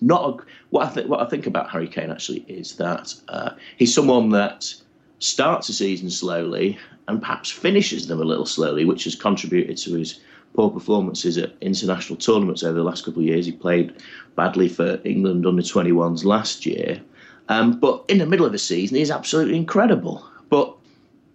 not 0.00 0.24
a, 0.24 0.44
what 0.70 0.86
I 0.86 0.90
think. 0.90 1.08
What 1.08 1.20
I 1.20 1.26
think 1.26 1.46
about 1.46 1.70
Harry 1.70 1.88
Kane 1.88 2.10
actually 2.10 2.44
is 2.48 2.76
that 2.76 3.14
uh, 3.28 3.50
he's 3.76 3.94
someone 3.94 4.30
that 4.30 4.72
starts 5.18 5.68
a 5.68 5.72
season 5.72 6.10
slowly 6.10 6.78
and 7.06 7.20
perhaps 7.20 7.50
finishes 7.50 8.06
them 8.06 8.20
a 8.20 8.24
little 8.24 8.46
slowly, 8.46 8.84
which 8.84 9.04
has 9.04 9.14
contributed 9.14 9.76
to 9.78 9.94
his 9.94 10.20
poor 10.54 10.70
performances 10.70 11.38
at 11.38 11.54
international 11.60 12.16
tournaments 12.16 12.62
over 12.62 12.78
the 12.78 12.84
last 12.84 13.04
couple 13.04 13.20
of 13.20 13.26
years. 13.26 13.46
He 13.46 13.52
played 13.52 13.94
badly 14.36 14.68
for 14.68 15.00
England 15.04 15.46
under 15.46 15.62
21s 15.62 16.24
last 16.24 16.66
year. 16.66 17.00
Um, 17.48 17.78
but 17.78 18.04
in 18.08 18.18
the 18.18 18.26
middle 18.26 18.46
of 18.46 18.52
the 18.52 18.58
season, 18.58 18.96
he's 18.96 19.10
absolutely 19.10 19.56
incredible. 19.56 20.24
But, 20.48 20.74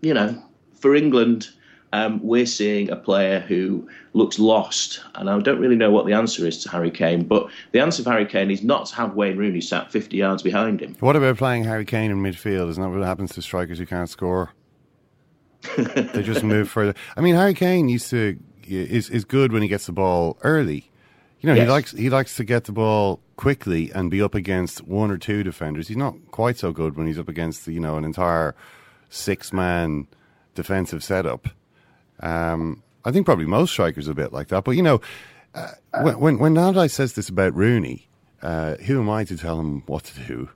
you 0.01 0.13
know, 0.13 0.41
for 0.79 0.95
England, 0.95 1.49
um, 1.95 2.19
we're 2.21 2.45
seeing 2.45 2.89
a 2.89 2.95
player 2.97 3.39
who 3.39 3.87
looks 4.13 4.37
lost. 4.37 5.01
And 5.15 5.29
I 5.29 5.39
don't 5.39 5.59
really 5.59 5.77
know 5.77 5.91
what 5.91 6.05
the 6.05 6.11
answer 6.11 6.45
is 6.45 6.61
to 6.63 6.69
Harry 6.69 6.91
Kane. 6.91 7.23
But 7.23 7.47
the 7.71 7.79
answer 7.79 8.03
for 8.03 8.11
Harry 8.11 8.25
Kane 8.25 8.51
is 8.51 8.63
not 8.63 8.87
to 8.87 8.95
have 8.95 9.15
Wayne 9.15 9.37
Rooney 9.37 9.61
sat 9.61 9.91
50 9.91 10.17
yards 10.17 10.43
behind 10.43 10.81
him. 10.81 10.95
What 10.99 11.15
about 11.15 11.37
playing 11.37 11.63
Harry 11.63 11.85
Kane 11.85 12.11
in 12.11 12.17
midfield? 12.17 12.69
Isn't 12.69 12.83
that 12.83 12.89
what 12.89 13.05
happens 13.05 13.33
to 13.35 13.41
strikers 13.41 13.79
who 13.79 13.85
can't 13.85 14.09
score? 14.09 14.51
they 15.77 16.21
just 16.21 16.43
move 16.43 16.69
further. 16.69 16.93
I 17.15 17.21
mean, 17.21 17.35
Harry 17.35 17.53
Kane 17.53 17.87
used 17.87 18.09
to 18.09 18.37
is 18.67 19.09
is 19.09 19.25
good 19.25 19.51
when 19.51 19.61
he 19.61 19.67
gets 19.67 19.85
the 19.85 19.91
ball 19.93 20.37
early. 20.43 20.91
You 21.39 21.47
know, 21.47 21.55
yes. 21.55 21.63
he 21.63 21.69
likes 21.69 21.91
he 21.91 22.09
likes 22.09 22.35
to 22.35 22.43
get 22.43 22.65
the 22.65 22.71
ball 22.71 23.19
quickly 23.35 23.91
and 23.91 24.11
be 24.11 24.21
up 24.21 24.35
against 24.35 24.85
one 24.85 25.09
or 25.09 25.17
two 25.17 25.43
defenders. 25.43 25.87
He's 25.87 25.97
not 25.97 26.15
quite 26.29 26.57
so 26.57 26.71
good 26.71 26.95
when 26.97 27.07
he's 27.07 27.17
up 27.17 27.29
against 27.29 27.67
you 27.67 27.79
know 27.79 27.97
an 27.97 28.03
entire 28.03 28.53
six 29.09 29.51
man 29.51 30.07
defensive 30.53 31.03
setup. 31.03 31.47
Um, 32.21 32.81
I 33.03 33.11
think 33.11 33.25
probably 33.25 33.45
most 33.45 33.71
strikers 33.71 34.07
are 34.07 34.13
a 34.13 34.15
bit 34.15 34.33
like 34.33 34.47
that. 34.47 34.63
But 34.63 34.71
you 34.71 34.83
know, 34.83 35.01
uh, 35.53 35.71
when 36.01 36.39
when, 36.39 36.55
when 36.55 36.89
says 36.89 37.13
this 37.13 37.29
about 37.29 37.55
Rooney, 37.55 38.07
uh, 38.41 38.75
who 38.75 38.99
am 38.99 39.09
I 39.09 39.23
to 39.25 39.37
tell 39.37 39.59
him 39.59 39.83
what 39.85 40.03
to 40.05 40.19
do? 40.23 40.49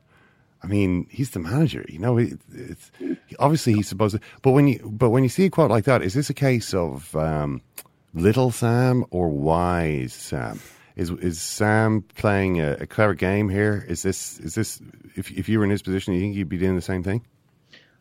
I 0.62 0.68
mean, 0.68 1.07
he's 1.10 1.30
the 1.30 1.39
manager. 1.39 1.86
You 1.88 1.99
know, 1.99 2.18
it's, 2.18 2.91
obviously 3.39 3.74
he's 3.74 3.88
supposed 3.88 4.16
to. 4.16 4.22
But 4.41 4.51
when 4.51 4.68
you 4.68 4.80
but 4.91 5.10
when 5.10 5.24
you 5.24 5.30
see 5.30 5.45
a 5.45 5.49
quote 5.49 5.72
like 5.72 5.86
that, 5.86 6.01
is 6.01 6.14
this 6.14 6.30
a 6.30 6.34
case 6.34 6.74
of 6.74 7.16
um, 7.16 7.62
little 8.14 8.51
Sam 8.51 9.05
or 9.10 9.30
wise 9.30 10.14
Sam? 10.14 10.60
Is 10.95 11.12
is 11.12 11.39
Sam 11.39 12.01
playing 12.16 12.60
a, 12.60 12.74
a, 12.82 12.88
clever 12.88 13.14
game 13.14 13.47
here? 13.47 13.86
Is 13.88 14.01
this 14.01 14.38
is 14.39 14.55
this 14.55 14.82
if 15.16 15.32
if 15.32 15.47
you 15.47 15.60
were 15.60 15.66
in 15.66 15.72
his 15.72 15.82
position, 15.82 16.14
you 16.14 16.20
think 16.20 16.36
you'd 16.36 16.49
be 16.49 16.57
doing 16.57 16.76
the 16.76 16.82
same 16.82 17.03
thing? 17.03 17.26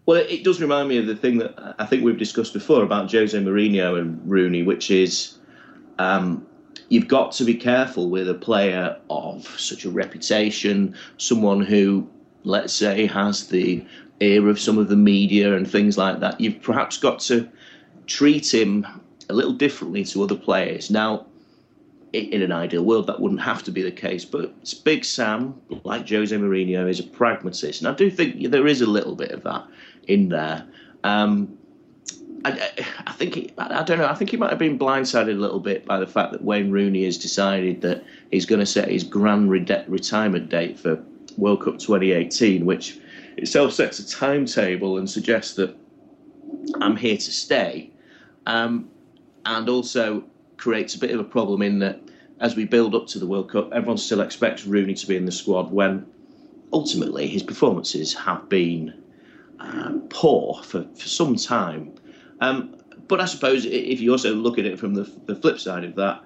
Well, 0.08 0.24
it 0.26 0.42
does 0.42 0.58
remind 0.58 0.88
me 0.88 0.96
of 0.96 1.06
the 1.06 1.14
thing 1.14 1.36
that 1.36 1.74
I 1.78 1.84
think 1.84 2.02
we've 2.02 2.16
discussed 2.16 2.54
before 2.54 2.82
about 2.82 3.12
Jose 3.12 3.38
Mourinho 3.38 4.00
and 4.00 4.18
Rooney, 4.24 4.62
which 4.62 4.90
is 4.90 5.36
um, 5.98 6.46
you've 6.88 7.08
got 7.08 7.32
to 7.32 7.44
be 7.44 7.54
careful 7.54 8.08
with 8.08 8.26
a 8.26 8.32
player 8.32 8.96
of 9.10 9.46
such 9.60 9.84
a 9.84 9.90
reputation, 9.90 10.96
someone 11.18 11.60
who, 11.60 12.08
let's 12.44 12.72
say, 12.72 13.04
has 13.04 13.48
the 13.48 13.84
ear 14.20 14.48
of 14.48 14.58
some 14.58 14.78
of 14.78 14.88
the 14.88 14.96
media 14.96 15.54
and 15.54 15.70
things 15.70 15.98
like 15.98 16.20
that. 16.20 16.40
You've 16.40 16.62
perhaps 16.62 16.96
got 16.96 17.18
to 17.28 17.46
treat 18.06 18.54
him 18.54 18.86
a 19.28 19.34
little 19.34 19.52
differently 19.52 20.04
to 20.04 20.22
other 20.22 20.36
players. 20.36 20.90
Now, 20.90 21.26
in 22.14 22.40
an 22.40 22.50
ideal 22.50 22.82
world, 22.82 23.06
that 23.08 23.20
wouldn't 23.20 23.42
have 23.42 23.62
to 23.64 23.70
be 23.70 23.82
the 23.82 23.92
case. 23.92 24.24
But 24.24 24.54
Big 24.84 25.04
Sam, 25.04 25.60
like 25.84 26.08
Jose 26.08 26.34
Mourinho, 26.34 26.88
is 26.88 26.98
a 26.98 27.04
pragmatist, 27.04 27.82
and 27.82 27.88
I 27.88 27.92
do 27.92 28.10
think 28.10 28.50
there 28.50 28.66
is 28.66 28.80
a 28.80 28.86
little 28.86 29.14
bit 29.14 29.32
of 29.32 29.42
that 29.42 29.66
in 30.08 30.28
there. 30.28 30.66
Um, 31.04 31.58
I, 32.44 32.70
I, 33.06 33.12
think 33.12 33.34
he, 33.34 33.52
I 33.58 33.82
don't 33.82 33.98
know. 33.98 34.06
I 34.06 34.14
think 34.14 34.30
he 34.30 34.36
might 34.36 34.50
have 34.50 34.58
been 34.58 34.78
blindsided 34.78 35.36
a 35.36 35.40
little 35.40 35.60
bit 35.60 35.84
by 35.84 35.98
the 35.98 36.06
fact 36.06 36.32
that 36.32 36.42
Wayne 36.42 36.70
Rooney 36.70 37.04
has 37.04 37.18
decided 37.18 37.80
that 37.82 38.04
he's 38.30 38.46
going 38.46 38.60
to 38.60 38.66
set 38.66 38.88
his 38.88 39.04
grand 39.04 39.50
re- 39.50 39.84
retirement 39.88 40.48
date 40.48 40.78
for 40.78 41.02
World 41.36 41.64
Cup 41.64 41.78
2018, 41.78 42.64
which 42.64 42.98
itself 43.36 43.72
sets 43.72 43.98
a 43.98 44.08
timetable 44.08 44.98
and 44.98 45.08
suggests 45.08 45.54
that 45.54 45.76
I'm 46.80 46.96
here 46.96 47.16
to 47.16 47.32
stay, 47.32 47.90
um, 48.46 48.88
and 49.44 49.68
also 49.68 50.24
creates 50.56 50.94
a 50.94 50.98
bit 50.98 51.10
of 51.10 51.20
a 51.20 51.24
problem 51.24 51.62
in 51.62 51.78
that 51.80 52.00
as 52.40 52.54
we 52.54 52.64
build 52.64 52.94
up 52.94 53.06
to 53.08 53.18
the 53.18 53.26
World 53.26 53.50
Cup, 53.50 53.72
everyone 53.72 53.98
still 53.98 54.20
expects 54.20 54.64
Rooney 54.64 54.94
to 54.94 55.06
be 55.06 55.16
in 55.16 55.24
the 55.24 55.32
squad 55.32 55.72
when 55.72 56.06
ultimately 56.72 57.26
his 57.26 57.42
performances 57.42 58.14
have 58.14 58.48
been 58.48 58.94
uh, 59.60 59.92
poor 60.10 60.62
for, 60.62 60.84
for 60.94 61.08
some 61.08 61.36
time. 61.36 61.94
Um, 62.40 62.76
but 63.08 63.20
I 63.20 63.24
suppose 63.24 63.64
if 63.64 64.00
you 64.00 64.12
also 64.12 64.34
look 64.34 64.58
at 64.58 64.66
it 64.66 64.78
from 64.78 64.94
the, 64.94 65.10
the 65.26 65.34
flip 65.34 65.58
side 65.58 65.84
of 65.84 65.94
that, 65.96 66.22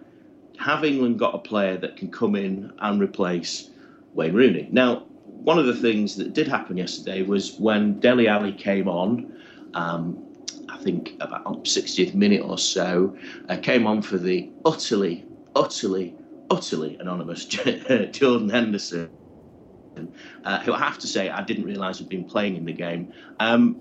have 0.58 0.84
England 0.84 1.18
got 1.18 1.34
a 1.34 1.38
player 1.38 1.76
that 1.78 1.96
can 1.96 2.10
come 2.10 2.36
in 2.36 2.72
and 2.78 3.00
replace 3.00 3.70
Wayne 4.14 4.34
Rooney? 4.34 4.68
Now, 4.70 5.06
one 5.24 5.58
of 5.58 5.66
the 5.66 5.74
things 5.74 6.16
that 6.16 6.34
did 6.34 6.46
happen 6.46 6.76
yesterday 6.76 7.22
was 7.22 7.56
when 7.58 7.98
Dele 8.00 8.28
Alli 8.28 8.52
came 8.52 8.88
on. 8.88 9.36
Um, 9.74 10.24
I 10.68 10.76
think 10.78 11.14
about 11.20 11.64
60th 11.64 12.14
minute 12.14 12.42
or 12.42 12.58
so, 12.58 13.16
uh, 13.48 13.56
came 13.56 13.86
on 13.86 14.02
for 14.02 14.18
the 14.18 14.50
utterly, 14.64 15.24
utterly, 15.56 16.14
utterly 16.50 16.96
anonymous 16.98 17.44
Jordan 18.12 18.48
Henderson, 18.48 19.10
uh, 20.44 20.60
who 20.60 20.72
I 20.72 20.78
have 20.78 20.98
to 21.00 21.06
say 21.06 21.30
I 21.30 21.42
didn't 21.42 21.64
realise 21.64 21.98
had 21.98 22.08
been 22.08 22.24
playing 22.24 22.56
in 22.56 22.64
the 22.64 22.72
game. 22.72 23.12
Um, 23.40 23.80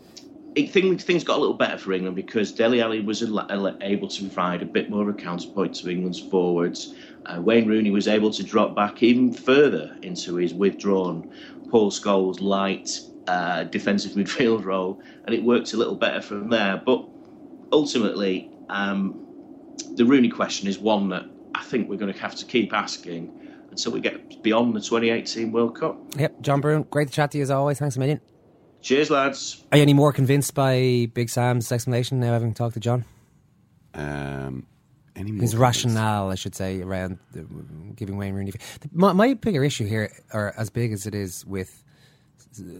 it, 0.55 0.71
things, 0.71 1.03
things 1.03 1.23
got 1.23 1.37
a 1.37 1.39
little 1.39 1.55
better 1.55 1.77
for 1.77 1.93
England 1.93 2.15
because 2.15 2.51
Dele 2.51 2.81
Alli 2.81 2.99
was 2.99 3.21
able 3.23 4.07
to 4.07 4.21
provide 4.21 4.61
a 4.61 4.65
bit 4.65 4.89
more 4.89 5.01
of 5.01 5.07
a 5.07 5.13
counterpoint 5.13 5.75
to 5.75 5.89
England's 5.89 6.19
forwards. 6.19 6.93
Uh, 7.25 7.41
Wayne 7.41 7.67
Rooney 7.67 7.91
was 7.91 8.07
able 8.07 8.31
to 8.31 8.43
drop 8.43 8.75
back 8.75 9.01
even 9.01 9.31
further 9.31 9.95
into 10.01 10.35
his 10.35 10.53
withdrawn 10.53 11.31
Paul 11.69 11.89
Scholes 11.89 12.41
light 12.41 12.99
uh, 13.27 13.63
defensive 13.65 14.11
midfield 14.17 14.65
role, 14.65 15.01
and 15.25 15.33
it 15.33 15.43
worked 15.43 15.73
a 15.73 15.77
little 15.77 15.95
better 15.95 16.21
from 16.21 16.49
there. 16.49 16.81
But 16.83 17.07
ultimately, 17.71 18.51
um, 18.69 19.25
the 19.95 20.05
Rooney 20.05 20.29
question 20.29 20.67
is 20.67 20.79
one 20.79 21.09
that 21.09 21.25
I 21.55 21.63
think 21.63 21.89
we're 21.89 21.97
going 21.97 22.13
to 22.13 22.19
have 22.19 22.35
to 22.35 22.45
keep 22.45 22.73
asking 22.73 23.31
until 23.71 23.91
we 23.91 23.99
get 23.99 24.43
beyond 24.43 24.75
the 24.75 24.79
2018 24.79 25.51
World 25.51 25.79
Cup. 25.79 25.97
Yep, 26.17 26.41
John 26.41 26.61
Brewin, 26.61 26.83
great 26.89 27.07
to 27.07 27.13
chat 27.13 27.31
to 27.31 27.37
you 27.37 27.43
as 27.43 27.51
always. 27.51 27.79
Thanks 27.79 27.95
a 27.95 27.99
million. 27.99 28.21
Cheers, 28.81 29.09
lads. 29.09 29.63
Are 29.71 29.77
you 29.77 29.83
any 29.83 29.93
more 29.93 30.11
convinced 30.11 30.53
by 30.53 31.09
Big 31.13 31.29
Sam's 31.29 31.71
explanation 31.71 32.19
now, 32.19 32.33
having 32.33 32.53
talked 32.53 32.73
to 32.73 32.79
John? 32.79 33.05
Um, 33.93 34.65
any 35.15 35.31
more 35.31 35.41
His 35.41 35.55
rationale, 35.55 36.29
I 36.29 36.35
should 36.35 36.55
say, 36.55 36.81
around 36.81 37.19
the, 37.31 37.45
giving 37.95 38.17
Wayne 38.17 38.33
Rooney. 38.33 38.53
My, 38.91 39.13
my 39.13 39.33
bigger 39.35 39.63
issue 39.63 39.85
here, 39.85 40.11
or 40.33 40.53
as 40.57 40.69
big 40.69 40.93
as 40.93 41.05
it 41.05 41.13
is 41.13 41.45
with 41.45 41.83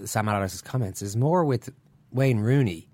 Sam 0.06 0.28
Allardyce's 0.28 0.62
comments, 0.62 1.02
is 1.02 1.16
more 1.16 1.46
with 1.46 1.72
Wayne 2.12 2.40
Rooney 2.40 2.90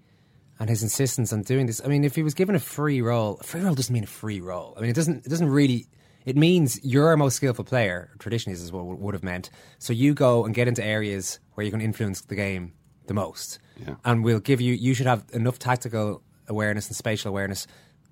and 0.59 0.69
his 0.69 0.83
insistence 0.83 1.31
on 1.31 1.43
doing 1.43 1.67
this. 1.67 1.81
I 1.83 1.87
mean, 1.87 2.03
if 2.03 2.15
he 2.15 2.23
was 2.23 2.33
given 2.33 2.55
a 2.55 2.59
free 2.59 3.01
role, 3.01 3.37
a 3.39 3.43
free 3.43 3.61
role 3.61 3.75
doesn't 3.75 3.93
mean 3.93 4.03
a 4.03 4.07
free 4.07 4.41
role. 4.41 4.73
I 4.75 4.81
mean, 4.81 4.89
it 4.89 4.95
doesn't. 4.95 5.25
It 5.25 5.29
doesn't 5.29 5.49
really. 5.49 5.87
It 6.27 6.35
means 6.35 6.79
you're 6.83 7.07
our 7.07 7.15
most 7.15 7.35
skillful 7.37 7.63
player. 7.63 8.11
Traditionally, 8.19 8.53
this 8.55 8.61
is 8.63 8.71
what 8.71 8.81
it 8.81 8.99
would 8.99 9.13
have 9.13 9.23
meant. 9.23 9.49
So 9.79 9.93
you 9.93 10.13
go 10.13 10.43
and 10.43 10.53
get 10.53 10.67
into 10.67 10.83
areas 10.83 11.39
where 11.53 11.63
you 11.65 11.71
can 11.71 11.79
influence 11.79 12.19
the 12.21 12.35
game 12.35 12.73
the 13.07 13.13
most, 13.13 13.59
Yeah. 13.77 13.95
and 14.03 14.25
we'll 14.25 14.41
give 14.41 14.59
you. 14.59 14.73
You 14.73 14.93
should 14.93 15.07
have 15.07 15.23
enough 15.31 15.57
tactical 15.57 16.21
awareness 16.49 16.87
and 16.87 16.95
spatial 16.97 17.29
awareness 17.29 17.65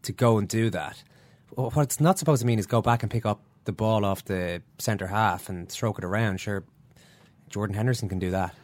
to 0.03 0.13
go 0.13 0.37
and 0.37 0.47
do 0.47 0.69
that. 0.69 1.03
What 1.55 1.75
it's 1.83 1.99
not 1.99 2.17
supposed 2.17 2.39
to 2.39 2.47
mean 2.47 2.57
is 2.57 2.65
go 2.65 2.81
back 2.81 3.03
and 3.03 3.11
pick 3.11 3.25
up 3.25 3.41
the 3.65 3.73
ball 3.73 4.05
off 4.05 4.23
the 4.23 4.61
centre 4.79 5.07
half 5.07 5.49
and 5.49 5.69
stroke 5.69 5.97
it 5.99 6.05
around. 6.05 6.39
Sure, 6.39 6.63
Jordan 7.49 7.75
Henderson 7.75 8.07
can 8.07 8.19
do 8.19 8.31
that. 8.31 8.55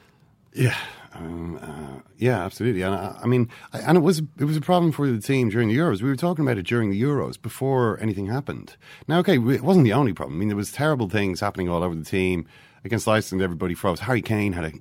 Yeah, 0.54 0.78
um, 1.14 1.60
uh, 1.62 2.02
yeah, 2.18 2.44
absolutely. 2.44 2.82
And 2.84 2.96
I, 2.96 3.20
I 3.24 3.28
mean, 3.28 3.50
I, 3.74 3.80
and 3.80 3.98
it 3.98 4.02
was 4.02 4.22
it 4.40 4.46
was 4.46 4.58
a 4.58 4.62
problem 4.62 4.92
for 4.92 5.10
the 5.10 5.20
team 5.20 5.50
during 5.50 5.68
the 5.68 5.78
Euros. 5.78 6.02
We 6.02 6.10
were 6.10 6.16
talking 6.16 6.46
about 6.46 6.58
it 6.58 6.66
during 6.66 6.90
the 6.90 7.02
Euros 7.02 7.42
before 7.42 8.00
anything 8.00 8.28
happened. 8.28 8.78
Now, 9.08 9.20
okay, 9.20 9.36
it 9.36 9.64
wasn't 9.64 9.84
the 9.84 9.94
only 9.94 10.14
problem. 10.14 10.38
I 10.38 10.40
mean, 10.40 10.48
there 10.48 10.58
was 10.58 10.72
terrible 10.72 11.10
things 11.10 11.40
happening 11.40 11.70
all 11.70 11.84
over 11.84 11.96
the 11.96 12.06
team 12.06 12.48
against 12.84 13.08
Iceland. 13.08 13.42
Everybody 13.42 13.74
froze. 13.74 14.00
Harry 14.02 14.22
Kane 14.22 14.54
had 14.54 14.66
a 14.66 14.72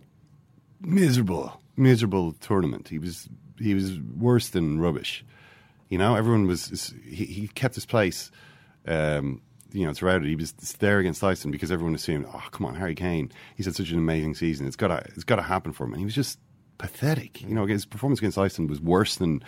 miserable, 0.80 1.60
miserable 1.76 2.32
tournament. 2.34 2.88
He 2.88 2.98
was 2.98 3.28
he 3.58 3.74
was 3.74 3.98
worse 3.98 4.48
than 4.50 4.80
rubbish. 4.80 5.24
You 5.88 5.98
know, 5.98 6.14
everyone 6.14 6.46
was 6.46 6.94
he, 7.04 7.24
he 7.24 7.48
kept 7.48 7.74
his 7.74 7.86
place. 7.86 8.30
Um, 8.86 9.42
you 9.72 9.86
know, 9.86 9.92
throughout 9.92 10.22
it, 10.22 10.28
he 10.28 10.36
was 10.36 10.52
there 10.52 10.98
against 10.98 11.22
Iceland 11.22 11.52
because 11.52 11.70
everyone 11.70 11.94
assumed, 11.94 12.26
oh, 12.32 12.42
come 12.50 12.66
on, 12.66 12.74
Harry 12.74 12.94
Kane, 12.94 13.30
he's 13.56 13.66
had 13.66 13.76
such 13.76 13.90
an 13.90 13.98
amazing 13.98 14.34
season. 14.34 14.66
It's 14.66 14.76
got 14.76 14.88
to, 14.88 14.98
it's 15.14 15.24
got 15.24 15.36
to 15.36 15.42
happen 15.42 15.72
for 15.72 15.84
him. 15.84 15.92
And 15.92 16.00
he 16.00 16.04
was 16.04 16.14
just 16.14 16.38
pathetic. 16.78 17.42
You 17.42 17.54
know, 17.54 17.66
his 17.66 17.84
performance 17.84 18.20
against 18.20 18.38
Iceland 18.38 18.70
was 18.70 18.80
worse 18.80 19.16
than, 19.16 19.42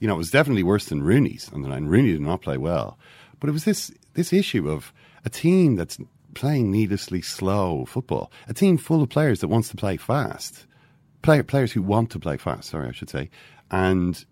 you 0.00 0.08
know, 0.08 0.14
it 0.14 0.18
was 0.18 0.30
definitely 0.30 0.62
worse 0.62 0.86
than 0.86 1.02
Rooney's 1.02 1.50
on 1.52 1.62
the 1.62 1.68
line. 1.68 1.86
Rooney 1.86 2.12
did 2.12 2.20
not 2.20 2.42
play 2.42 2.56
well, 2.56 2.98
but 3.40 3.48
it 3.48 3.52
was 3.52 3.64
this 3.64 3.92
this 4.14 4.32
issue 4.32 4.68
of 4.68 4.92
a 5.24 5.30
team 5.30 5.76
that's 5.76 5.98
playing 6.34 6.70
needlessly 6.70 7.22
slow 7.22 7.84
football, 7.84 8.30
a 8.48 8.54
team 8.54 8.76
full 8.76 9.02
of 9.02 9.08
players 9.08 9.40
that 9.40 9.48
wants 9.48 9.68
to 9.68 9.76
play 9.76 9.96
fast, 9.96 10.66
play, 11.22 11.42
players 11.42 11.72
who 11.72 11.82
want 11.82 12.10
to 12.10 12.18
play 12.18 12.36
fast. 12.36 12.70
Sorry, 12.70 12.88
I 12.88 12.92
should 12.92 13.10
say, 13.10 13.30
and 13.70 14.24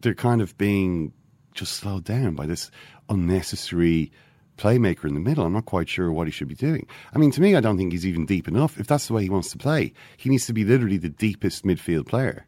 they're 0.00 0.14
kind 0.14 0.40
of 0.40 0.56
being 0.58 1.12
just 1.54 1.74
slowed 1.74 2.04
down 2.04 2.34
by 2.34 2.46
this 2.46 2.70
unnecessary 3.08 4.10
playmaker 4.58 5.04
in 5.04 5.14
the 5.14 5.20
middle. 5.20 5.44
I'm 5.44 5.52
not 5.52 5.64
quite 5.64 5.88
sure 5.88 6.12
what 6.12 6.26
he 6.26 6.30
should 6.30 6.48
be 6.48 6.54
doing. 6.54 6.86
I 7.14 7.18
mean, 7.18 7.30
to 7.32 7.40
me, 7.40 7.56
I 7.56 7.60
don't 7.60 7.76
think 7.76 7.92
he's 7.92 8.06
even 8.06 8.26
deep 8.26 8.46
enough. 8.48 8.78
If 8.78 8.86
that's 8.86 9.06
the 9.06 9.14
way 9.14 9.22
he 9.22 9.30
wants 9.30 9.50
to 9.52 9.58
play, 9.58 9.92
he 10.16 10.28
needs 10.28 10.46
to 10.46 10.52
be 10.52 10.64
literally 10.64 10.98
the 10.98 11.08
deepest 11.08 11.64
midfield 11.64 12.06
player. 12.06 12.46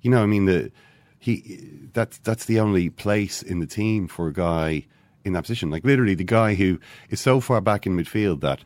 You 0.00 0.10
know, 0.10 0.22
I 0.22 0.26
mean, 0.26 0.46
the 0.46 0.72
he 1.18 1.88
that's 1.92 2.18
that's 2.18 2.46
the 2.46 2.58
only 2.58 2.90
place 2.90 3.42
in 3.42 3.60
the 3.60 3.66
team 3.66 4.08
for 4.08 4.26
a 4.28 4.32
guy 4.32 4.86
in 5.24 5.32
that 5.34 5.42
position. 5.42 5.70
Like 5.70 5.84
literally, 5.84 6.14
the 6.14 6.24
guy 6.24 6.54
who 6.54 6.80
is 7.10 7.20
so 7.20 7.40
far 7.40 7.60
back 7.60 7.86
in 7.86 7.96
midfield 7.96 8.40
that 8.40 8.64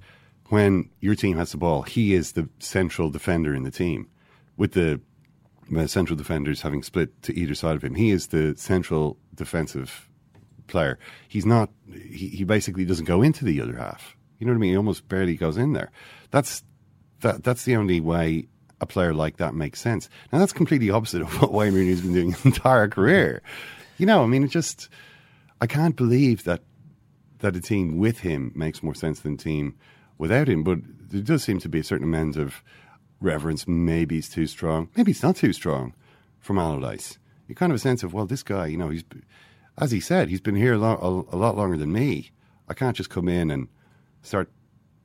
when 0.49 0.89
your 1.01 1.15
team 1.15 1.37
has 1.37 1.51
the 1.51 1.59
ball, 1.59 1.83
he 1.83 2.15
is 2.15 2.33
the 2.33 2.49
central 2.61 3.11
defender 3.11 3.55
in 3.55 3.63
the 3.63 3.71
team, 3.71 4.09
with 4.57 4.73
the 4.73 5.01
central 5.87 6.17
defenders 6.17 6.63
having 6.63 6.83
split 6.83 7.21
to 7.23 7.37
either 7.37 7.55
side 7.55 7.77
of 7.77 7.83
him. 7.83 7.95
He 7.95 8.11
is 8.11 8.29
the 8.29 8.55
central 8.57 9.19
defensive 9.35 10.06
player. 10.67 10.99
He's 11.29 11.47
not. 11.47 11.71
He, 11.93 12.29
he 12.29 12.45
basically 12.45 12.85
doesn't 12.85 13.05
go 13.05 13.23
into 13.23 13.45
the 13.45 13.61
other 13.61 13.77
half. 13.77 14.17
You 14.39 14.47
know 14.47 14.53
what 14.53 14.59
I 14.59 14.61
mean? 14.61 14.71
He 14.71 14.77
almost 14.77 15.09
barely 15.09 15.37
goes 15.37 15.57
in 15.57 15.73
there. 15.73 15.91
That's 16.31 16.63
that. 17.21 17.45
That's 17.45 17.65
the 17.65 17.77
only 17.77 18.01
way 18.01 18.49
a 18.81 18.87
player 18.87 19.15
like 19.15 19.39
that 19.39 19.55
makes 19.55 19.81
sense. 19.81 20.09
Now 20.33 20.39
that's 20.39 20.53
completely 20.53 20.91
opposite 20.91 21.23
of 21.23 21.33
what 21.41 21.53
Wayne 21.53 21.75
Rooney's 21.75 22.01
been 22.01 22.15
doing 22.15 22.33
his 22.33 22.45
entire 22.45 22.89
career. 22.89 23.43
You 23.99 24.07
know, 24.07 24.23
I 24.23 24.27
mean, 24.27 24.45
it 24.45 24.49
just. 24.51 24.89
I 25.59 25.67
can't 25.67 25.97
believe 25.97 26.45
that 26.45 26.61
that 27.39 27.57
a 27.57 27.61
team 27.61 27.99
with 27.99 28.21
him 28.21 28.53
makes 28.55 28.83
more 28.83 28.95
sense 28.95 29.21
than 29.21 29.35
a 29.35 29.39
team 29.39 29.77
without 30.19 30.49
him. 30.49 30.63
But 30.63 30.79
there 31.11 31.23
does 31.23 31.45
seem 31.45 31.59
to 31.61 31.69
be 31.69 31.81
a 31.81 31.85
certain 31.85 32.05
amount 32.05 32.37
of 32.37 32.63
reverence. 33.21 33.67
Maybe 33.67 34.19
it's 34.19 34.29
too 34.29 34.47
strong. 34.47 34.89
Maybe 34.97 35.13
it's 35.13 35.23
not 35.23 35.37
too 35.37 35.53
strong 35.53 35.95
from 36.41 36.59
Allardyce. 36.59 37.19
You 37.49 37.55
kind 37.55 37.73
of 37.73 37.77
a 37.77 37.81
sense 37.81 38.03
of 38.03 38.13
well, 38.13 38.27
this 38.27 38.43
guy, 38.43 38.67
you 38.67 38.77
know, 38.77 38.91
he's 38.91 39.05
as 39.79 39.91
he 39.91 40.01
said, 40.01 40.29
he's 40.29 40.41
been 40.41 40.57
here 40.57 40.75
a 40.75 40.79
lot, 40.79 40.99
a, 41.03 41.07
a 41.07 41.39
lot 41.39 41.57
longer 41.57 41.77
than 41.77 41.93
me. 41.93 42.31
I 42.69 42.75
can't 42.75 42.97
just 42.97 43.11
come 43.11 43.29
in 43.29 43.51
and 43.51 43.69
start 44.23 44.51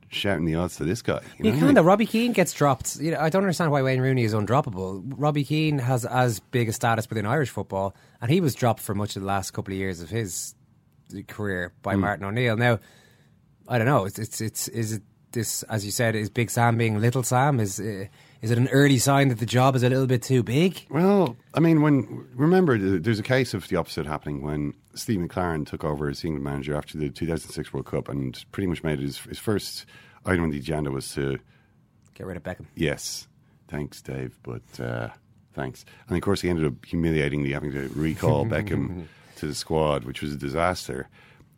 shouting 0.08 0.44
the 0.44 0.54
odds 0.54 0.76
to 0.76 0.84
this 0.84 1.00
guy. 1.02 1.20
You, 1.38 1.46
You 1.46 1.52
know? 1.52 1.60
kind 1.60 1.78
of. 1.78 1.84
Robbie 1.86 2.06
Keane 2.06 2.32
gets 2.32 2.52
dropped. 2.52 2.96
You 2.96 3.12
know, 3.12 3.18
I 3.20 3.28
don't 3.30 3.42
understand 3.42 3.70
why 3.70 3.82
Wayne 3.82 4.00
Rooney 4.00 4.24
is 4.24 4.34
undroppable. 4.34 5.02
Robbie 5.16 5.44
Keane 5.44 5.78
has 5.78 6.04
as 6.04 6.40
big 6.40 6.68
a 6.68 6.72
status 6.72 7.08
within 7.08 7.24
Irish 7.26 7.50
football, 7.50 7.94
and 8.20 8.30
he 8.30 8.40
was 8.40 8.54
dropped 8.54 8.80
for 8.80 8.94
much 8.94 9.16
of 9.16 9.22
the 9.22 9.28
last 9.28 9.52
couple 9.52 9.72
of 9.72 9.78
years 9.78 10.00
of 10.02 10.10
his 10.10 10.54
career 11.28 11.72
by 11.82 11.94
Mm. 11.94 12.00
Martin 12.00 12.24
O'Neill. 12.26 12.56
Now, 12.56 12.78
I 13.68 13.78
don't 13.78 13.86
know. 13.86 14.04
It's 14.04 14.18
it's, 14.18 14.40
it's 14.40 14.68
is 14.68 14.92
it 14.94 15.02
this 15.32 15.62
as 15.64 15.84
you 15.84 15.90
said 15.90 16.14
is 16.14 16.28
Big 16.28 16.50
Sam 16.50 16.76
being 16.76 17.00
Little 17.00 17.22
Sam? 17.22 17.58
Is 17.60 17.80
uh, 17.80 18.06
is 18.42 18.50
it 18.50 18.58
an 18.58 18.68
early 18.68 18.98
sign 18.98 19.28
that 19.28 19.38
the 19.38 19.46
job 19.46 19.76
is 19.76 19.82
a 19.82 19.88
little 19.88 20.06
bit 20.06 20.22
too 20.22 20.42
big? 20.42 20.84
Well, 20.90 21.36
I 21.54 21.60
mean, 21.60 21.80
when 21.80 22.26
remember, 22.34 22.76
there's 22.76 23.20
a 23.20 23.24
case 23.24 23.54
of 23.54 23.68
the 23.68 23.76
opposite 23.76 24.04
happening 24.04 24.42
when 24.42 24.74
Steve 24.94 25.20
McClaren 25.20 25.66
took 25.66 25.84
over 25.84 26.08
as 26.08 26.24
England 26.24 26.44
manager 26.44 26.74
after 26.74 26.98
the 26.98 27.08
2006 27.08 27.72
World 27.72 27.86
Cup, 27.86 28.08
and 28.08 28.44
pretty 28.52 28.66
much 28.66 28.82
made 28.82 28.98
his, 28.98 29.18
his 29.18 29.38
first 29.38 29.86
item 30.26 30.44
on 30.44 30.50
the 30.50 30.58
agenda 30.58 30.90
was 30.90 31.12
to 31.14 31.38
Get 32.14 32.26
rid 32.26 32.36
of 32.36 32.42
Beckham. 32.42 32.66
Yes, 32.74 33.26
thanks, 33.68 34.02
Dave, 34.02 34.38
but 34.42 34.62
uh, 34.78 35.08
thanks. 35.54 35.84
And 36.08 36.16
of 36.16 36.22
course, 36.22 36.40
he 36.42 36.50
ended 36.50 36.66
up 36.66 36.84
humiliatingly 36.84 37.52
having 37.52 37.72
to 37.72 37.88
recall 37.94 38.44
Beckham 38.46 39.06
to 39.36 39.46
the 39.46 39.54
squad, 39.54 40.04
which 40.04 40.20
was 40.20 40.32
a 40.32 40.36
disaster. 40.36 41.08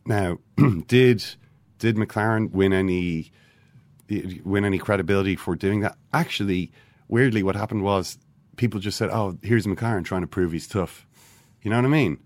Now, 0.05 0.37
did 0.87 1.25
did 1.77 1.97
McClaren 1.97 2.51
win 2.51 2.71
any 2.71 3.31
win 4.43 4.65
any 4.65 4.77
credibility 4.77 5.35
for 5.35 5.55
doing 5.55 5.81
that? 5.81 5.97
Actually, 6.13 6.71
weirdly, 7.07 7.43
what 7.43 7.55
happened 7.55 7.83
was 7.83 8.17
people 8.55 8.79
just 8.79 8.97
said, 8.97 9.09
"Oh, 9.09 9.37
here's 9.41 9.65
McClaren 9.65 10.05
trying 10.05 10.21
to 10.21 10.27
prove 10.27 10.51
he's 10.51 10.67
tough." 10.67 11.05
You 11.61 11.71
know 11.71 11.77
what 11.77 11.85
I 11.85 11.89
mean? 11.89 12.19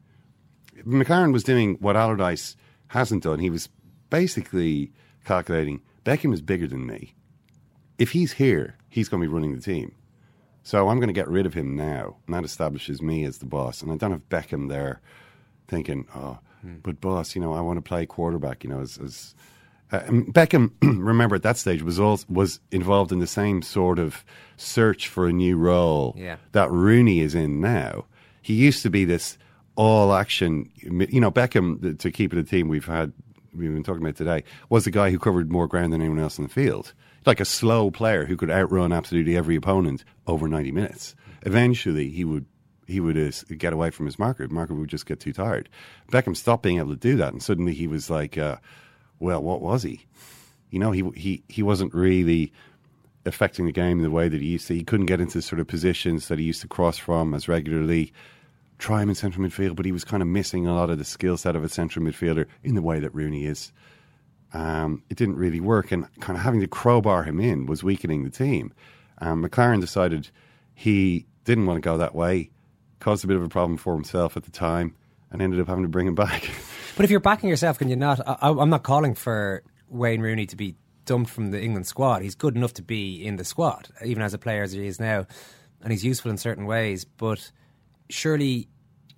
McClaren 0.85 1.33
was 1.33 1.43
doing 1.43 1.75
what 1.79 1.95
Allardyce 1.95 2.55
hasn't 2.87 3.23
done. 3.23 3.39
He 3.39 3.49
was 3.49 3.69
basically 4.09 4.91
calculating 5.25 5.81
Beckham 6.03 6.33
is 6.33 6.41
bigger 6.41 6.67
than 6.67 6.85
me. 6.85 7.13
If 7.97 8.11
he's 8.11 8.33
here, 8.33 8.77
he's 8.87 9.09
going 9.09 9.21
to 9.21 9.27
be 9.27 9.33
running 9.33 9.55
the 9.55 9.61
team. 9.61 9.93
So 10.63 10.89
I'm 10.89 10.97
going 10.97 11.07
to 11.07 11.13
get 11.13 11.27
rid 11.27 11.45
of 11.45 11.53
him 11.53 11.75
now, 11.75 12.17
and 12.25 12.35
that 12.35 12.43
establishes 12.43 13.01
me 13.01 13.23
as 13.25 13.37
the 13.37 13.45
boss. 13.45 13.81
And 13.81 13.91
I 13.91 13.95
don't 13.95 14.11
have 14.11 14.27
Beckham 14.29 14.69
there 14.69 15.01
thinking, 15.67 16.07
oh, 16.15 16.39
hmm. 16.61 16.77
but 16.83 17.01
boss, 17.01 17.35
you 17.35 17.41
know, 17.41 17.53
I 17.53 17.61
want 17.61 17.77
to 17.77 17.81
play 17.81 18.05
quarterback. 18.05 18.63
You 18.63 18.69
know, 18.71 18.79
as, 18.79 18.97
as 18.97 19.35
uh, 19.91 19.99
Beckham, 20.01 20.71
remember 20.81 21.35
at 21.35 21.43
that 21.43 21.57
stage 21.57 21.81
was 21.81 21.99
also, 21.99 22.25
was 22.29 22.59
involved 22.71 23.11
in 23.11 23.19
the 23.19 23.27
same 23.27 23.61
sort 23.61 23.99
of 23.99 24.23
search 24.57 25.07
for 25.07 25.27
a 25.27 25.33
new 25.33 25.57
role 25.57 26.13
Yeah. 26.17 26.37
that 26.51 26.69
Rooney 26.71 27.21
is 27.21 27.33
in 27.35 27.59
now. 27.61 28.05
He 28.41 28.53
used 28.53 28.83
to 28.83 28.89
be 28.89 29.05
this 29.05 29.37
all 29.75 30.13
action. 30.13 30.69
You 30.81 31.19
know, 31.21 31.31
Beckham 31.31 31.97
to 31.99 32.11
keep 32.11 32.33
it 32.33 32.39
a 32.39 32.43
team. 32.43 32.67
We've 32.67 32.85
had 32.85 33.13
we've 33.53 33.73
been 33.73 33.83
talking 33.83 34.01
about 34.03 34.15
today, 34.15 34.43
was 34.69 34.85
the 34.85 34.91
guy 34.91 35.09
who 35.09 35.17
covered 35.19 35.51
more 35.51 35.67
ground 35.67 35.91
than 35.93 36.01
anyone 36.01 36.19
else 36.19 36.37
in 36.37 36.43
the 36.43 36.49
field. 36.49 36.93
Like 37.25 37.39
a 37.39 37.45
slow 37.45 37.91
player 37.91 38.25
who 38.25 38.37
could 38.37 38.49
outrun 38.51 38.93
absolutely 38.93 39.35
every 39.35 39.55
opponent 39.55 40.03
over 40.27 40.47
90 40.47 40.71
minutes. 40.71 41.15
Eventually, 41.45 42.09
he 42.09 42.23
would 42.25 42.45
he 42.87 42.99
would 42.99 43.17
uh, 43.17 43.31
get 43.57 43.71
away 43.73 43.89
from 43.91 44.05
his 44.07 44.17
marker. 44.19 44.47
Marker 44.47 44.73
would 44.73 44.89
just 44.89 45.05
get 45.05 45.19
too 45.19 45.33
tired. 45.33 45.69
Beckham 46.11 46.35
stopped 46.35 46.63
being 46.63 46.77
able 46.79 46.89
to 46.91 46.95
do 46.95 47.15
that, 47.17 47.33
and 47.33 47.41
suddenly 47.43 47.73
he 47.73 47.85
was 47.87 48.09
like, 48.09 48.37
uh, 48.37 48.57
"Well, 49.19 49.41
what 49.41 49.61
was 49.61 49.83
he? 49.83 50.05
You 50.69 50.79
know, 50.79 50.91
he 50.91 51.03
he 51.15 51.43
he 51.47 51.63
wasn't 51.63 51.93
really 51.93 52.53
affecting 53.25 53.65
the 53.65 53.71
game 53.71 54.01
the 54.01 54.11
way 54.11 54.29
that 54.29 54.41
he 54.41 54.47
used 54.47 54.67
to. 54.67 54.75
He 54.75 54.83
couldn't 54.83 55.07
get 55.07 55.21
into 55.21 55.41
sort 55.41 55.59
of 55.59 55.67
positions 55.67 56.27
that 56.27 56.39
he 56.39 56.45
used 56.45 56.61
to 56.61 56.67
cross 56.67 56.97
from 56.97 57.33
as 57.33 57.47
regularly. 57.47 58.13
Try 58.77 59.01
him 59.01 59.09
in 59.09 59.15
central 59.15 59.45
midfield, 59.45 59.75
but 59.75 59.85
he 59.85 59.91
was 59.91 60.05
kind 60.05 60.23
of 60.23 60.27
missing 60.29 60.65
a 60.65 60.73
lot 60.73 60.89
of 60.89 60.97
the 60.97 61.05
skill 61.05 61.37
set 61.37 61.55
of 61.55 61.63
a 61.63 61.69
central 61.69 62.05
midfielder 62.05 62.45
in 62.63 62.75
the 62.75 62.81
way 62.81 62.99
that 62.99 63.13
Rooney 63.13 63.45
is. 63.45 63.73
Um, 64.53 65.03
it 65.09 65.17
didn't 65.17 65.35
really 65.35 65.59
work, 65.59 65.91
and 65.91 66.07
kind 66.21 66.37
of 66.37 66.43
having 66.43 66.61
to 66.61 66.67
crowbar 66.67 67.23
him 67.23 67.39
in 67.39 67.65
was 67.65 67.83
weakening 67.83 68.23
the 68.23 68.29
team. 68.29 68.73
Um, 69.19 69.43
McClaren 69.43 69.81
decided 69.81 70.29
he 70.73 71.25
didn't 71.43 71.65
want 71.65 71.77
to 71.77 71.81
go 71.81 71.97
that 71.97 72.15
way, 72.15 72.49
caused 72.99 73.23
a 73.23 73.27
bit 73.27 73.35
of 73.35 73.43
a 73.43 73.49
problem 73.49 73.77
for 73.77 73.93
himself 73.93 74.37
at 74.37 74.43
the 74.43 74.51
time, 74.51 74.95
and 75.29 75.41
ended 75.41 75.59
up 75.59 75.67
having 75.67 75.83
to 75.83 75.89
bring 75.89 76.07
him 76.07 76.15
back. 76.15 76.49
But 76.99 77.05
if 77.05 77.11
you're 77.11 77.21
backing 77.21 77.47
yourself, 77.47 77.79
can 77.79 77.87
you 77.87 77.95
not? 77.95 78.19
I, 78.27 78.49
I'm 78.49 78.69
not 78.69 78.83
calling 78.83 79.15
for 79.15 79.63
Wayne 79.87 80.19
Rooney 80.19 80.45
to 80.47 80.57
be 80.57 80.75
dumped 81.05 81.31
from 81.31 81.51
the 81.51 81.61
England 81.61 81.87
squad. 81.87 82.21
He's 82.21 82.35
good 82.35 82.57
enough 82.57 82.73
to 82.73 82.81
be 82.81 83.25
in 83.25 83.37
the 83.37 83.45
squad, 83.45 83.87
even 84.03 84.21
as 84.21 84.33
a 84.33 84.37
player 84.37 84.63
as 84.63 84.73
he 84.73 84.85
is 84.85 84.99
now, 84.99 85.25
and 85.81 85.93
he's 85.93 86.03
useful 86.03 86.29
in 86.29 86.35
certain 86.35 86.65
ways. 86.65 87.05
But 87.05 87.53
surely 88.09 88.67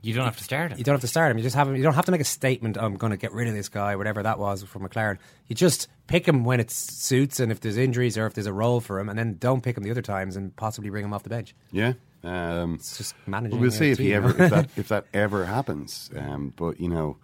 you 0.03 0.13
don't 0.13 0.25
have 0.25 0.37
to 0.37 0.43
start 0.43 0.71
him. 0.71 0.77
You 0.77 0.83
don't 0.83 0.93
have 0.93 1.01
to 1.01 1.07
start 1.07 1.31
him. 1.31 1.39
You 1.39 1.43
just 1.43 1.55
have 1.55 1.69
him. 1.69 1.75
you 1.75 1.81
don't 1.81 1.95
have 1.95 2.05
to 2.05 2.11
make 2.11 2.21
a 2.21 2.23
statement. 2.23 2.77
I'm 2.77 2.97
going 2.97 3.09
to 3.09 3.17
get 3.17 3.31
rid 3.31 3.47
of 3.47 3.55
this 3.55 3.67
guy, 3.67 3.95
whatever 3.95 4.21
that 4.21 4.37
was 4.37 4.61
for 4.61 4.79
McClaren. 4.79 5.17
You 5.47 5.55
just 5.55 5.87
pick 6.05 6.27
him 6.27 6.43
when 6.43 6.59
it 6.59 6.69
suits, 6.69 7.39
and 7.39 7.51
if 7.51 7.61
there's 7.61 7.77
injuries 7.77 8.15
or 8.15 8.27
if 8.27 8.35
there's 8.35 8.45
a 8.45 8.53
role 8.53 8.79
for 8.79 8.99
him, 8.99 9.09
and 9.09 9.17
then 9.17 9.37
don't 9.39 9.61
pick 9.63 9.75
him 9.75 9.81
the 9.81 9.89
other 9.89 10.03
times 10.03 10.35
and 10.35 10.55
possibly 10.55 10.91
bring 10.91 11.03
him 11.03 11.13
off 11.13 11.23
the 11.23 11.29
bench. 11.29 11.55
Yeah. 11.71 11.93
Um, 12.23 12.75
it's 12.75 12.99
just 12.99 13.15
managing. 13.25 13.59
We'll 13.59 13.71
see 13.71 13.89
if 13.89 13.97
team, 13.97 14.05
he 14.05 14.13
ever 14.13 14.29
if 14.29 14.51
that 14.51 14.69
if 14.77 14.87
that 14.89 15.05
ever 15.15 15.45
happens. 15.45 16.11
Um, 16.15 16.53
but 16.55 16.79
you 16.79 16.87
know, 16.87 17.17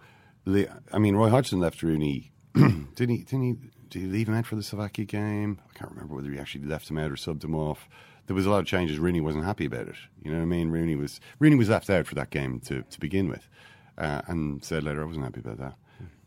I 0.92 0.98
mean, 0.98 1.16
Roy 1.16 1.28
Hodgson 1.28 1.60
left 1.60 1.82
Rooney. 1.82 2.32
didn't 2.54 3.08
he? 3.08 3.18
Didn't 3.18 3.42
he? 3.42 3.56
Did 3.90 4.02
he 4.02 4.08
leave 4.08 4.28
him 4.28 4.34
out 4.34 4.46
for 4.46 4.56
the 4.56 4.62
Slovakia 4.62 5.04
game? 5.04 5.60
I 5.68 5.78
can't 5.78 5.90
remember 5.90 6.14
whether 6.14 6.30
he 6.30 6.38
actually 6.38 6.64
left 6.64 6.90
him 6.90 6.98
out 6.98 7.10
or 7.10 7.14
subbed 7.14 7.44
him 7.44 7.54
off. 7.54 7.88
There 8.26 8.34
was 8.34 8.44
a 8.44 8.50
lot 8.50 8.58
of 8.58 8.66
changes. 8.66 8.98
Rooney 8.98 9.20
wasn't 9.20 9.44
happy 9.44 9.64
about 9.64 9.88
it. 9.88 9.96
You 10.22 10.30
know 10.30 10.36
what 10.36 10.42
I 10.42 10.46
mean? 10.46 10.70
Rooney 10.70 10.96
was 10.96 11.20
Rooney 11.38 11.56
was 11.56 11.70
left 11.70 11.88
out 11.88 12.06
for 12.06 12.14
that 12.16 12.30
game 12.30 12.60
to 12.66 12.82
to 12.82 13.00
begin 13.00 13.28
with, 13.28 13.48
uh, 13.96 14.22
and 14.26 14.62
said 14.62 14.82
later 14.84 15.02
I 15.02 15.06
wasn't 15.06 15.24
happy 15.24 15.40
about 15.40 15.58
that. 15.58 15.74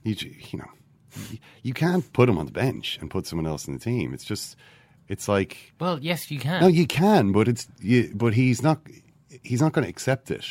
He, 0.03 0.17
you 0.51 0.59
know, 0.59 0.69
you 1.61 1.73
can't 1.73 2.11
put 2.13 2.27
him 2.27 2.37
on 2.37 2.45
the 2.45 2.51
bench 2.51 2.97
and 3.01 3.09
put 3.09 3.27
someone 3.27 3.45
else 3.45 3.67
in 3.67 3.73
the 3.73 3.79
team. 3.79 4.13
It's 4.13 4.23
just, 4.23 4.55
it's 5.07 5.27
like. 5.27 5.73
Well, 5.79 5.99
yes, 5.99 6.31
you 6.31 6.39
can. 6.39 6.61
No, 6.61 6.67
you 6.67 6.87
can, 6.87 7.31
but 7.31 7.47
it's 7.47 7.67
you, 7.79 8.11
but 8.15 8.33
he's 8.33 8.63
not. 8.63 8.81
He's 9.43 9.61
not 9.61 9.73
going 9.73 9.83
to 9.83 9.89
accept 9.89 10.31
it. 10.31 10.45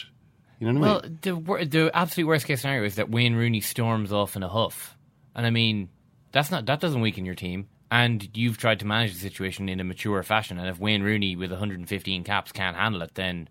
You 0.61 0.71
know 0.71 0.79
what 0.79 0.89
well, 0.89 1.01
I 1.03 1.09
mean? 1.09 1.19
the 1.23 1.67
the 1.67 1.91
absolute 1.95 2.27
worst 2.27 2.47
case 2.47 2.61
scenario 2.61 2.85
is 2.85 2.97
that 2.97 3.11
Wayne 3.11 3.35
Rooney 3.35 3.61
storms 3.61 4.13
off 4.13 4.37
in 4.37 4.43
a 4.43 4.49
huff, 4.49 4.97
and 5.35 5.47
I 5.47 5.51
mean 5.51 5.89
that's 6.33 6.51
not 6.51 6.67
that 6.67 6.81
doesn't 6.81 7.01
weaken 7.01 7.25
your 7.25 7.35
team. 7.35 7.69
And 7.91 8.29
you've 8.37 8.57
tried 8.57 8.79
to 8.81 8.87
manage 8.87 9.15
the 9.15 9.19
situation 9.19 9.69
in 9.69 9.81
a 9.81 9.85
mature 9.85 10.23
fashion. 10.23 10.61
And 10.61 10.69
if 10.69 10.79
Wayne 10.79 11.03
Rooney 11.03 11.35
with 11.35 11.51
115 11.51 12.23
caps 12.23 12.53
can't 12.53 12.77
handle 12.77 13.03
it, 13.03 13.15
then 13.15 13.49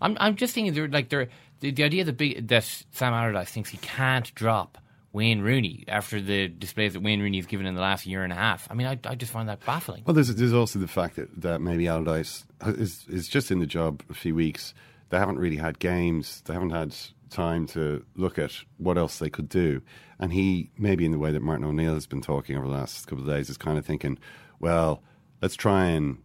I'm 0.00 0.16
I'm 0.20 0.36
just 0.36 0.54
thinking 0.54 0.72
they're 0.72 0.88
like 0.88 1.08
they're 1.08 1.28
the, 1.60 1.72
the 1.72 1.84
idea 1.84 2.04
that 2.04 2.16
big 2.16 2.48
that 2.48 2.64
Sam 2.92 3.12
Allardyce 3.12 3.50
thinks 3.50 3.70
he 3.70 3.78
can't 3.78 4.32
drop 4.34 4.78
Wayne 5.12 5.40
Rooney 5.40 5.84
after 5.88 6.20
the 6.20 6.48
displays 6.48 6.94
that 6.94 7.00
Wayne 7.00 7.20
Rooney 7.20 7.38
has 7.38 7.46
given 7.46 7.66
in 7.66 7.74
the 7.74 7.80
last 7.80 8.06
year 8.06 8.24
and 8.24 8.32
a 8.32 8.36
half. 8.36 8.66
I 8.70 8.74
mean, 8.74 8.86
I, 8.86 8.98
I 9.04 9.14
just 9.14 9.32
find 9.32 9.48
that 9.48 9.64
baffling. 9.66 10.04
Well, 10.06 10.14
there's 10.14 10.34
there's 10.34 10.54
also 10.54 10.78
the 10.78 10.88
fact 10.88 11.16
that, 11.16 11.40
that 11.40 11.60
maybe 11.60 11.86
Allardyce 11.86 12.44
uh, 12.64 12.70
is 12.70 13.04
is 13.08 13.28
just 13.28 13.50
in 13.50 13.58
the 13.58 13.66
job 13.66 14.02
a 14.08 14.14
few 14.14 14.34
weeks. 14.34 14.74
They 15.12 15.18
haven't 15.18 15.38
really 15.38 15.58
had 15.58 15.78
games. 15.78 16.40
They 16.46 16.54
haven't 16.54 16.70
had 16.70 16.96
time 17.28 17.66
to 17.66 18.02
look 18.16 18.38
at 18.38 18.50
what 18.78 18.96
else 18.96 19.18
they 19.18 19.28
could 19.28 19.46
do. 19.46 19.82
And 20.18 20.32
he, 20.32 20.70
maybe 20.78 21.04
in 21.04 21.12
the 21.12 21.18
way 21.18 21.30
that 21.32 21.42
Martin 21.42 21.66
O'Neill 21.66 21.92
has 21.92 22.06
been 22.06 22.22
talking 22.22 22.56
over 22.56 22.66
the 22.66 22.72
last 22.72 23.06
couple 23.06 23.22
of 23.22 23.28
days, 23.28 23.50
is 23.50 23.58
kind 23.58 23.76
of 23.76 23.84
thinking, 23.84 24.18
well, 24.58 25.02
let's 25.42 25.54
try 25.54 25.84
and. 25.84 26.16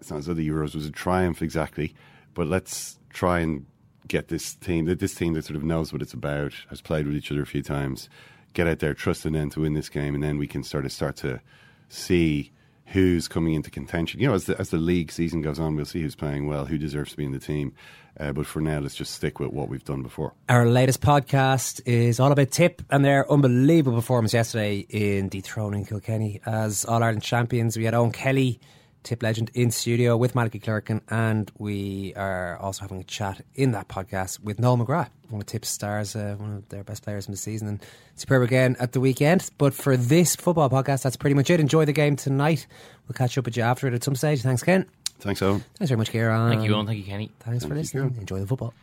It's 0.00 0.12
not 0.12 0.18
as 0.18 0.26
though 0.26 0.34
the 0.34 0.48
Euros 0.48 0.76
was 0.76 0.86
a 0.86 0.92
triumph 0.92 1.42
exactly, 1.42 1.92
but 2.34 2.46
let's 2.46 3.00
try 3.10 3.40
and 3.40 3.66
get 4.06 4.28
this 4.28 4.54
team, 4.54 4.84
this 4.84 5.16
team 5.16 5.32
that 5.32 5.44
sort 5.44 5.56
of 5.56 5.64
knows 5.64 5.92
what 5.92 6.00
it's 6.00 6.14
about, 6.14 6.52
has 6.70 6.80
played 6.80 7.04
with 7.04 7.16
each 7.16 7.32
other 7.32 7.42
a 7.42 7.46
few 7.46 7.64
times, 7.64 8.08
get 8.52 8.68
out 8.68 8.78
there, 8.78 8.94
trusting 8.94 9.32
them 9.32 9.50
to 9.50 9.62
win 9.62 9.74
this 9.74 9.88
game, 9.88 10.14
and 10.14 10.22
then 10.22 10.38
we 10.38 10.46
can 10.46 10.62
sort 10.62 10.84
of 10.84 10.92
start 10.92 11.16
to 11.16 11.40
see 11.88 12.52
who's 12.92 13.28
coming 13.28 13.54
into 13.54 13.70
contention. 13.70 14.20
You 14.20 14.28
know, 14.28 14.34
as 14.34 14.44
the, 14.46 14.58
as 14.58 14.70
the 14.70 14.78
league 14.78 15.12
season 15.12 15.42
goes 15.42 15.58
on, 15.58 15.76
we'll 15.76 15.84
see 15.84 16.00
who's 16.00 16.14
playing 16.14 16.46
well, 16.46 16.64
who 16.64 16.78
deserves 16.78 17.10
to 17.12 17.16
be 17.16 17.24
in 17.24 17.32
the 17.32 17.38
team. 17.38 17.72
Uh, 18.18 18.32
but 18.32 18.46
for 18.46 18.60
now, 18.60 18.80
let's 18.80 18.94
just 18.94 19.14
stick 19.14 19.38
with 19.38 19.52
what 19.52 19.68
we've 19.68 19.84
done 19.84 20.02
before. 20.02 20.32
Our 20.48 20.66
latest 20.66 21.00
podcast 21.00 21.80
is 21.86 22.18
all 22.18 22.32
about 22.32 22.50
Tip 22.50 22.82
and 22.90 23.04
their 23.04 23.30
unbelievable 23.30 23.96
performance 23.96 24.32
yesterday 24.34 24.78
in 24.88 25.28
dethroning 25.28 25.84
Kilkenny 25.84 26.40
as 26.44 26.84
All 26.84 27.02
Ireland 27.02 27.22
champions. 27.22 27.76
We 27.76 27.84
had 27.84 27.94
Eoin 27.94 28.12
Kelly, 28.12 28.58
Tip 29.04 29.22
legend, 29.22 29.50
in 29.54 29.70
studio 29.70 30.16
with 30.16 30.34
Malachy 30.34 30.60
Clerkin, 30.60 31.00
and 31.08 31.50
we 31.56 32.12
are 32.14 32.58
also 32.58 32.82
having 32.82 33.00
a 33.00 33.04
chat 33.04 33.40
in 33.54 33.72
that 33.72 33.88
podcast 33.88 34.40
with 34.40 34.58
Noel 34.58 34.76
McGrath, 34.76 35.08
one 35.30 35.40
of 35.40 35.46
Tip's 35.46 35.68
stars, 35.68 36.14
uh, 36.16 36.34
one 36.36 36.56
of 36.56 36.68
their 36.68 36.84
best 36.84 37.04
players 37.04 37.26
in 37.26 37.30
the 37.30 37.38
season, 37.38 37.68
and 37.68 37.82
superb 38.16 38.42
again 38.42 38.76
at 38.80 38.92
the 38.92 39.00
weekend. 39.00 39.48
But 39.56 39.72
for 39.72 39.96
this 39.96 40.36
football 40.36 40.68
podcast, 40.68 41.02
that's 41.02 41.16
pretty 41.16 41.34
much 41.34 41.48
it. 41.48 41.60
Enjoy 41.60 41.84
the 41.84 41.92
game 41.92 42.16
tonight. 42.16 42.66
We'll 43.06 43.14
catch 43.14 43.38
up 43.38 43.44
with 43.46 43.56
you 43.56 43.62
after 43.62 43.86
it 43.86 43.94
at 43.94 44.04
some 44.04 44.16
stage. 44.16 44.42
Thanks, 44.42 44.62
Ken. 44.62 44.84
Thanks, 45.20 45.40
Eoin. 45.40 45.62
Thanks 45.76 45.88
very 45.88 45.96
much, 45.98 46.10
Ciaran. 46.10 46.50
Thank 46.50 46.64
you, 46.64 46.72
Eoin. 46.74 46.86
Thank 46.86 46.98
you, 46.98 47.04
Kenny. 47.04 47.30
Thanks 47.40 47.62
Thank 47.62 47.70
for 47.70 47.74
you, 47.76 47.80
listening. 47.80 48.02
Ciaran. 48.10 48.20
Enjoy 48.20 48.40
the 48.40 48.46
football. 48.46 48.74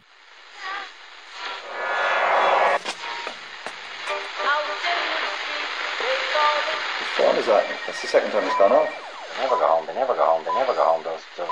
What 7.17 7.27
time 7.27 7.37
is 7.37 7.45
that? 7.45 7.65
That's 7.85 8.01
the 8.01 8.07
second 8.07 8.31
time 8.31 8.43
it's 8.43 8.57
gone 8.57 8.71
off. 8.71 9.04
Never 9.37 9.57
go 9.57 9.67
home, 9.67 9.85
they 9.85 9.93
never 9.93 10.15
go 10.15 10.23
home, 10.25 10.43
they 10.45 10.53
never 10.53 10.73
go 10.73 10.83
home, 10.83 11.03
those, 11.03 11.21
those, 11.37 11.51